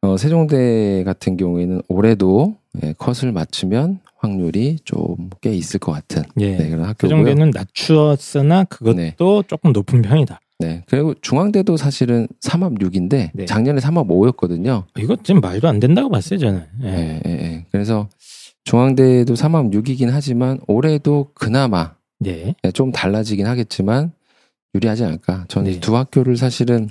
[0.03, 6.57] 어, 세종대 같은 경우에는 올해도 예, 컷을 맞추면 확률이 좀 꽤 있을 것 같은 예.
[6.57, 7.11] 네, 그런 학교고요.
[7.18, 9.14] 세종대는 낮추었으나 그것도 네.
[9.47, 10.40] 조금 높은 편이다.
[10.61, 10.82] 네.
[10.88, 13.45] 그리고 중앙대도 사실은 3합 6인데 네.
[13.45, 14.84] 작년에 3합 5였거든요.
[14.99, 16.64] 이거 지금 말도 안 된다고 봤어요 저는.
[16.84, 16.88] 예.
[16.88, 17.66] 예, 예, 예.
[17.72, 18.09] 그래서
[18.65, 22.55] 중앙대도 3합 6이긴 하지만 올해도 그나마 네.
[22.65, 24.12] 예, 좀 달라지긴 하겠지만
[24.75, 25.45] 유리하지 않을까.
[25.49, 25.77] 저는 네.
[25.77, 26.89] 이두 학교를 사실은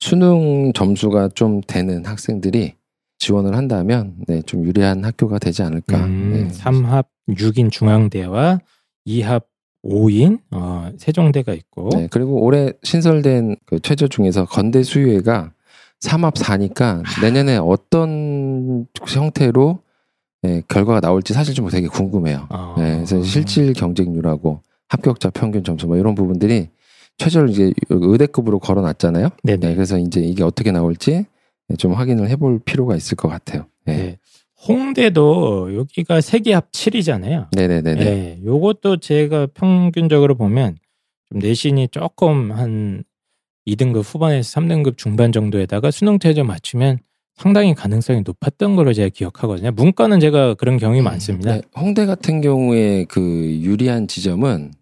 [0.00, 2.74] 수능 점수가 좀 되는 학생들이
[3.18, 6.04] 지원을 한다면 네, 좀 유리한 학교가 되지 않을까.
[6.04, 6.48] 음, 네.
[6.48, 8.60] 3합 6인 중앙대와
[9.06, 9.44] 2합
[9.84, 15.52] 5인 어, 세종대가 있고 네, 그리고 올해 신설된 그 최저 중에서 건대 수유회가
[16.00, 19.83] 3합 4니까 내년에 어떤 형태로
[20.44, 22.48] 네, 결과가 나올지 사실 좀 되게 궁금해요.
[22.50, 26.68] 어, 네, 그래서 실질 경쟁률하고 합격자 평균 점수 뭐 이런 부분들이
[27.16, 29.30] 최저를 이제 의대급으로 걸어놨잖아요.
[29.42, 31.24] 네, 그래서 이제 이게 어떻게 나올지
[31.78, 33.64] 좀 확인을 해볼 필요가 있을 것 같아요.
[33.86, 34.18] 네, 네.
[34.68, 37.48] 홍대도 여기가 세계 합 7이잖아요.
[37.52, 37.94] 네, 네, 네.
[37.94, 38.04] 네.
[38.04, 40.76] 네, 요것도 제가 평균적으로 보면
[41.30, 43.02] 좀 내신이 조금 한
[43.66, 46.98] 2등급 후반에서 3등급 중반 정도에다가 수능 최저 맞추면
[47.36, 49.72] 상당히 가능성이 높았던 걸로 제가 기억하거든요.
[49.72, 51.54] 문과는 제가 그런 경험이 많습니다.
[51.56, 53.20] 네, 홍대 같은 경우에 그
[53.60, 54.72] 유리한 지점은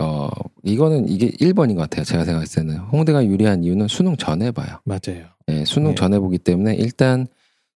[0.00, 0.28] 어
[0.62, 2.04] 이거는 이게 1번인 것 같아요.
[2.04, 4.78] 제가 생각했을 때는 홍대가 유리한 이유는 수능 전에 봐요.
[4.84, 5.26] 맞아요.
[5.46, 5.94] 네, 수능 네.
[5.96, 7.26] 전에 보기 때문에 일단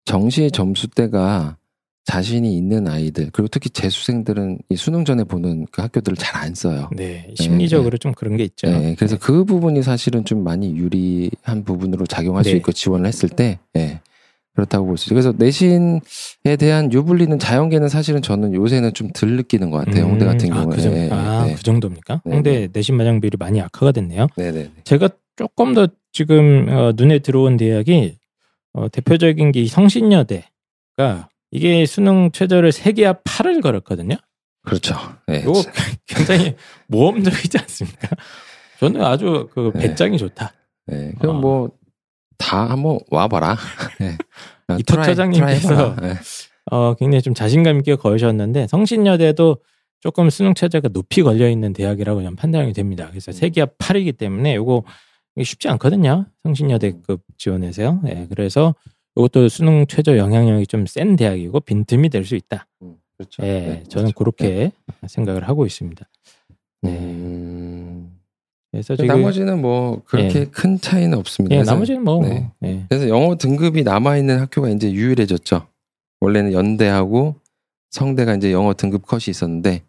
[0.06, 1.58] 정시의 점수대가
[2.06, 6.90] 자신이 있는 아이들 그리고 특히 재수생들은 이 수능 전에 보는 그 학교들을 잘 안 써요.
[6.96, 7.98] 네, 심리적으로 네.
[7.98, 8.68] 좀 그런 게 있죠.
[8.68, 9.20] 네, 그래서 네.
[9.22, 12.50] 그 부분이 사실은 좀 많이 유리한 부분으로 작용할 네.
[12.50, 14.00] 수 있고 지원을 했을 때, 네,
[14.56, 15.16] 그렇다고 볼 수 있죠.
[15.16, 20.06] 그래서 내신에 대한 유불리는 자연계는 사실은 저는 요새는 좀 덜 느끼는 것 같아요.
[20.06, 20.76] 음, 홍대 같은 아, 경우에.
[20.76, 22.22] 그, 정, 네, 아, 그 정도입니까?
[22.26, 24.28] 네, 홍대 내신 마장 비율이 많이 악화가 됐네요.
[24.36, 24.72] 네, 네.
[24.84, 28.18] 제가 조금 더 지금 어, 눈에 들어온 대학이
[28.74, 34.16] 어, 대표적인 게 성신여대가 이게 수능 최저를 3개와 8을 걸었거든요.
[34.64, 34.96] 그렇죠.
[35.28, 35.40] 네.
[35.40, 35.54] 이거
[36.08, 36.56] 굉장히
[36.88, 38.10] 모험적이지 않습니까?
[38.80, 39.88] 저는 아주 그 네.
[39.90, 40.54] 배짱이 좋다.
[40.88, 41.12] 네.
[41.20, 41.40] 그럼 어.
[41.40, 41.72] 뭐
[42.42, 43.58] 다 한번 와봐라.
[44.00, 44.18] 네.
[44.80, 46.14] 이 부처장님께서 네.
[46.72, 49.58] 어, 굉장히 좀 자신감 있게 거으셨는데 성신여대도
[50.00, 53.08] 조금 수능 최저가 높이 걸려 있는 대학이라고 좀 판단이 됩니다.
[53.10, 54.84] 그래서 세기와 8이기 때문에 이거
[55.42, 56.26] 쉽지 않거든요.
[56.44, 58.00] 성신여대급 지원에서요.
[58.04, 58.74] 네, 그래서
[59.16, 62.68] 이것도 수능 최저 영향력이 좀 센 대학이고 빈틈이 될 수 있다.
[62.82, 63.44] 음, 그렇죠.
[63.44, 64.18] 예, 네, 저는 그렇죠.
[64.18, 64.72] 그렇게
[65.02, 65.08] 네.
[65.08, 66.06] 생각을 하고 있습니다.
[66.84, 66.92] 네.
[66.92, 67.81] 음...
[68.72, 70.46] 그래서 지금 나머지는 뭐 그렇게 예.
[70.46, 71.56] 큰 차이는 없습니다.
[71.58, 72.52] 예, 나머지는 뭐, 네.
[72.60, 72.86] 뭐 예.
[72.88, 75.68] 그래서 영어 등급이 남아 있는 학교가 이제 유일해졌죠.
[76.22, 77.36] 원래는 연대하고
[77.90, 79.84] 성대가 이제 영어 등급 컷이 있었는데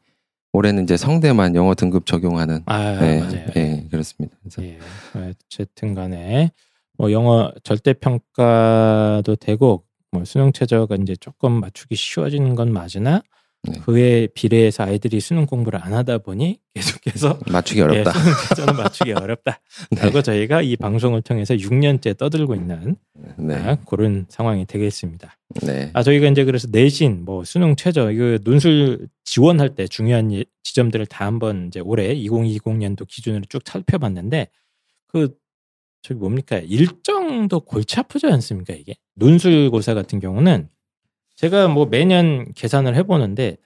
[0.53, 2.62] 올해는 이제 성대만 영어 등급 적용하는.
[2.66, 3.47] 아, 네, 맞아요.
[3.55, 4.37] 네, 그렇습니다.
[4.43, 4.78] 그래서 예,
[5.14, 6.51] 어쨌든 간에
[6.99, 13.22] 뭐 영어 절대 평가도 되고 뭐 수능 최저가 이제 조금 맞추기 쉬워지는 건 맞으나
[13.64, 13.78] 네.
[13.80, 18.10] 그에 비례해서 아이들이 수능 공부를 안 하다 보니 계속해서 맞추기 어렵다.
[18.10, 19.60] 예, 수능 맞추기 어렵다.
[19.92, 20.22] 라고 네.
[20.22, 22.96] 저희가 이 방송을 통해서 6년째 떠들고 있는
[23.38, 23.54] 네.
[23.54, 25.38] 아, 그런 상황이 되겠습니다.
[25.62, 25.90] 네.
[25.92, 31.26] 아 저희가 이제 그래서 내신 뭐 수능 최저 이거 논술 지원할 때 중요한 지점들을 다
[31.26, 34.48] 한번 이제 올해 2020년도 기준으로 쭉 살펴봤는데
[35.06, 35.36] 그
[36.02, 40.68] 저기 뭡니까 일정도 골치 아프지 않습니까 이게 논술고사 같은 경우는
[41.43, 43.57] 제가 뭐 매년 계산을 해보는데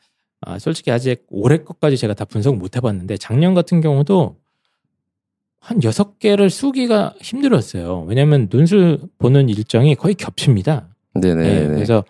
[0.40, 4.36] 아, 솔직히 아직 올해 것까지 제가 다 분석을 못 해봤는데 작년 같은 경우도
[5.60, 8.04] 한 여섯 개를 쓰기가 힘들었어요.
[8.08, 10.88] 왜냐하면 논술 보는 일정이 거의 겹칩니다.
[11.14, 11.42] 네네.
[11.42, 12.04] 네, 그래서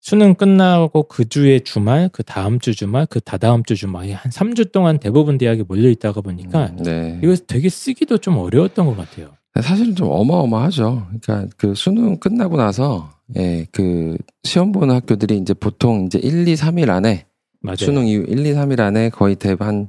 [0.00, 4.72] 수능 끝나고 그 주의 주말, 그 다음 주 주말, 그 다다음 주 주말이 한 3주
[4.72, 7.20] 동안 대부분 대학이 몰려 있다가 보니까 음, 네.
[7.22, 9.30] 이거 되게 쓰기도 좀 어려웠던 것 같아요.
[9.60, 11.06] 사실은 좀 어마어마하죠.
[11.20, 16.54] 그러니까 그 수능 끝나고 나서 예, 그 시험 보는 학교들이 이제 보통 이제 1, 2,
[16.54, 17.26] 3일 안에
[17.60, 17.76] 맞아요.
[17.76, 19.88] 수능 이후 1, 2, 3일 안에 거의 대한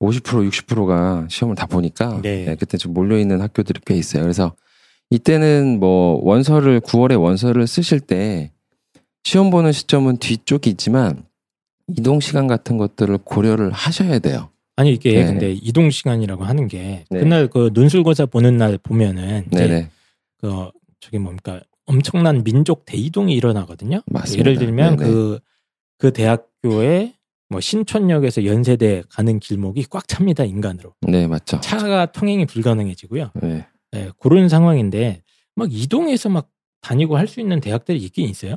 [0.00, 2.46] 50% 60%가 시험을 다 보니까 네.
[2.48, 4.22] 예, 그때 좀 몰려 있는 학교들이 꽤 있어요.
[4.22, 4.54] 그래서
[5.10, 8.52] 이때는 뭐 원서를 9월에 원서를 쓰실 때
[9.24, 11.24] 시험 보는 시점은 뒤쪽이 있지만
[11.88, 14.50] 이동 시간 같은 것들을 고려를 하셔야 돼요.
[14.76, 15.26] 아니 이게 네.
[15.26, 17.20] 근데 이동 시간이라고 하는 게 네.
[17.20, 19.88] 그날 그 논술고사 보는 날 보면은 이제
[20.38, 20.70] 그
[21.00, 24.02] 저기 뭡니까 엄청난 민족 대이동이 일어나거든요.
[24.06, 24.50] 맞습니다.
[24.50, 25.38] 예를 들면 그그
[25.98, 27.14] 그 대학교에
[27.48, 30.94] 뭐 신촌역에서 연세대 가는 길목이 꽉 찹니다 인간으로.
[31.08, 31.60] 네 맞죠.
[31.60, 33.30] 차가 통행이 불가능해지고요.
[33.40, 33.66] 네.
[33.92, 35.22] 네 그런 상황인데
[35.54, 36.50] 막 이동해서 막
[36.82, 38.56] 다니고 할 수 있는 대학들이 있긴 있어요.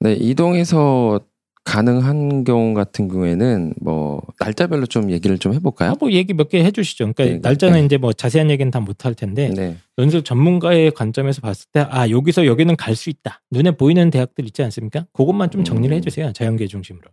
[0.00, 1.20] 네, 이동해서
[1.64, 5.90] 가능한 경우 같은 경우에는 뭐 날짜별로 좀 얘기를 좀 해볼까요?
[5.90, 7.12] 아, 뭐 얘기 몇 개 해주시죠.
[7.12, 7.84] 그러니까 네, 날짜는 네.
[7.84, 9.76] 이제 뭐 자세한 얘기는 다 못할 텐데 네.
[9.98, 13.42] 연수 전문가의 관점에서 봤을 때 아 여기서 여기는 갈 수 있다.
[13.50, 15.06] 눈에 보이는 대학들 있지 않습니까?
[15.12, 15.98] 그것만 좀 정리를 음.
[15.98, 16.32] 해주세요.
[16.32, 17.08] 자연계 중심으로.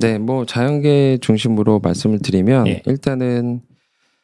[0.00, 2.82] 네, 뭐 자연계 중심으로 말씀을 드리면 네.
[2.86, 3.60] 일단은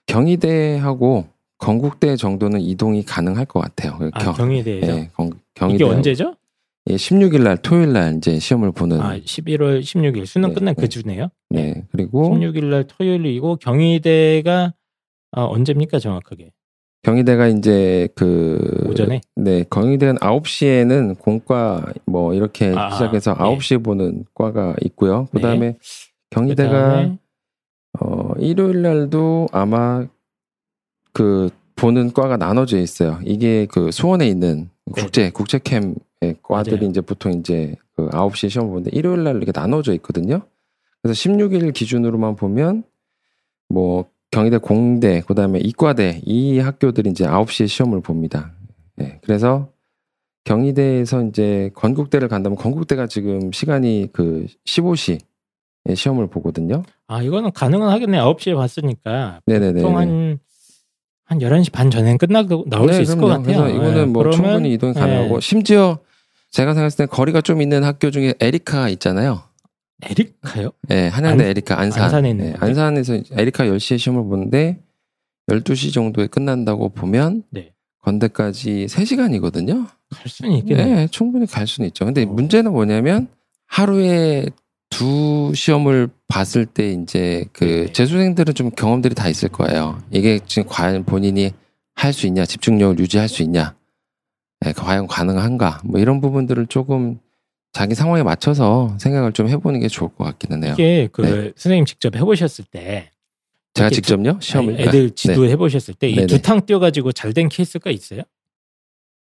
[0.07, 1.27] 경희대하고
[1.59, 3.99] 건국대 정도는 이동이 가능할 것 같아요.
[4.13, 4.87] 아, 경희대죠.
[4.87, 5.11] 네,
[5.55, 6.35] 경희대 이게 언제죠?
[6.89, 10.89] 예, 16일 날 토요일 날 이제 시험을 보는 아, 11월 16일 수능 네, 끝난 그
[10.89, 11.29] 주네요.
[11.51, 11.85] 네.
[11.91, 14.75] 그리고 16일 날 토요일이고 경희대가
[15.33, 16.53] 어, 언제입니까 정확하게?
[17.03, 23.41] 경희대가 이제 그 오전에 네, 경희대는 9시에는 공과 뭐 이렇게 아, 시작해서 네.
[23.41, 25.27] 9시에 보는 과가 있고요.
[25.33, 25.79] 그다음에 네.
[26.31, 27.19] 경희대가 그다음에...
[28.01, 30.07] 어 일요일 날도 아마
[31.13, 33.19] 그 보는 과가 나눠져 있어요.
[33.25, 35.31] 이게 그 수원에 있는 국제 네.
[35.31, 35.95] 국제 캠
[36.43, 36.91] 과들이 맞아요.
[36.91, 40.41] 이제 보통 이제 그 9시에 시험 보는데 일요일 날 이렇게 나눠져 있거든요.
[41.03, 42.85] 그래서 16일 기준으로만 보면
[43.69, 48.53] 뭐 경희대 공대 그다음에 이과대 이 학교들이 이제 9시에 시험을 봅니다.
[48.97, 49.21] 네.
[49.23, 49.71] 그래서
[50.45, 55.21] 경희대에서 이제 건국대를 간다면 건국대가 지금 시간이 그 15시
[55.89, 56.83] 에 시험을 보거든요.
[57.07, 58.19] 아, 이거는 가능은 하겠네.
[58.19, 59.41] 9시에 봤으니까.
[59.47, 59.83] 네네네.
[59.83, 60.39] 보통 한,
[61.27, 63.33] 한 11시 반 전에는 끝나고 나올 네, 수 있을 그럼요.
[63.35, 63.63] 것 같아요.
[63.63, 65.41] 그래서 이거는 네, 뭐 충분히 이동이 가능하고 네.
[65.41, 65.99] 심지어
[66.53, 69.43] 제가 생각했을 때 거리가 좀 있는 학교 중에 에리카 있잖아요.
[70.03, 70.71] 에리카요?
[70.89, 72.05] 네, 한양대 안, 에리카 안산.
[72.05, 74.79] 안산에 있는 네, 안산에서 에리카 10시에 시험을 보는데
[75.49, 77.73] 12시 정도에 끝난다고 보면 네.
[78.03, 79.87] 건대까지 3시간이거든요.
[80.11, 80.95] 갈 수는 있겠네요.
[80.95, 82.05] 네, 충분히 갈 수는 있죠.
[82.05, 82.27] 근데 어.
[82.27, 83.27] 문제는 뭐냐면
[83.67, 84.47] 하루에
[84.91, 87.93] 두 시험을 봤을 때 이제 그 네.
[87.93, 90.01] 재수생들은 좀 경험들이 다 있을 거예요.
[90.11, 91.53] 이게 지금 과연 본인이
[91.95, 93.75] 할 수 있냐, 집중력을 유지할 수 있냐,
[94.67, 97.19] 예, 과연 가능한가, 뭐 이런 부분들을 조금
[97.73, 100.73] 자기 상황에 맞춰서 생각을 좀 해보는 게 좋을 것 같기는 해요.
[100.75, 101.53] 이게 그 네.
[101.57, 103.11] 선생님 직접 해보셨을 때
[103.75, 105.51] 제가 직접요 시험을 아니, 애들 지도 네.
[105.53, 106.27] 해보셨을 때이 네네.
[106.27, 108.23] 두탕 뛰어가지고 잘 된 케이스가 있어요?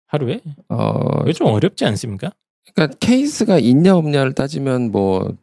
[0.07, 0.41] 하루에?
[0.69, 2.31] 어, 좀 어렵지 않습니까?
[2.73, 5.33] 그러니까 케이스가 있냐 없냐를 따지면 뭐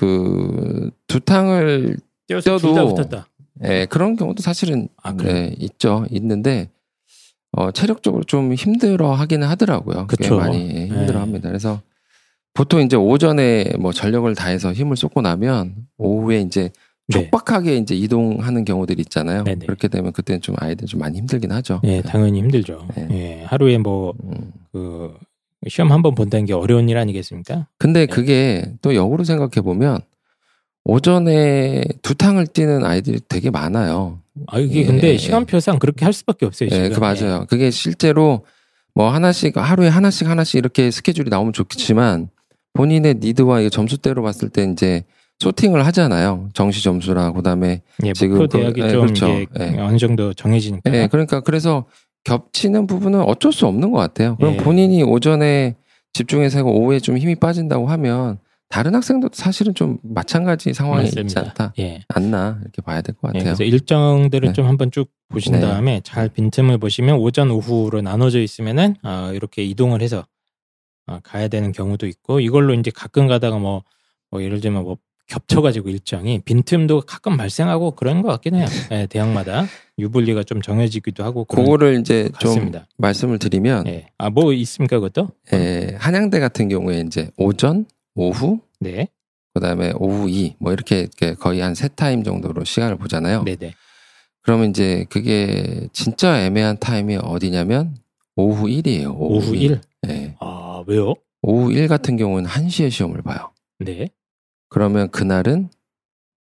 [0.00, 2.94] 그 두탕을 뛰어도.
[3.64, 5.12] 예, 그런 경우도 사실은 아?
[5.12, 6.06] 네, 있죠.
[6.10, 6.70] 있는데
[7.52, 10.06] 어, 체력적으로 좀 힘들어 하기는 하더라고요.
[10.06, 10.38] 꽤 그쵸.
[10.38, 10.86] 많이 네.
[10.86, 11.50] 힘들어 합니다.
[11.50, 11.82] 그래서
[12.54, 16.70] 보통 이제 오전에 뭐 전력을 다해서 힘을 쏟고 나면 오후에 이제
[17.08, 17.20] 네.
[17.20, 19.44] 촉박하게 이제 이동하는 경우들이 있잖아요.
[19.44, 19.66] 네네.
[19.66, 21.82] 그렇게 되면 그때는 좀 아이들 좀 많이 힘들긴 하죠.
[21.84, 22.88] 예, 당연히 힘들죠.
[22.96, 23.08] 네.
[23.10, 25.12] 예, 하루에 뭐 음.
[25.62, 27.66] 그 시험 한 번 본다는 게 어려운 일 아니겠습니까?
[27.78, 30.00] 근데 그게 또 역으로 생각해 보면
[30.84, 34.20] 오전에 두 탕을 뛰는 아이들이 되게 많아요.
[34.46, 35.16] 아 이게 예, 근데 예.
[35.18, 36.70] 시간표상 그렇게 할 수밖에 없어요.
[36.72, 36.88] 예.
[36.88, 37.46] 그 맞아요.
[37.48, 38.44] 그게 실제로
[38.94, 42.28] 뭐 하나씩 하루에 하나씩 하나씩 이렇게 스케줄이 나오면 좋겠지만
[42.72, 45.04] 본인의 니드와 점수대로 봤을 때 이제
[45.40, 46.48] 소팅을 하잖아요.
[46.54, 49.28] 정시 점수랑 그다음에 예, 지금 목표 그- 대학이 예, 좀 그렇죠.
[49.28, 49.76] 예.
[49.78, 50.92] 어느 정도 정해지니까.
[50.94, 51.84] 예, 그러니까 그래서
[52.24, 54.36] 겹치는 부분은 어쩔 수 없는 것 같아요.
[54.36, 54.56] 그럼 예.
[54.58, 55.76] 본인이 오전에
[56.12, 61.40] 집중해서 하고 오후에 좀 힘이 빠진다고 하면 다른 학생도 사실은 좀 마찬가지 상황이 있지 맞습니다.
[61.40, 61.74] 않다.
[61.80, 62.02] 예.
[62.08, 63.44] 않나 이렇게 봐야 될것 예, 같아요.
[63.44, 64.52] 그래서 일정들을 네.
[64.52, 65.60] 좀 한번 쭉 보신 네.
[65.60, 70.24] 다음에 잘 빈틈을 보시면 오전 오후로 나눠져 있으면은 아, 이렇게 이동을 해서
[71.06, 73.82] 아, 가야 되는 경우도 있고 이걸로 이제 가끔 가다가 뭐,
[74.30, 74.98] 뭐 예를 들면 뭐
[75.30, 78.66] 겹쳐가지고 일정이 빈틈도 가끔 발생하고 그런 것 같긴 해요.
[78.90, 79.64] 예, 대학마다
[79.98, 82.86] 유불리가 좀 정해지기도 하고 그거를 이제 좀 같습니다.
[82.98, 84.08] 말씀을 드리면 예.
[84.18, 85.28] 아뭐 있습니까 그것도?
[85.52, 89.08] 예, 한양대 같은 경우에 이제 오전, 오후, 네,
[89.54, 93.44] 그다음에 오후 2, 뭐 이렇게, 이렇게 거의 한 세 타임 정도로 시간을 보잖아요.
[93.44, 93.74] 네네.
[94.42, 97.96] 그러면 이제 그게 진짜 애매한 타임이 어디냐면
[98.36, 99.14] 오후 1이에요.
[99.16, 99.80] 오후 1?
[100.02, 100.34] 네.
[100.40, 101.14] 아 왜요?
[101.42, 103.50] 오후 1 같은 경우는 1시에 시험을 봐요.
[103.78, 104.08] 네.
[104.70, 105.68] 그러면 그날은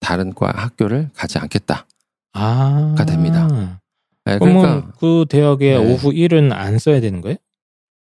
[0.01, 1.87] 다른 과 학교를 가지 않겠다.
[2.35, 2.95] 아.
[2.97, 3.81] 가 됩니다.
[4.27, 5.93] 네, 그러면 그러니까 그 대학에 네.
[5.93, 7.37] 오후 1은 안 써야 되는 거예요?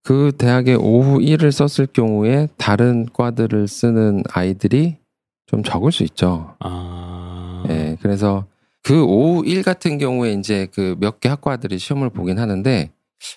[0.04, 4.98] 그 대학에 오후 1을 썼을 경우에 다른 과들을 쓰는 아이들이
[5.46, 6.56] 좀 적을 수 있죠.
[6.60, 7.64] 아.
[7.70, 8.46] 예, 그래서
[8.84, 12.92] 그 오후 1 같은 경우에 이제 그 몇 개 학과들이 시험을 보긴 하는데,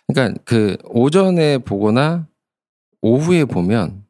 [0.06, 2.26] 그러니까 그 오전에 보거나
[3.02, 4.04] 오후에 보면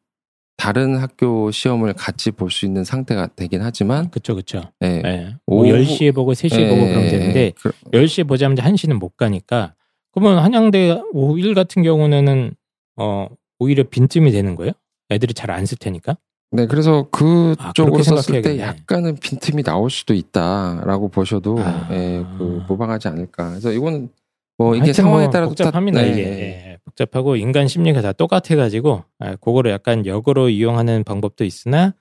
[0.61, 4.61] 다른 학교 시험을 같이 볼 수 있는 상태가 되긴 하지만, 그쵸, 그쵸.
[4.83, 5.35] 예, 예.
[5.47, 9.17] 뭐 오후- 10시에 보고 3시에 예, 보고 그러면 예, 되는데 그- 10시에 보자면 1시는 못
[9.17, 9.73] 가니까
[10.11, 12.53] 그러면 한양대 오후 1 같은 경우는
[12.97, 14.73] 어 오히려 빈틈이 되는 거예요?
[15.09, 16.15] 애들이 잘 안 쓸 테니까.
[16.51, 18.59] 네, 그래서 그쪽으로 아, 썼을 때.
[18.59, 21.87] 약간은 빈틈이 나올 수도 있다라고 보셔도 아.
[21.91, 23.49] 예, 그 무방하지 않을까.
[23.49, 24.09] 그래서 이거는
[24.57, 29.35] 뭐 이게 하여튼 상황에 뭐 따라 복잡합니다 이게 예, 복잡하고 인간 심리가 다 똑같아가지고 아,
[29.37, 31.93] 그거를 약간 역으로 이용하는 방법도 있으나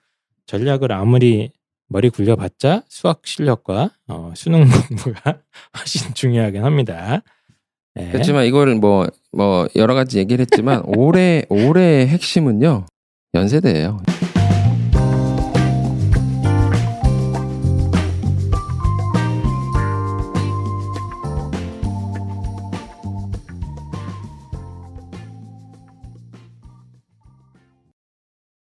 [0.47, 1.53] 전략을 아무리
[1.89, 5.39] 머리 굴려봤자 수학 실력과 어, 수능 공부가
[5.79, 7.23] 훨씬 중요하긴 합니다.
[7.99, 8.09] 예.
[8.13, 12.87] 그렇지만 이거를 뭐, 뭐, 여러 가지 얘기를 했지만, 올해, 올해의 핵심은요,
[13.35, 14.01] 연세대예요